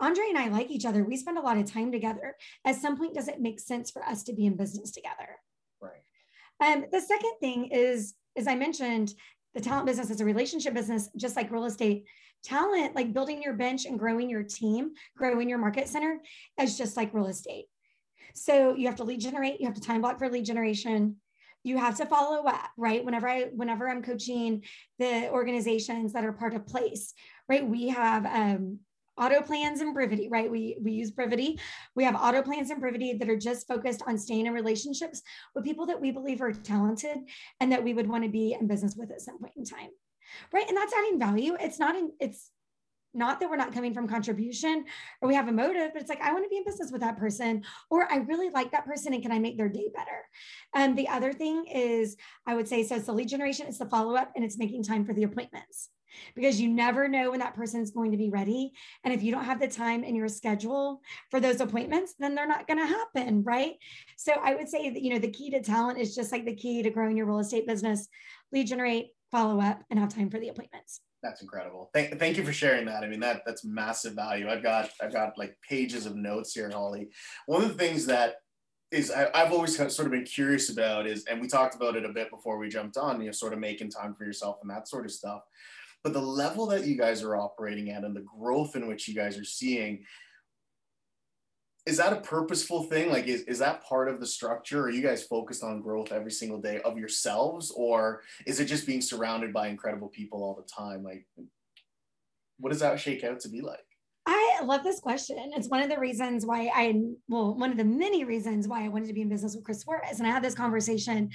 Andre 0.00 0.26
and 0.28 0.38
i 0.38 0.48
like 0.48 0.70
each 0.70 0.84
other. 0.84 1.02
We 1.02 1.16
spend 1.16 1.38
a 1.38 1.42
lot 1.42 1.58
of 1.58 1.70
time 1.70 1.90
together. 1.90 2.36
At 2.64 2.76
some 2.76 2.96
point 2.96 3.14
does 3.14 3.28
it 3.28 3.40
make 3.40 3.58
sense 3.58 3.90
for 3.90 4.04
us 4.04 4.22
to 4.24 4.32
be 4.32 4.46
in 4.46 4.56
business 4.56 4.90
together 4.92 5.38
um, 6.60 6.84
the 6.90 7.00
second 7.00 7.32
thing 7.40 7.66
is 7.66 8.14
as 8.36 8.46
i 8.46 8.54
mentioned 8.54 9.12
the 9.54 9.60
talent 9.60 9.86
business 9.86 10.10
is 10.10 10.20
a 10.20 10.24
relationship 10.24 10.74
business 10.74 11.08
just 11.16 11.36
like 11.36 11.50
real 11.50 11.64
estate 11.64 12.04
talent, 12.42 12.94
like 12.94 13.12
building 13.12 13.42
your 13.42 13.54
bench 13.54 13.84
and 13.84 13.98
growing 13.98 14.30
your 14.30 14.42
team, 14.42 14.92
growing 15.16 15.48
your 15.48 15.58
market 15.58 15.88
center, 15.88 16.18
is 16.60 16.78
just 16.78 16.96
like 16.96 17.14
real 17.14 17.26
estate. 17.26 17.66
So 18.34 18.74
you 18.76 18.86
have 18.86 18.96
to 18.96 19.04
lead 19.04 19.20
generate, 19.20 19.60
you 19.60 19.66
have 19.66 19.74
to 19.74 19.80
time 19.80 20.00
block 20.00 20.18
for 20.18 20.28
lead 20.28 20.44
generation. 20.44 21.16
You 21.64 21.76
have 21.78 21.96
to 21.96 22.06
follow 22.06 22.46
up, 22.46 22.70
right? 22.76 23.04
Whenever 23.04 23.28
I, 23.28 23.44
whenever 23.54 23.88
I'm 23.88 24.02
coaching 24.02 24.62
the 24.98 25.28
organizations 25.30 26.12
that 26.12 26.24
are 26.24 26.32
part 26.32 26.54
of 26.54 26.66
Place, 26.66 27.12
right? 27.48 27.66
We 27.66 27.88
have 27.88 28.24
um, 28.26 28.78
auto 29.18 29.42
plans 29.42 29.80
and 29.80 29.94
Brivity, 29.94 30.28
right? 30.30 30.50
We 30.50 30.78
we 30.82 30.92
use 30.92 31.10
Brivity. 31.10 31.58
We 31.94 32.04
have 32.04 32.14
auto 32.14 32.42
plans 32.42 32.70
and 32.70 32.82
Brivity 32.82 33.18
that 33.18 33.28
are 33.28 33.36
just 33.36 33.66
focused 33.66 34.02
on 34.06 34.18
staying 34.18 34.46
in 34.46 34.52
relationships 34.52 35.22
with 35.54 35.64
people 35.64 35.86
that 35.86 36.00
we 36.00 36.10
believe 36.10 36.40
are 36.40 36.52
talented 36.52 37.18
and 37.60 37.72
that 37.72 37.82
we 37.82 37.94
would 37.94 38.08
want 38.08 38.24
to 38.24 38.30
be 38.30 38.56
in 38.58 38.66
business 38.66 38.96
with 38.96 39.10
at 39.10 39.20
some 39.20 39.38
point 39.38 39.52
in 39.56 39.64
time 39.64 39.90
right 40.52 40.68
and 40.68 40.76
that's 40.76 40.92
adding 40.92 41.18
value 41.18 41.56
it's 41.58 41.78
not 41.78 41.96
in 41.96 42.12
it's 42.20 42.50
not 43.14 43.40
that 43.40 43.48
we're 43.48 43.56
not 43.56 43.72
coming 43.72 43.94
from 43.94 44.06
contribution 44.06 44.84
or 45.20 45.28
we 45.28 45.34
have 45.34 45.48
a 45.48 45.52
motive, 45.52 45.92
but 45.92 46.02
it's 46.02 46.10
like, 46.10 46.20
I 46.20 46.32
want 46.32 46.44
to 46.44 46.48
be 46.48 46.58
in 46.58 46.64
business 46.64 46.92
with 46.92 47.00
that 47.00 47.16
person, 47.16 47.64
or 47.90 48.10
I 48.10 48.18
really 48.18 48.50
like 48.50 48.70
that 48.72 48.84
person 48.84 49.14
and 49.14 49.22
can 49.22 49.32
I 49.32 49.38
make 49.38 49.56
their 49.56 49.68
day 49.68 49.88
better? 49.94 50.28
And 50.74 50.96
the 50.96 51.08
other 51.08 51.32
thing 51.32 51.66
is, 51.66 52.16
I 52.46 52.54
would 52.54 52.68
say, 52.68 52.84
so 52.84 52.96
it's 52.96 53.06
the 53.06 53.12
lead 53.12 53.28
generation, 53.28 53.66
it's 53.66 53.78
the 53.78 53.86
follow 53.86 54.14
up, 54.14 54.32
and 54.36 54.44
it's 54.44 54.58
making 54.58 54.84
time 54.84 55.04
for 55.04 55.14
the 55.14 55.24
appointments 55.24 55.88
because 56.34 56.60
you 56.60 56.68
never 56.68 57.08
know 57.08 57.30
when 57.30 57.40
that 57.40 57.54
person 57.54 57.80
is 57.80 57.90
going 57.90 58.10
to 58.12 58.16
be 58.18 58.30
ready. 58.30 58.72
And 59.04 59.12
if 59.12 59.22
you 59.22 59.32
don't 59.32 59.44
have 59.44 59.60
the 59.60 59.68
time 59.68 60.04
in 60.04 60.14
your 60.14 60.28
schedule 60.28 61.00
for 61.30 61.40
those 61.40 61.60
appointments, 61.60 62.14
then 62.18 62.34
they're 62.34 62.46
not 62.46 62.66
going 62.66 62.78
to 62.78 62.86
happen. 62.86 63.42
Right. 63.42 63.74
So 64.16 64.32
I 64.32 64.54
would 64.54 64.68
say 64.68 64.90
that, 64.90 65.02
you 65.02 65.10
know, 65.10 65.18
the 65.18 65.30
key 65.30 65.50
to 65.50 65.62
talent 65.62 65.98
is 65.98 66.14
just 66.14 66.32
like 66.32 66.44
the 66.44 66.54
key 66.54 66.82
to 66.82 66.90
growing 66.90 67.16
your 67.16 67.26
real 67.26 67.38
estate 67.38 67.66
business 67.66 68.08
lead 68.52 68.66
generate, 68.66 69.08
follow 69.30 69.60
up, 69.60 69.82
and 69.90 69.98
have 69.98 70.14
time 70.14 70.30
for 70.30 70.38
the 70.38 70.48
appointments. 70.48 71.00
That's 71.22 71.42
incredible. 71.42 71.90
Thank, 71.92 72.18
thank 72.18 72.36
you 72.36 72.44
for 72.44 72.52
sharing 72.52 72.86
that. 72.86 73.02
I 73.02 73.08
mean, 73.08 73.20
that 73.20 73.42
that's 73.44 73.64
massive 73.64 74.14
value. 74.14 74.48
I've 74.48 74.62
got 74.62 74.90
I've 75.02 75.12
got 75.12 75.36
like 75.36 75.56
pages 75.68 76.06
of 76.06 76.14
notes 76.14 76.54
here, 76.54 76.70
Holly. 76.70 77.08
One 77.46 77.62
of 77.62 77.68
the 77.68 77.74
things 77.74 78.06
that 78.06 78.36
is 78.90 79.10
I, 79.10 79.28
have 79.34 79.52
always 79.52 79.76
sort 79.76 80.06
of 80.06 80.10
been 80.10 80.24
curious 80.24 80.70
about 80.70 81.06
is, 81.06 81.24
and 81.24 81.40
we 81.40 81.48
talked 81.48 81.74
about 81.74 81.96
it 81.96 82.04
a 82.04 82.12
bit 82.12 82.30
before 82.30 82.56
we 82.56 82.68
jumped 82.68 82.96
on, 82.96 83.20
you 83.20 83.26
know, 83.26 83.32
sort 83.32 83.52
of 83.52 83.58
making 83.58 83.90
time 83.90 84.14
for 84.14 84.24
yourself 84.24 84.58
and 84.62 84.70
that 84.70 84.88
sort 84.88 85.04
of 85.04 85.10
stuff. 85.10 85.42
But 86.04 86.12
the 86.12 86.20
level 86.20 86.66
that 86.66 86.86
you 86.86 86.96
guys 86.96 87.22
are 87.22 87.36
operating 87.36 87.90
at 87.90 88.04
and 88.04 88.14
the 88.14 88.24
growth 88.38 88.76
in 88.76 88.86
which 88.86 89.08
you 89.08 89.14
guys 89.14 89.36
are 89.36 89.44
seeing, 89.44 90.04
is 91.86 91.96
that 91.96 92.12
a 92.12 92.20
purposeful 92.20 92.84
thing? 92.84 93.10
Like, 93.10 93.26
is, 93.26 93.42
is 93.42 93.58
that 93.60 93.82
part 93.82 94.08
of 94.08 94.20
the 94.20 94.26
structure? 94.26 94.84
Are 94.84 94.90
you 94.90 95.02
guys 95.02 95.24
focused 95.24 95.64
on 95.64 95.80
growth 95.80 96.12
every 96.12 96.30
single 96.30 96.60
day 96.60 96.80
of 96.84 96.98
yourselves? 96.98 97.72
Or 97.74 98.22
is 98.46 98.60
it 98.60 98.66
just 98.66 98.86
being 98.86 99.00
surrounded 99.00 99.52
by 99.52 99.68
incredible 99.68 100.08
people 100.08 100.42
all 100.42 100.54
the 100.54 100.68
time? 100.70 101.02
Like, 101.02 101.26
what 102.58 102.70
does 102.70 102.80
that 102.80 103.00
shake 103.00 103.24
out 103.24 103.40
to 103.40 103.48
be 103.48 103.60
like? 103.60 103.78
I 104.26 104.60
love 104.64 104.84
this 104.84 105.00
question. 105.00 105.52
It's 105.56 105.68
one 105.68 105.82
of 105.82 105.88
the 105.88 105.98
reasons 105.98 106.44
why 106.44 106.70
I, 106.74 107.00
well, 107.28 107.54
one 107.54 107.70
of 107.70 107.78
the 107.78 107.84
many 107.84 108.24
reasons 108.24 108.68
why 108.68 108.84
I 108.84 108.88
wanted 108.88 109.06
to 109.08 109.14
be 109.14 109.22
in 109.22 109.30
business 109.30 109.56
with 109.56 109.64
Chris 109.64 109.80
Suarez. 109.80 110.18
And 110.18 110.28
I 110.28 110.30
had 110.30 110.44
this 110.44 110.54
conversation 110.54 111.30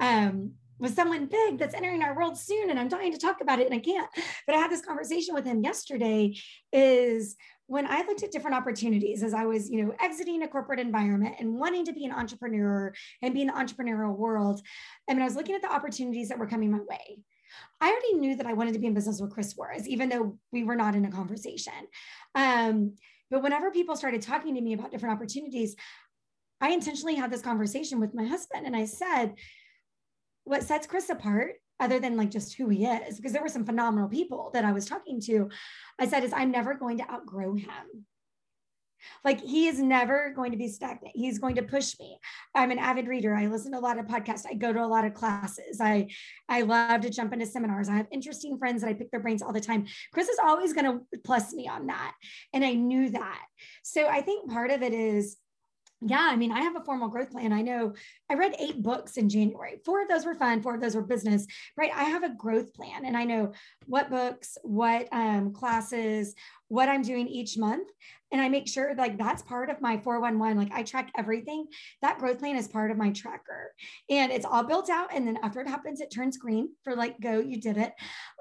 um, 0.00 0.52
with 0.84 0.94
someone 0.94 1.24
big 1.24 1.58
that's 1.58 1.74
entering 1.74 2.02
our 2.02 2.14
world 2.14 2.36
soon. 2.36 2.68
And 2.68 2.78
I'm 2.78 2.88
dying 2.88 3.10
to 3.10 3.18
talk 3.18 3.40
about 3.40 3.58
it 3.58 3.66
and 3.66 3.74
I 3.74 3.78
can't. 3.78 4.08
But 4.46 4.54
I 4.54 4.58
had 4.58 4.70
this 4.70 4.84
conversation 4.84 5.34
with 5.34 5.46
him 5.46 5.64
yesterday 5.64 6.36
is 6.72 7.36
when 7.66 7.86
I 7.86 8.02
looked 8.02 8.22
at 8.22 8.30
different 8.30 8.54
opportunities 8.54 9.22
as 9.22 9.32
I 9.32 9.46
was, 9.46 9.70
you 9.70 9.82
know, 9.82 9.94
exiting 9.98 10.42
a 10.42 10.48
corporate 10.48 10.78
environment 10.78 11.36
and 11.38 11.54
wanting 11.54 11.86
to 11.86 11.94
be 11.94 12.04
an 12.04 12.12
entrepreneur 12.12 12.92
and 13.22 13.32
be 13.32 13.40
in 13.40 13.46
the 13.46 13.54
entrepreneurial 13.54 14.14
world, 14.14 14.60
I 15.08 15.14
mean, 15.14 15.22
I 15.22 15.24
was 15.24 15.36
looking 15.36 15.54
at 15.54 15.62
the 15.62 15.72
opportunities 15.72 16.28
that 16.28 16.38
were 16.38 16.46
coming 16.46 16.70
my 16.70 16.80
way. 16.80 17.18
I 17.80 17.88
already 17.88 18.14
knew 18.18 18.36
that 18.36 18.46
I 18.46 18.52
wanted 18.52 18.74
to 18.74 18.78
be 18.78 18.86
in 18.86 18.92
business 18.92 19.22
with 19.22 19.32
Chris 19.32 19.50
Suarez, 19.50 19.88
even 19.88 20.10
though 20.10 20.38
we 20.52 20.64
were 20.64 20.76
not 20.76 20.94
in 20.94 21.06
a 21.06 21.10
conversation. 21.10 21.72
Um, 22.34 22.96
but 23.30 23.42
whenever 23.42 23.70
people 23.70 23.96
started 23.96 24.20
talking 24.20 24.54
to 24.54 24.60
me 24.60 24.74
about 24.74 24.90
different 24.90 25.14
opportunities, 25.14 25.76
I 26.60 26.70
intentionally 26.70 27.14
had 27.14 27.32
this 27.32 27.40
conversation 27.40 28.00
with 28.00 28.12
my 28.14 28.26
husband 28.26 28.66
and 28.66 28.76
I 28.76 28.84
said, 28.84 29.34
what 30.44 30.62
sets 30.62 30.86
Chris 30.86 31.08
apart 31.10 31.54
other 31.80 31.98
than 31.98 32.16
like 32.16 32.30
just 32.30 32.54
who 32.54 32.68
he 32.68 32.86
is, 32.86 33.16
because 33.16 33.32
there 33.32 33.42
were 33.42 33.48
some 33.48 33.64
phenomenal 33.64 34.08
people 34.08 34.50
that 34.54 34.64
I 34.64 34.72
was 34.72 34.86
talking 34.86 35.20
to, 35.22 35.48
I 35.98 36.06
said, 36.06 36.24
is 36.24 36.32
I'm 36.32 36.50
never 36.50 36.74
going 36.74 36.98
to 36.98 37.10
outgrow 37.10 37.54
him. 37.54 38.06
Like 39.24 39.40
he 39.40 39.66
is 39.66 39.80
never 39.80 40.32
going 40.34 40.52
to 40.52 40.56
be 40.56 40.68
stagnant. 40.68 41.14
He's 41.14 41.38
going 41.38 41.56
to 41.56 41.62
push 41.62 41.98
me. 41.98 42.18
I'm 42.54 42.70
an 42.70 42.78
avid 42.78 43.06
reader. 43.06 43.34
I 43.34 43.46
listen 43.46 43.72
to 43.72 43.78
a 43.78 43.80
lot 43.80 43.98
of 43.98 44.06
podcasts. 44.06 44.46
I 44.48 44.54
go 44.54 44.72
to 44.72 44.82
a 44.82 44.86
lot 44.86 45.04
of 45.04 45.14
classes. 45.14 45.80
I 45.80 46.08
I 46.48 46.62
love 46.62 47.02
to 47.02 47.10
jump 47.10 47.32
into 47.32 47.46
seminars. 47.46 47.88
I 47.88 47.96
have 47.96 48.06
interesting 48.10 48.58
friends 48.58 48.82
that 48.82 48.88
I 48.88 48.94
pick 48.94 49.10
their 49.10 49.20
brains 49.20 49.42
all 49.42 49.52
the 49.52 49.60
time. 49.60 49.86
Chris 50.12 50.28
is 50.28 50.38
always 50.42 50.72
going 50.72 50.86
to 50.86 51.18
plus 51.22 51.52
me 51.52 51.68
on 51.68 51.86
that. 51.88 52.14
And 52.52 52.64
I 52.64 52.74
knew 52.74 53.10
that. 53.10 53.42
So 53.82 54.06
I 54.06 54.20
think 54.22 54.50
part 54.50 54.70
of 54.70 54.82
it 54.82 54.94
is 54.94 55.36
yeah, 56.06 56.28
I 56.30 56.36
mean, 56.36 56.52
I 56.52 56.60
have 56.60 56.76
a 56.76 56.84
formal 56.84 57.08
growth 57.08 57.30
plan. 57.30 57.52
I 57.52 57.62
know 57.62 57.94
I 58.30 58.34
read 58.34 58.54
eight 58.58 58.82
books 58.82 59.16
in 59.16 59.28
January. 59.28 59.80
Four 59.84 60.02
of 60.02 60.08
those 60.08 60.26
were 60.26 60.34
fun, 60.34 60.62
four 60.62 60.74
of 60.74 60.80
those 60.80 60.94
were 60.94 61.02
business, 61.02 61.46
right? 61.76 61.90
I 61.94 62.04
have 62.04 62.22
a 62.22 62.34
growth 62.34 62.74
plan 62.74 63.06
and 63.06 63.16
I 63.16 63.24
know 63.24 63.52
what 63.86 64.10
books, 64.10 64.58
what 64.62 65.08
um, 65.12 65.52
classes, 65.52 66.34
what 66.68 66.88
I'm 66.88 67.02
doing 67.02 67.28
each 67.28 67.58
month. 67.58 67.88
And 68.32 68.42
I 68.42 68.48
make 68.48 68.66
sure 68.66 68.96
like 68.96 69.16
that's 69.16 69.42
part 69.42 69.70
of 69.70 69.80
my 69.80 69.96
411. 69.98 70.58
Like 70.58 70.72
I 70.72 70.82
track 70.82 71.12
everything. 71.16 71.66
That 72.02 72.18
growth 72.18 72.40
plan 72.40 72.56
is 72.56 72.66
part 72.66 72.90
of 72.90 72.96
my 72.96 73.10
tracker. 73.10 73.72
And 74.10 74.32
it's 74.32 74.44
all 74.44 74.64
built 74.64 74.90
out. 74.90 75.10
And 75.14 75.24
then 75.24 75.38
after 75.44 75.60
it 75.60 75.68
happens, 75.68 76.00
it 76.00 76.10
turns 76.10 76.36
green 76.36 76.70
for 76.82 76.96
like, 76.96 77.20
go, 77.20 77.38
you 77.38 77.60
did 77.60 77.76
it. 77.76 77.92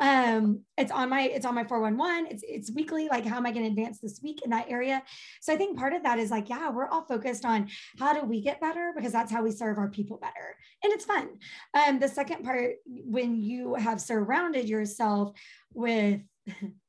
Um, 0.01 0.61
it's 0.77 0.91
on 0.91 1.09
my, 1.09 1.21
it's 1.21 1.45
on 1.45 1.53
my 1.53 1.63
411. 1.63 2.31
It's 2.31 2.43
it's 2.47 2.71
weekly, 2.71 3.07
like 3.07 3.23
how 3.23 3.37
am 3.37 3.45
I 3.45 3.51
going 3.51 3.65
to 3.65 3.69
advance 3.69 3.99
this 3.99 4.19
week 4.23 4.41
in 4.43 4.49
that 4.49 4.65
area? 4.67 5.03
So 5.41 5.53
I 5.53 5.57
think 5.57 5.77
part 5.77 5.93
of 5.93 6.01
that 6.01 6.17
is 6.17 6.31
like, 6.31 6.49
yeah, 6.49 6.71
we're 6.71 6.87
all 6.87 7.05
focused 7.05 7.45
on 7.45 7.69
how 7.99 8.19
do 8.19 8.25
we 8.25 8.41
get 8.41 8.59
better 8.59 8.93
because 8.95 9.11
that's 9.11 9.31
how 9.31 9.43
we 9.43 9.51
serve 9.51 9.77
our 9.77 9.89
people 9.89 10.17
better. 10.17 10.57
And 10.83 10.91
it's 10.91 11.05
fun. 11.05 11.29
Um, 11.75 11.99
the 11.99 12.07
second 12.07 12.43
part, 12.43 12.77
when 12.85 13.35
you 13.35 13.75
have 13.75 14.01
surrounded 14.01 14.67
yourself 14.67 15.37
with 15.73 16.21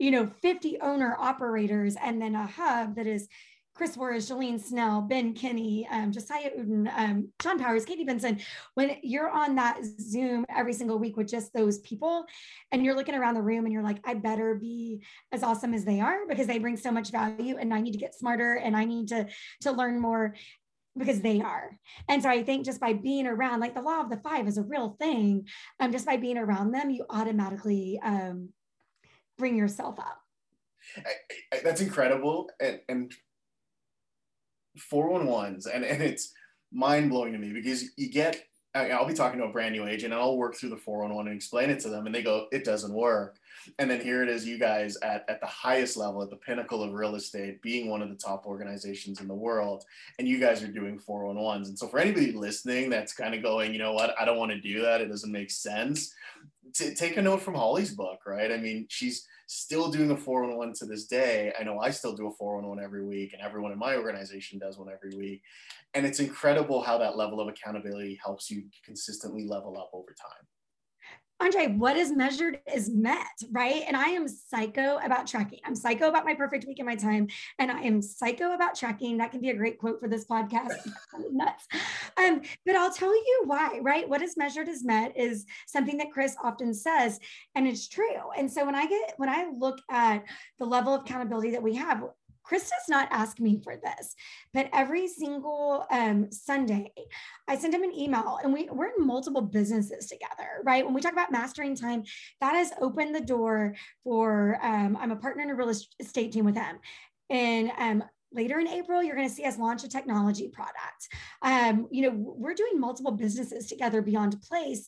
you 0.00 0.10
know, 0.10 0.30
50 0.40 0.80
owner 0.80 1.14
operators 1.18 1.94
and 2.02 2.20
then 2.20 2.34
a 2.34 2.46
hub 2.46 2.96
that 2.96 3.06
is 3.06 3.28
Chris 3.74 3.92
Suarez, 3.92 4.28
Jolene 4.28 4.60
Snell, 4.60 5.02
Ben 5.02 5.32
Kinney, 5.32 5.86
um, 5.90 6.10
Josiah 6.10 6.50
Uden, 6.58 6.90
um, 6.96 7.28
John 7.40 7.58
Powers, 7.58 7.84
Katie 7.84 8.04
Benson, 8.04 8.40
when 8.74 8.96
you're 9.02 9.30
on 9.30 9.54
that 9.54 9.78
Zoom 9.84 10.44
every 10.54 10.72
single 10.72 10.98
week 10.98 11.16
with 11.16 11.28
just 11.28 11.52
those 11.52 11.78
people 11.78 12.24
and 12.72 12.84
you're 12.84 12.96
looking 12.96 13.14
around 13.14 13.34
the 13.34 13.42
room 13.42 13.64
and 13.64 13.72
you're 13.72 13.82
like, 13.82 14.00
I 14.04 14.14
better 14.14 14.54
be 14.54 15.02
as 15.32 15.42
awesome 15.42 15.72
as 15.72 15.84
they 15.84 16.00
are 16.00 16.26
because 16.28 16.46
they 16.46 16.58
bring 16.58 16.76
so 16.76 16.90
much 16.90 17.10
value 17.10 17.58
and 17.58 17.72
I 17.72 17.80
need 17.80 17.92
to 17.92 17.98
get 17.98 18.14
smarter 18.14 18.54
and 18.54 18.76
I 18.76 18.84
need 18.84 19.08
to, 19.08 19.28
to 19.62 19.72
learn 19.72 20.00
more 20.00 20.34
because 20.98 21.20
they 21.20 21.40
are. 21.40 21.78
And 22.08 22.22
so 22.22 22.28
I 22.28 22.42
think 22.42 22.64
just 22.64 22.80
by 22.80 22.94
being 22.94 23.26
around, 23.26 23.60
like 23.60 23.74
the 23.74 23.82
law 23.82 24.00
of 24.00 24.10
the 24.10 24.18
five 24.18 24.48
is 24.48 24.58
a 24.58 24.62
real 24.62 24.96
thing. 24.98 25.46
Um, 25.78 25.92
just 25.92 26.06
by 26.06 26.16
being 26.16 26.38
around 26.38 26.72
them, 26.72 26.90
you 26.90 27.04
automatically 27.08 28.00
um, 28.02 28.50
bring 29.40 29.56
yourself 29.56 29.98
up. 29.98 30.20
I, 30.98 31.56
I, 31.56 31.60
that's 31.64 31.80
incredible. 31.80 32.50
And, 32.60 32.80
and 32.88 33.12
411s, 34.92 35.66
and, 35.72 35.84
and 35.84 36.02
it's 36.02 36.32
mind 36.72 37.10
blowing 37.10 37.32
to 37.32 37.38
me 37.38 37.52
because 37.52 37.84
you 37.96 38.12
get, 38.12 38.44
I'll 38.74 39.08
be 39.08 39.14
talking 39.14 39.40
to 39.40 39.46
a 39.46 39.52
brand 39.52 39.74
new 39.74 39.86
agent 39.86 40.12
and 40.12 40.22
I'll 40.22 40.36
work 40.36 40.54
through 40.54 40.70
the 40.70 40.76
411 40.76 41.32
and 41.32 41.36
explain 41.36 41.70
it 41.70 41.80
to 41.80 41.88
them, 41.88 42.06
and 42.06 42.14
they 42.14 42.22
go, 42.22 42.46
it 42.52 42.64
doesn't 42.64 42.94
work. 42.94 43.39
And 43.78 43.90
then 43.90 44.00
here 44.00 44.22
it 44.22 44.28
is, 44.28 44.46
you 44.46 44.58
guys 44.58 44.96
at, 44.98 45.24
at 45.28 45.40
the 45.40 45.46
highest 45.46 45.96
level, 45.96 46.22
at 46.22 46.30
the 46.30 46.36
pinnacle 46.36 46.82
of 46.82 46.92
real 46.92 47.14
estate, 47.14 47.62
being 47.62 47.90
one 47.90 48.02
of 48.02 48.08
the 48.08 48.14
top 48.14 48.46
organizations 48.46 49.20
in 49.20 49.28
the 49.28 49.34
world, 49.34 49.84
and 50.18 50.28
you 50.28 50.40
guys 50.40 50.62
are 50.62 50.68
doing 50.68 50.98
411s. 50.98 51.68
And 51.68 51.78
so, 51.78 51.88
for 51.88 51.98
anybody 51.98 52.32
listening 52.32 52.90
that's 52.90 53.12
kind 53.12 53.34
of 53.34 53.42
going, 53.42 53.72
you 53.72 53.78
know 53.78 53.92
what, 53.92 54.14
I 54.20 54.24
don't 54.24 54.38
want 54.38 54.52
to 54.52 54.60
do 54.60 54.82
that, 54.82 55.00
it 55.00 55.08
doesn't 55.08 55.32
make 55.32 55.50
sense, 55.50 56.14
take 56.74 57.16
a 57.16 57.22
note 57.22 57.42
from 57.42 57.54
Holly's 57.54 57.94
book, 57.94 58.20
right? 58.26 58.52
I 58.52 58.56
mean, 58.56 58.86
she's 58.88 59.26
still 59.46 59.90
doing 59.90 60.12
a 60.12 60.16
411 60.16 60.74
to 60.76 60.86
this 60.86 61.06
day. 61.06 61.52
I 61.58 61.64
know 61.64 61.80
I 61.80 61.90
still 61.90 62.14
do 62.14 62.28
a 62.28 62.32
411 62.32 62.84
every 62.84 63.04
week, 63.04 63.32
and 63.32 63.42
everyone 63.42 63.72
in 63.72 63.78
my 63.78 63.96
organization 63.96 64.58
does 64.58 64.78
one 64.78 64.88
every 64.88 65.16
week. 65.16 65.42
And 65.94 66.06
it's 66.06 66.20
incredible 66.20 66.82
how 66.82 66.98
that 66.98 67.16
level 67.16 67.40
of 67.40 67.48
accountability 67.48 68.18
helps 68.22 68.48
you 68.50 68.64
consistently 68.84 69.44
level 69.44 69.76
up 69.76 69.90
over 69.92 70.14
time. 70.14 70.46
Andre, 71.40 71.68
what 71.68 71.96
is 71.96 72.12
measured 72.12 72.60
is 72.72 72.90
met, 72.90 73.26
right? 73.50 73.82
And 73.86 73.96
I 73.96 74.08
am 74.08 74.28
psycho 74.28 74.98
about 74.98 75.26
tracking. 75.26 75.60
I'm 75.64 75.74
psycho 75.74 76.08
about 76.08 76.24
my 76.24 76.34
perfect 76.34 76.66
week 76.66 76.78
and 76.78 76.86
my 76.86 76.96
time. 76.96 77.28
And 77.58 77.70
I 77.70 77.80
am 77.80 78.02
psycho 78.02 78.52
about 78.52 78.74
tracking. 78.74 79.16
That 79.18 79.30
can 79.30 79.40
be 79.40 79.50
a 79.50 79.56
great 79.56 79.78
quote 79.78 80.00
for 80.00 80.08
this 80.08 80.26
podcast. 80.26 80.74
nuts. 81.30 81.66
Um, 82.16 82.42
but 82.66 82.76
I'll 82.76 82.92
tell 82.92 83.14
you 83.14 83.42
why, 83.46 83.78
right? 83.82 84.08
What 84.08 84.22
is 84.22 84.36
measured 84.36 84.68
is 84.68 84.84
met 84.84 85.16
is 85.16 85.46
something 85.66 85.98
that 85.98 86.12
Chris 86.12 86.36
often 86.42 86.74
says, 86.74 87.18
and 87.54 87.66
it's 87.66 87.88
true. 87.88 88.30
And 88.36 88.50
so 88.50 88.64
when 88.64 88.74
I 88.74 88.86
get 88.86 89.14
when 89.16 89.28
I 89.28 89.50
look 89.56 89.78
at 89.90 90.24
the 90.58 90.66
level 90.66 90.94
of 90.94 91.02
accountability 91.02 91.52
that 91.52 91.62
we 91.62 91.74
have, 91.76 92.02
Chris 92.50 92.68
does 92.68 92.88
not 92.88 93.06
ask 93.12 93.38
me 93.38 93.60
for 93.62 93.76
this, 93.76 94.16
but 94.52 94.68
every 94.72 95.06
single 95.06 95.86
um, 95.88 96.32
Sunday, 96.32 96.92
I 97.46 97.56
send 97.56 97.72
him 97.72 97.84
an 97.84 97.94
email 97.96 98.40
and 98.42 98.52
we, 98.52 98.68
we're 98.72 98.88
in 98.88 99.06
multiple 99.06 99.40
businesses 99.40 100.08
together, 100.08 100.48
right? 100.64 100.84
When 100.84 100.92
we 100.92 101.00
talk 101.00 101.12
about 101.12 101.30
mastering 101.30 101.76
time, 101.76 102.02
that 102.40 102.56
has 102.56 102.72
opened 102.80 103.14
the 103.14 103.20
door 103.20 103.76
for, 104.02 104.58
um, 104.64 104.96
I'm 105.00 105.12
a 105.12 105.16
partner 105.16 105.44
in 105.44 105.50
a 105.50 105.54
real 105.54 105.72
estate 106.00 106.32
team 106.32 106.44
with 106.44 106.56
him. 106.56 106.80
And 107.30 107.70
um, 107.78 108.02
later 108.32 108.58
in 108.58 108.68
April, 108.68 109.02
you're 109.02 109.16
going 109.16 109.28
to 109.28 109.34
see 109.34 109.44
us 109.44 109.58
launch 109.58 109.84
a 109.84 109.88
technology 109.88 110.48
product. 110.48 111.08
Um, 111.42 111.88
you 111.90 112.02
know, 112.02 112.12
we're 112.14 112.54
doing 112.54 112.78
multiple 112.78 113.12
businesses 113.12 113.66
together 113.66 114.02
beyond 114.02 114.40
place. 114.42 114.86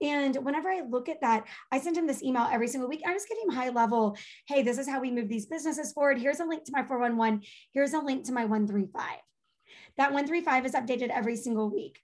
And 0.00 0.36
whenever 0.36 0.68
I 0.68 0.82
look 0.88 1.08
at 1.08 1.20
that, 1.20 1.46
I 1.72 1.80
send 1.80 1.96
him 1.96 2.06
this 2.06 2.22
email 2.22 2.48
every 2.50 2.68
single 2.68 2.88
week. 2.88 3.02
I 3.06 3.12
just 3.12 3.28
give 3.28 3.38
him 3.42 3.54
high 3.54 3.70
level, 3.70 4.16
hey, 4.48 4.62
this 4.62 4.78
is 4.78 4.88
how 4.88 5.00
we 5.00 5.10
move 5.10 5.28
these 5.28 5.46
businesses 5.46 5.92
forward. 5.92 6.18
Here's 6.18 6.40
a 6.40 6.44
link 6.44 6.64
to 6.64 6.72
my 6.72 6.82
411. 6.82 7.42
Here's 7.72 7.94
a 7.94 7.98
link 7.98 8.24
to 8.26 8.32
my 8.32 8.44
135. 8.44 9.02
That 9.96 10.12
135 10.12 10.66
is 10.66 10.72
updated 10.72 11.10
every 11.10 11.36
single 11.36 11.70
week 11.70 12.00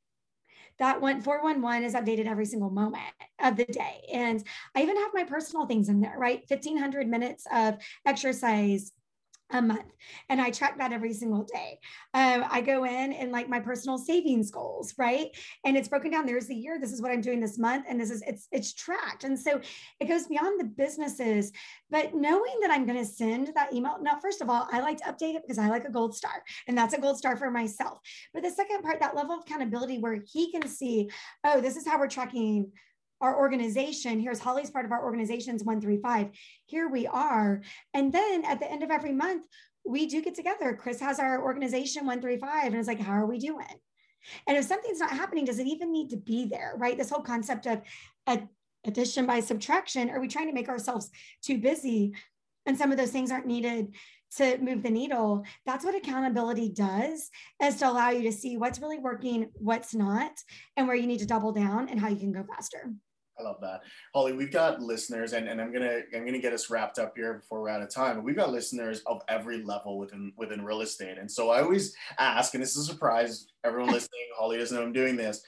that 0.79 1.01
one 1.01 1.21
411 1.21 1.85
is 1.85 1.95
updated 1.95 2.27
every 2.27 2.47
single 2.47 2.71
moment 2.71 3.03
of 3.39 3.57
the 3.57 3.67
day 3.67 4.01
and 4.13 4.43
i 4.75 4.83
even 4.83 4.97
have 4.97 5.11
my 5.13 5.25
personal 5.25 5.67
things 5.67 5.89
in 5.89 6.01
there 6.01 6.17
right 6.19 6.43
1500 6.49 7.07
minutes 7.07 7.45
of 7.53 7.77
exercise 8.07 8.91
a 9.53 9.63
month 9.63 9.93
and 10.29 10.41
i 10.41 10.51
track 10.51 10.79
that 10.79 10.93
every 10.93 11.13
single 11.13 11.45
day. 11.45 11.79
Um, 12.15 12.45
i 12.51 12.61
go 12.61 12.85
in 12.85 13.13
and 13.13 13.33
like 13.33 13.49
my 13.49 13.61
personal 13.61 13.99
savings 13.99 14.51
goals 14.51 14.95
right? 14.99 15.29
And 15.65 15.77
it's 15.77 15.89
broken 15.89 16.11
down. 16.11 16.27
There's 16.27 16.47
the 16.47 16.55
year 16.55 16.79
this 16.79 16.93
is 16.93 17.03
what 17.03 17.11
i'm 17.11 17.21
doing 17.21 17.41
this 17.41 17.59
month 17.59 17.87
and 17.89 18.01
this 18.01 18.11
is 18.11 18.23
it's 18.27 18.49
it's 18.53 18.73
tracked. 18.73 19.25
And 19.25 19.39
so 19.39 19.61
it 20.01 20.07
goes 20.07 20.27
beyond 20.27 20.61
the 20.61 20.65
businesses 20.65 21.53
but 21.91 22.15
knowing 22.15 22.55
that 22.61 22.71
i'm 22.71 22.87
going 22.87 22.99
to 22.99 23.05
send 23.05 23.51
that 23.55 23.73
email 23.73 23.97
now 24.01 24.19
first 24.21 24.41
of 24.41 24.49
all 24.49 24.69
i 24.73 24.81
like 24.81 24.99
to 24.99 25.05
update 25.05 25.35
it 25.35 25.43
because 25.43 25.59
i 25.59 25.69
like 25.69 25.85
a 25.85 25.91
gold 25.91 26.15
star 26.15 26.43
and 26.67 26.77
that's 26.77 26.95
a 26.95 27.01
gold 27.01 27.19
star 27.19 27.37
for 27.37 27.51
myself. 27.51 27.99
But 28.33 28.43
the 28.43 28.51
second 28.51 28.83
part 28.83 29.01
that 29.01 29.17
level 29.17 29.35
of 29.35 29.43
accountability 29.43 29.99
where 29.99 30.23
he 30.33 30.51
can 30.53 30.67
see 30.69 31.09
oh 31.45 31.61
this 31.61 31.77
is 31.77 31.87
how 31.87 31.99
we're 31.99 32.09
tracking 32.09 32.71
our 33.21 33.37
organization. 33.39 34.21
Here's 34.21 34.39
Holly's 34.39 34.71
part 34.71 34.85
of 34.85 34.93
our 34.93 35.05
organization's 35.05 35.65
135. 35.65 36.31
Here 36.67 36.89
we 36.89 37.07
are. 37.07 37.63
And 37.95 38.13
then 38.13 38.45
at 38.45 38.61
the 38.61 38.71
end 38.71 38.83
of 38.83 38.91
every 38.91 39.13
month, 39.13 39.45
we 39.85 40.07
do 40.07 40.23
get 40.23 40.35
together. 40.35 40.75
Chris 40.75 41.01
has 41.01 41.19
our 41.19 41.43
organization 41.43 42.07
135 42.07 42.67
and 42.67 42.77
it's 42.77 42.89
like, 42.89 43.01
how 43.01 43.13
are 43.13 43.27
we 43.27 43.39
doing? 43.39 43.67
And 44.47 44.57
if 44.57 44.65
something's 44.67 45.01
not 45.01 45.11
happening, 45.11 45.45
does 45.47 45.59
it 45.59 45.67
even 45.67 45.91
need 45.91 46.11
to 46.11 46.17
be 46.17 46.47
there? 46.47 46.75
Right? 46.77 46.97
This 46.97 47.11
whole 47.11 47.23
concept 47.23 47.67
of 47.67 47.83
addition 48.87 49.27
by 49.27 49.41
subtraction. 49.41 50.11
Are 50.11 50.21
we 50.21 50.29
trying 50.29 50.49
to 50.49 50.55
make 50.55 50.69
ourselves 50.69 51.11
too 51.43 51.59
busy? 51.59 52.15
And 52.67 52.77
some 52.77 52.93
of 52.93 52.99
those 52.99 53.11
things 53.11 53.31
aren't 53.31 53.47
needed 53.47 53.95
to 54.37 54.59
move 54.59 54.83
the 54.83 54.91
needle. 54.91 55.45
That's 55.67 55.85
what 55.85 55.97
accountability 55.97 56.69
does, 56.69 57.31
is 57.63 57.77
to 57.77 57.89
allow 57.89 58.11
you 58.11 58.23
to 58.23 58.33
see 58.33 58.57
what's 58.57 58.79
really 58.79 58.99
working, 58.99 59.51
what's 59.55 59.95
not, 59.95 60.33
and 60.77 60.87
where 60.87 60.97
you 60.97 61.07
need 61.07 61.19
to 61.19 61.27
double 61.27 61.53
down 61.53 61.89
and 61.89 61.99
how 61.99 62.09
you 62.09 62.17
can 62.17 62.33
go 62.33 62.45
faster. 62.45 62.93
I 63.41 63.43
love 63.43 63.61
that. 63.63 63.81
Holly, 64.15 64.33
we've 64.33 64.53
got 64.53 64.81
listeners 64.81 65.33
and, 65.33 65.49
and 65.49 65.61
I'm 65.61 65.73
gonna 65.73 66.01
I'm 66.15 66.25
gonna 66.25 66.39
get 66.39 66.53
us 66.53 66.71
wrapped 66.71 66.99
up 66.99 67.15
here 67.17 67.35
before 67.35 67.63
we're 67.63 67.71
out 67.71 67.83
of 67.83 67.93
time. 67.93 68.23
We've 68.23 68.37
got 68.37 68.53
listeners 68.53 69.01
of 69.07 69.23
every 69.29 69.63
level 69.63 69.99
within 69.99 70.33
within 70.37 70.65
real 70.65 70.83
estate. 70.83 71.19
And 71.19 71.31
so 71.31 71.51
I 71.51 71.63
always 71.63 71.95
ask, 72.19 72.55
and 72.55 72.63
this 72.63 72.77
is 72.77 72.89
a 72.89 72.93
surprise, 72.93 73.47
everyone 73.65 73.93
listening, 73.93 74.21
Holly 74.37 74.59
doesn't 74.59 74.77
know 74.77 74.83
I'm 74.83 74.93
doing 74.93 75.17
this. 75.17 75.43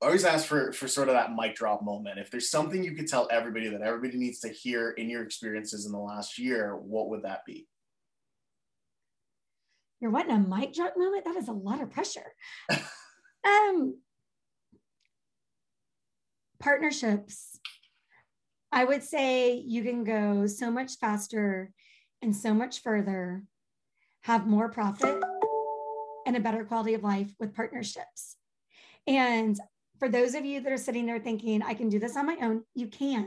I 0.00 0.06
always 0.06 0.24
ask 0.24 0.46
for 0.46 0.72
for 0.72 0.88
sort 0.88 1.08
of 1.08 1.14
that 1.14 1.34
mic 1.34 1.54
drop 1.54 1.82
moment. 1.82 2.18
If 2.18 2.30
there's 2.30 2.50
something 2.50 2.84
you 2.84 2.94
could 2.94 3.08
tell 3.08 3.28
everybody 3.30 3.68
that 3.68 3.82
everybody 3.82 4.18
needs 4.18 4.40
to 4.40 4.48
hear 4.48 4.90
in 4.90 5.10
your 5.10 5.24
experiences 5.24 5.86
in 5.86 5.92
the 5.92 5.98
last 5.98 6.38
year, 6.38 6.76
what 6.76 7.08
would 7.10 7.22
that 7.22 7.44
be? 7.44 7.66
You're 10.00 10.10
wanting 10.10 10.36
a 10.36 10.38
mic 10.38 10.74
drop 10.74 10.94
moment? 10.96 11.24
That 11.24 11.36
is 11.36 11.48
a 11.48 11.52
lot 11.52 11.80
of 11.80 11.90
pressure. 11.90 12.32
um 13.44 13.96
partnerships, 16.62 17.58
I 18.70 18.84
would 18.84 19.02
say 19.02 19.56
you 19.56 19.82
can 19.82 20.04
go 20.04 20.46
so 20.46 20.70
much 20.70 20.96
faster 20.98 21.72
and 22.22 22.34
so 22.34 22.54
much 22.54 22.82
further, 22.82 23.42
have 24.22 24.46
more 24.46 24.68
profit 24.70 25.20
and 26.24 26.36
a 26.36 26.40
better 26.40 26.64
quality 26.64 26.94
of 26.94 27.02
life 27.02 27.34
with 27.40 27.54
partnerships. 27.54 28.36
And 29.06 29.58
for 29.98 30.08
those 30.08 30.34
of 30.34 30.44
you 30.44 30.60
that 30.60 30.72
are 30.72 30.78
sitting 30.78 31.04
there 31.04 31.18
thinking, 31.18 31.62
I 31.62 31.74
can 31.74 31.88
do 31.88 31.98
this 31.98 32.16
on 32.16 32.26
my 32.26 32.36
own, 32.40 32.62
you 32.74 32.86
can. 32.86 33.26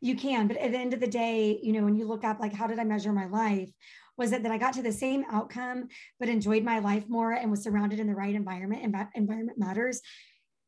You 0.00 0.16
can. 0.16 0.48
But 0.48 0.56
at 0.56 0.72
the 0.72 0.78
end 0.78 0.94
of 0.94 1.00
the 1.00 1.06
day, 1.06 1.60
you 1.62 1.72
know, 1.72 1.84
when 1.84 1.96
you 1.96 2.06
look 2.06 2.24
up, 2.24 2.40
like, 2.40 2.52
how 2.52 2.66
did 2.66 2.80
I 2.80 2.84
measure 2.84 3.12
my 3.12 3.26
life? 3.26 3.70
Was 4.16 4.32
it 4.32 4.42
that 4.42 4.50
I 4.50 4.58
got 4.58 4.74
to 4.74 4.82
the 4.82 4.92
same 4.92 5.24
outcome, 5.30 5.86
but 6.18 6.28
enjoyed 6.28 6.64
my 6.64 6.80
life 6.80 7.08
more 7.08 7.32
and 7.32 7.50
was 7.50 7.62
surrounded 7.62 8.00
in 8.00 8.08
the 8.08 8.14
right 8.14 8.34
environment? 8.34 8.82
And 8.82 9.06
environment 9.14 9.58
matters 9.58 10.00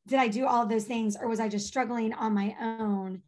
did 0.06 0.18
I 0.18 0.28
do 0.28 0.46
all 0.46 0.66
those 0.66 0.84
things 0.84 1.16
or 1.20 1.28
was 1.28 1.40
I 1.40 1.48
just 1.48 1.66
struggling 1.66 2.12
on 2.12 2.34
my 2.34 2.56
own 2.60 3.22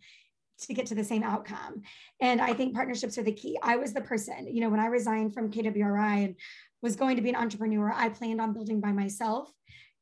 to 0.63 0.75
get 0.75 0.87
to 0.87 0.95
the 0.95 1.05
same 1.05 1.23
outcome? 1.23 1.83
And 2.21 2.41
I 2.41 2.55
think 2.55 2.75
partnerships 2.75 3.19
are 3.19 3.23
the 3.23 3.33
key. 3.33 3.59
I 3.63 3.77
was 3.77 3.93
the 3.93 4.01
person, 4.01 4.49
you 4.53 4.61
know, 4.61 4.71
when 4.71 4.81
I 4.81 4.87
resigned 4.87 5.35
from 5.35 5.51
KWRI 5.51 6.25
and 6.25 6.37
was 6.83 6.97
going 6.97 7.17
to 7.17 7.23
be 7.23 7.29
an 7.29 7.37
entrepreneur 7.37 7.93
I 7.95 8.09
planned 8.09 8.41
on 8.41 8.53
building 8.53 8.81
by 8.81 8.93
myself. 8.93 9.51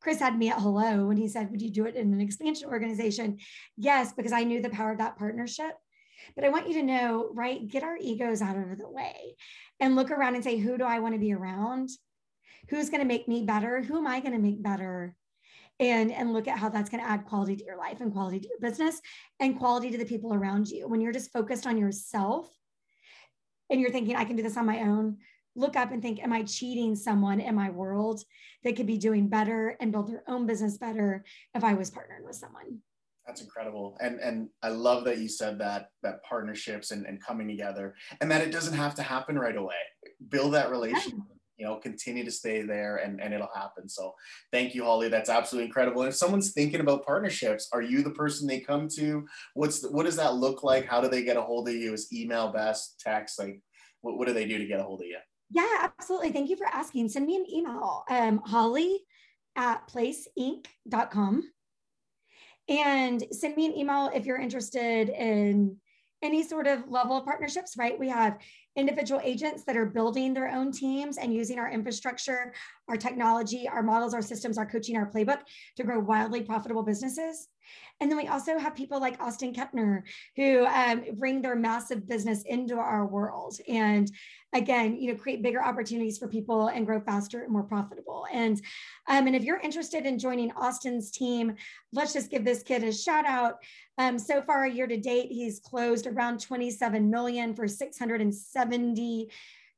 Chris 0.00 0.18
had 0.18 0.38
me 0.38 0.48
at 0.48 0.58
hello 0.58 1.06
when 1.06 1.18
he 1.18 1.28
said, 1.28 1.50
Would 1.50 1.60
you 1.60 1.70
do 1.70 1.84
it 1.84 1.94
in 1.94 2.12
an 2.12 2.20
expansion 2.20 2.68
organization? 2.68 3.38
Yes, 3.76 4.12
because 4.12 4.32
I 4.32 4.44
knew 4.44 4.62
the 4.62 4.70
power 4.70 4.92
of 4.92 4.98
that 4.98 5.18
partnership. 5.18 5.72
But 6.34 6.44
I 6.44 6.48
want 6.48 6.68
you 6.68 6.74
to 6.74 6.82
know, 6.82 7.30
right? 7.34 7.66
Get 7.66 7.82
our 7.82 7.96
egos 7.98 8.40
out 8.42 8.56
of 8.56 8.78
the 8.78 8.88
way 8.88 9.36
and 9.78 9.96
look 9.96 10.10
around 10.10 10.34
and 10.34 10.44
say, 10.44 10.56
Who 10.56 10.78
do 10.78 10.84
I 10.84 11.00
want 11.00 11.14
to 11.14 11.20
be 11.20 11.34
around? 11.34 11.90
Who's 12.68 12.88
going 12.88 13.02
to 13.02 13.06
make 13.06 13.28
me 13.28 13.44
better? 13.44 13.82
Who 13.82 13.98
am 13.98 14.06
I 14.06 14.20
going 14.20 14.32
to 14.32 14.38
make 14.38 14.62
better? 14.62 15.14
And, 15.80 16.12
and 16.12 16.34
look 16.34 16.46
at 16.46 16.58
how 16.58 16.68
that's 16.68 16.90
going 16.90 17.02
to 17.02 17.08
add 17.08 17.24
quality 17.24 17.56
to 17.56 17.64
your 17.64 17.78
life 17.78 18.02
and 18.02 18.12
quality 18.12 18.38
to 18.38 18.48
your 18.48 18.60
business 18.60 19.00
and 19.40 19.58
quality 19.58 19.90
to 19.90 19.96
the 19.98 20.04
people 20.04 20.34
around 20.34 20.68
you. 20.68 20.86
When 20.86 21.00
you're 21.00 21.10
just 21.10 21.32
focused 21.32 21.66
on 21.66 21.78
yourself 21.78 22.50
and 23.70 23.80
you're 23.80 23.90
thinking, 23.90 24.14
I 24.14 24.24
can 24.24 24.36
do 24.36 24.42
this 24.42 24.58
on 24.58 24.66
my 24.66 24.80
own, 24.80 25.16
look 25.56 25.76
up 25.76 25.90
and 25.90 26.02
think, 26.02 26.22
am 26.22 26.34
I 26.34 26.42
cheating 26.42 26.94
someone 26.94 27.40
in 27.40 27.54
my 27.54 27.70
world 27.70 28.22
that 28.62 28.76
could 28.76 28.86
be 28.86 28.98
doing 28.98 29.28
better 29.28 29.76
and 29.80 29.90
build 29.90 30.08
their 30.08 30.22
own 30.28 30.46
business 30.46 30.76
better 30.76 31.24
if 31.54 31.64
I 31.64 31.72
was 31.72 31.90
partnered 31.90 32.24
with 32.26 32.36
someone? 32.36 32.80
That's 33.26 33.42
incredible. 33.42 33.96
And 34.00 34.18
and 34.20 34.48
I 34.62 34.68
love 34.70 35.04
that 35.04 35.18
you 35.18 35.28
said 35.28 35.58
that 35.60 35.90
that 36.02 36.22
partnerships 36.24 36.90
and, 36.90 37.06
and 37.06 37.24
coming 37.24 37.48
together 37.48 37.94
and 38.20 38.30
that 38.30 38.42
it 38.42 38.50
doesn't 38.50 38.74
have 38.74 38.94
to 38.96 39.02
happen 39.02 39.38
right 39.38 39.56
away. 39.56 39.76
Build 40.28 40.54
that 40.54 40.70
relationship. 40.70 41.12
Yeah. 41.12 41.36
You 41.60 41.66
know, 41.66 41.76
continue 41.76 42.24
to 42.24 42.30
stay 42.30 42.62
there 42.62 42.96
and, 42.96 43.20
and 43.20 43.34
it'll 43.34 43.50
happen. 43.54 43.86
So 43.86 44.14
thank 44.50 44.74
you, 44.74 44.82
Holly. 44.82 45.08
That's 45.08 45.28
absolutely 45.28 45.66
incredible. 45.66 46.00
And 46.02 46.08
if 46.08 46.16
someone's 46.16 46.52
thinking 46.52 46.80
about 46.80 47.04
partnerships, 47.04 47.68
are 47.72 47.82
you 47.82 48.02
the 48.02 48.10
person 48.10 48.46
they 48.46 48.60
come 48.60 48.88
to? 48.96 49.26
What's 49.52 49.80
the, 49.80 49.90
what 49.90 50.06
does 50.06 50.16
that 50.16 50.36
look 50.36 50.64
like? 50.64 50.86
How 50.86 51.02
do 51.02 51.08
they 51.08 51.22
get 51.22 51.36
a 51.36 51.42
hold 51.42 51.68
of 51.68 51.74
you? 51.74 51.92
Is 51.92 52.12
email 52.12 52.50
best, 52.50 52.98
text? 52.98 53.38
Like 53.38 53.60
what, 54.00 54.16
what 54.16 54.26
do 54.26 54.32
they 54.32 54.46
do 54.46 54.56
to 54.56 54.66
get 54.66 54.80
a 54.80 54.82
hold 54.82 55.02
of 55.02 55.06
you? 55.06 55.18
Yeah, 55.50 55.88
absolutely. 55.98 56.32
Thank 56.32 56.48
you 56.48 56.56
for 56.56 56.66
asking. 56.66 57.08
Send 57.08 57.26
me 57.26 57.36
an 57.36 57.44
email, 57.52 58.04
um, 58.08 58.38
holly 58.38 59.00
at 59.56 59.86
placeinc.com. 59.88 61.42
And 62.68 63.24
send 63.32 63.56
me 63.56 63.66
an 63.66 63.76
email 63.76 64.10
if 64.14 64.24
you're 64.24 64.40
interested 64.40 65.08
in 65.08 65.76
any 66.22 66.42
sort 66.42 66.66
of 66.66 66.88
level 66.88 67.16
of 67.16 67.24
partnerships, 67.24 67.76
right? 67.76 67.98
We 67.98 68.08
have 68.08 68.38
individual 68.80 69.20
agents 69.22 69.62
that 69.64 69.76
are 69.76 69.86
building 69.86 70.34
their 70.34 70.48
own 70.48 70.72
teams 70.72 71.18
and 71.18 71.32
using 71.32 71.58
our 71.58 71.70
infrastructure, 71.70 72.52
our 72.88 72.96
technology, 72.96 73.68
our 73.68 73.82
models, 73.82 74.14
our 74.14 74.22
systems, 74.22 74.58
our 74.58 74.66
coaching, 74.66 74.96
our 74.96 75.10
playbook 75.10 75.40
to 75.76 75.84
grow 75.84 76.00
wildly 76.00 76.42
profitable 76.42 76.82
businesses. 76.82 77.48
And 78.00 78.10
then 78.10 78.16
we 78.16 78.28
also 78.28 78.58
have 78.58 78.74
people 78.74 78.98
like 78.98 79.20
Austin 79.20 79.52
Kettner 79.52 80.02
who 80.36 80.64
um, 80.66 81.04
bring 81.16 81.42
their 81.42 81.54
massive 81.54 82.08
business 82.08 82.42
into 82.46 82.78
our 82.78 83.06
world 83.06 83.58
and 83.68 84.10
again, 84.52 85.00
you 85.00 85.12
know, 85.12 85.18
create 85.18 85.42
bigger 85.42 85.62
opportunities 85.62 86.18
for 86.18 86.26
people 86.26 86.68
and 86.68 86.86
grow 86.86 87.00
faster 87.00 87.42
and 87.42 87.52
more 87.52 87.62
profitable. 87.62 88.26
And 88.32 88.60
um, 89.06 89.26
and 89.26 89.36
if 89.36 89.44
you're 89.44 89.60
interested 89.60 90.06
in 90.06 90.18
joining 90.18 90.50
Austin's 90.52 91.10
team, 91.10 91.54
let's 91.92 92.12
just 92.12 92.30
give 92.30 92.44
this 92.44 92.62
kid 92.62 92.82
a 92.82 92.92
shout 92.92 93.26
out. 93.26 93.56
Um, 93.98 94.18
so 94.18 94.42
far, 94.42 94.66
year 94.66 94.86
to 94.86 94.96
date, 94.96 95.30
he's 95.30 95.60
closed 95.60 96.06
around 96.06 96.40
27 96.40 97.10
million 97.10 97.54
for 97.54 97.68
670 97.68 99.30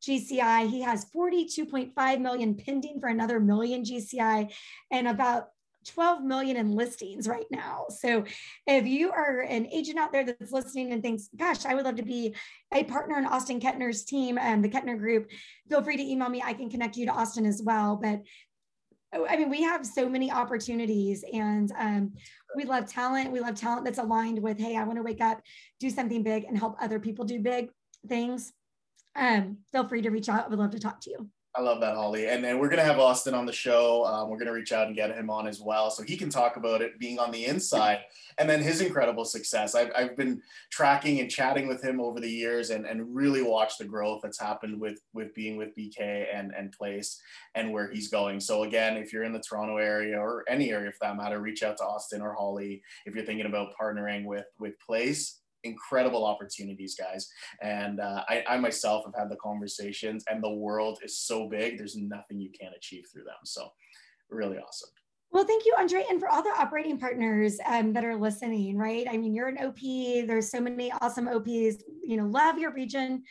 GCI. 0.02 0.68
He 0.68 0.80
has 0.82 1.06
42.5 1.14 2.20
million 2.20 2.54
pending 2.54 3.00
for 3.00 3.08
another 3.08 3.40
million 3.40 3.84
GCI 3.84 4.52
and 4.90 5.08
about 5.08 5.48
12 5.84 6.22
million 6.22 6.56
in 6.56 6.74
listings 6.74 7.28
right 7.28 7.46
now. 7.50 7.86
So 7.88 8.24
if 8.66 8.86
you 8.86 9.10
are 9.10 9.40
an 9.40 9.66
agent 9.66 9.98
out 9.98 10.12
there 10.12 10.24
that's 10.24 10.52
listening 10.52 10.92
and 10.92 11.02
thinks, 11.02 11.28
gosh, 11.36 11.64
I 11.64 11.74
would 11.74 11.84
love 11.84 11.96
to 11.96 12.02
be 12.02 12.34
a 12.72 12.84
partner 12.84 13.18
in 13.18 13.26
Austin 13.26 13.60
Kettner's 13.60 14.04
team 14.04 14.38
and 14.38 14.64
the 14.64 14.68
Kettner 14.68 14.98
group, 14.98 15.30
feel 15.68 15.82
free 15.82 15.96
to 15.96 16.02
email 16.02 16.28
me. 16.28 16.42
I 16.44 16.52
can 16.52 16.70
connect 16.70 16.96
you 16.96 17.06
to 17.06 17.12
Austin 17.12 17.46
as 17.46 17.62
well. 17.64 17.96
But 17.96 18.22
oh, 19.14 19.26
I 19.26 19.36
mean, 19.36 19.50
we 19.50 19.62
have 19.62 19.86
so 19.86 20.08
many 20.08 20.30
opportunities 20.30 21.24
and 21.32 21.72
um, 21.78 22.12
we 22.56 22.64
love 22.64 22.86
talent. 22.86 23.32
We 23.32 23.40
love 23.40 23.54
talent 23.54 23.84
that's 23.84 23.98
aligned 23.98 24.42
with, 24.42 24.58
hey, 24.58 24.76
I 24.76 24.84
want 24.84 24.96
to 24.98 25.02
wake 25.02 25.20
up, 25.20 25.40
do 25.80 25.90
something 25.90 26.22
big 26.22 26.44
and 26.44 26.58
help 26.58 26.76
other 26.80 26.98
people 27.00 27.24
do 27.24 27.40
big 27.40 27.70
things. 28.08 28.52
Um, 29.14 29.58
feel 29.72 29.86
free 29.86 30.02
to 30.02 30.10
reach 30.10 30.28
out. 30.28 30.46
I 30.46 30.48
would 30.48 30.58
love 30.58 30.70
to 30.70 30.78
talk 30.78 31.00
to 31.02 31.10
you. 31.10 31.28
I 31.54 31.60
love 31.60 31.80
that, 31.80 31.96
Holly. 31.96 32.28
And 32.28 32.42
then 32.42 32.58
we're 32.58 32.70
going 32.70 32.78
to 32.78 32.84
have 32.84 32.98
Austin 32.98 33.34
on 33.34 33.44
the 33.44 33.52
show. 33.52 34.06
Um, 34.06 34.30
we're 34.30 34.38
going 34.38 34.46
to 34.46 34.54
reach 34.54 34.72
out 34.72 34.86
and 34.86 34.96
get 34.96 35.14
him 35.14 35.28
on 35.28 35.46
as 35.46 35.60
well 35.60 35.90
so 35.90 36.02
he 36.02 36.16
can 36.16 36.30
talk 36.30 36.56
about 36.56 36.80
it 36.80 36.98
being 36.98 37.18
on 37.18 37.30
the 37.30 37.44
inside 37.44 37.98
and 38.38 38.48
then 38.48 38.62
his 38.62 38.80
incredible 38.80 39.26
success. 39.26 39.74
I've, 39.74 39.90
I've 39.94 40.16
been 40.16 40.40
tracking 40.70 41.20
and 41.20 41.30
chatting 41.30 41.68
with 41.68 41.84
him 41.84 42.00
over 42.00 42.20
the 42.20 42.30
years 42.30 42.70
and, 42.70 42.86
and 42.86 43.14
really 43.14 43.42
watched 43.42 43.78
the 43.78 43.84
growth 43.84 44.20
that's 44.22 44.40
happened 44.40 44.80
with, 44.80 45.02
with 45.12 45.34
being 45.34 45.58
with 45.58 45.76
BK 45.76 46.24
and, 46.34 46.52
and 46.56 46.72
Place 46.72 47.20
and 47.54 47.70
where 47.70 47.90
he's 47.90 48.08
going. 48.08 48.40
So, 48.40 48.62
again, 48.62 48.96
if 48.96 49.12
you're 49.12 49.24
in 49.24 49.34
the 49.34 49.40
Toronto 49.46 49.76
area 49.76 50.18
or 50.18 50.44
any 50.48 50.70
area 50.70 50.90
for 50.90 50.98
that 51.02 51.18
matter, 51.18 51.38
reach 51.38 51.62
out 51.62 51.76
to 51.78 51.84
Austin 51.84 52.22
or 52.22 52.32
Holly 52.32 52.82
if 53.04 53.14
you're 53.14 53.26
thinking 53.26 53.46
about 53.46 53.74
partnering 53.78 54.24
with, 54.24 54.46
with 54.58 54.80
Place 54.80 55.41
incredible 55.64 56.24
opportunities, 56.24 56.94
guys. 56.94 57.30
And 57.60 58.00
uh, 58.00 58.24
I, 58.28 58.44
I 58.48 58.58
myself 58.58 59.04
have 59.04 59.14
had 59.14 59.30
the 59.30 59.36
conversations, 59.36 60.24
and 60.28 60.42
the 60.42 60.50
world 60.50 60.98
is 61.02 61.18
so 61.18 61.48
big. 61.48 61.78
There's 61.78 61.96
nothing 61.96 62.40
you 62.40 62.50
can't 62.50 62.74
achieve 62.76 63.06
through 63.12 63.24
them. 63.24 63.34
So, 63.44 63.68
really 64.30 64.58
awesome. 64.58 64.90
Well, 65.30 65.44
thank 65.44 65.64
you, 65.64 65.74
Andre, 65.78 66.04
and 66.10 66.20
for 66.20 66.28
all 66.28 66.42
the 66.42 66.52
operating 66.58 66.98
partners 66.98 67.58
um, 67.66 67.94
that 67.94 68.04
are 68.04 68.16
listening. 68.16 68.76
Right? 68.76 69.06
I 69.10 69.16
mean, 69.16 69.34
you're 69.34 69.48
an 69.48 69.58
OP. 69.58 69.80
There's 69.80 70.50
so 70.50 70.60
many 70.60 70.92
awesome 71.00 71.28
OPs. 71.28 71.82
You 72.04 72.16
know, 72.18 72.26
love 72.26 72.58
your 72.58 72.72
region 72.72 73.22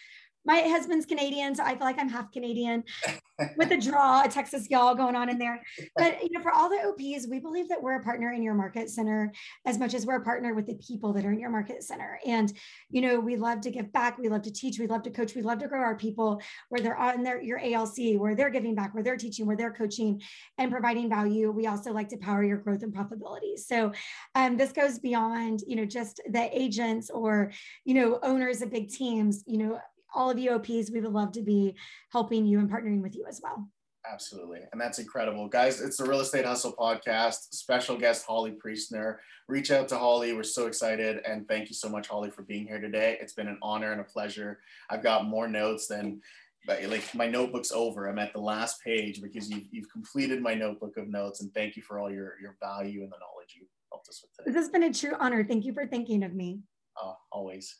my 0.45 0.61
husband's 0.61 1.05
Canadian, 1.05 1.55
so 1.55 1.63
I 1.63 1.75
feel 1.75 1.81
like 1.81 1.99
I'm 1.99 2.09
half 2.09 2.31
Canadian 2.31 2.83
with 3.57 3.71
a 3.71 3.77
draw, 3.77 4.23
a 4.23 4.27
Texas 4.27 4.67
y'all 4.69 4.95
going 4.95 5.15
on 5.15 5.29
in 5.29 5.37
there. 5.37 5.61
But 5.95 6.23
you 6.23 6.29
know, 6.31 6.41
for 6.41 6.51
all 6.51 6.69
the 6.69 6.81
OPs, 6.87 7.27
we 7.29 7.39
believe 7.39 7.69
that 7.69 7.81
we're 7.81 7.95
a 7.95 8.03
partner 8.03 8.31
in 8.31 8.41
your 8.41 8.53
market 8.53 8.89
center 8.89 9.31
as 9.65 9.77
much 9.77 9.93
as 9.93 10.05
we're 10.05 10.17
a 10.17 10.23
partner 10.23 10.53
with 10.53 10.65
the 10.65 10.75
people 10.75 11.13
that 11.13 11.25
are 11.25 11.31
in 11.31 11.39
your 11.39 11.49
market 11.49 11.83
center. 11.83 12.19
And 12.25 12.51
you 12.89 13.01
know, 13.01 13.19
we 13.19 13.35
love 13.35 13.61
to 13.61 13.71
give 13.71 13.91
back, 13.93 14.17
we 14.17 14.29
love 14.29 14.41
to 14.43 14.51
teach, 14.51 14.79
we 14.79 14.87
love 14.87 15.03
to 15.03 15.11
coach, 15.11 15.35
we 15.35 15.41
love 15.41 15.59
to 15.59 15.67
grow 15.67 15.81
our 15.81 15.95
people 15.95 16.41
where 16.69 16.81
they're 16.81 16.97
on 16.97 17.23
their 17.23 17.41
your 17.41 17.59
ALC, 17.59 18.19
where 18.19 18.35
they're 18.35 18.49
giving 18.49 18.75
back, 18.75 18.93
where 18.93 19.03
they're 19.03 19.17
teaching, 19.17 19.45
where 19.45 19.57
they're 19.57 19.73
coaching 19.73 20.21
and 20.57 20.71
providing 20.71 21.09
value. 21.09 21.51
We 21.51 21.67
also 21.67 21.91
like 21.91 22.09
to 22.09 22.17
power 22.17 22.43
your 22.43 22.57
growth 22.57 22.83
and 22.83 22.93
profitability. 22.93 23.57
So 23.57 23.91
um, 24.35 24.57
this 24.57 24.71
goes 24.71 24.99
beyond, 24.99 25.61
you 25.67 25.75
know, 25.75 25.85
just 25.85 26.19
the 26.29 26.49
agents 26.51 27.09
or 27.09 27.51
you 27.85 27.93
know, 27.93 28.19
owners 28.23 28.61
of 28.61 28.71
big 28.71 28.89
teams, 28.89 29.43
you 29.45 29.57
know 29.57 29.79
all 30.13 30.29
of 30.29 30.39
you 30.39 30.51
OPs, 30.51 30.91
we 30.91 31.01
would 31.01 31.11
love 31.11 31.31
to 31.33 31.41
be 31.41 31.75
helping 32.11 32.45
you 32.45 32.59
and 32.59 32.69
partnering 32.69 33.01
with 33.01 33.15
you 33.15 33.25
as 33.27 33.41
well. 33.43 33.67
Absolutely. 34.11 34.61
And 34.71 34.81
that's 34.81 34.97
incredible. 34.97 35.47
Guys, 35.47 35.79
it's 35.79 35.97
the 35.97 36.05
Real 36.05 36.21
Estate 36.21 36.45
Hustle 36.45 36.73
podcast. 36.73 37.53
Special 37.53 37.95
guest 37.97 38.25
Holly 38.25 38.51
Priestner. 38.51 39.17
Reach 39.47 39.69
out 39.69 39.87
to 39.89 39.97
Holly. 39.97 40.33
We're 40.33 40.43
so 40.43 40.65
excited. 40.65 41.21
And 41.25 41.47
thank 41.47 41.69
you 41.69 41.75
so 41.75 41.87
much, 41.87 42.07
Holly, 42.07 42.31
for 42.31 42.41
being 42.41 42.65
here 42.65 42.79
today. 42.79 43.17
It's 43.21 43.33
been 43.33 43.47
an 43.47 43.59
honor 43.61 43.91
and 43.91 44.01
a 44.01 44.05
pleasure. 44.05 44.59
I've 44.89 45.03
got 45.03 45.27
more 45.27 45.47
notes 45.47 45.87
than 45.87 46.21
but 46.65 46.83
like 46.85 47.15
my 47.15 47.27
notebook's 47.27 47.71
over. 47.71 48.07
I'm 48.07 48.19
at 48.19 48.33
the 48.33 48.39
last 48.39 48.83
page 48.83 49.21
because 49.21 49.49
you've, 49.49 49.67
you've 49.71 49.91
completed 49.91 50.41
my 50.41 50.53
notebook 50.53 50.97
of 50.97 51.07
notes. 51.07 51.41
And 51.41 51.53
thank 51.53 51.75
you 51.75 51.81
for 51.81 51.99
all 51.99 52.11
your, 52.11 52.35
your 52.39 52.55
value 52.61 53.01
and 53.01 53.11
the 53.11 53.17
knowledge 53.17 53.55
you 53.59 53.65
helped 53.91 54.09
us 54.09 54.21
with 54.21 54.31
today. 54.33 54.51
This 54.51 54.55
has 54.55 54.69
been 54.69 54.83
a 54.83 54.93
true 54.93 55.13
honor. 55.19 55.43
Thank 55.43 55.65
you 55.65 55.73
for 55.73 55.87
thinking 55.87 56.23
of 56.23 56.33
me. 56.33 56.59
Oh, 57.01 57.15
always. 57.31 57.75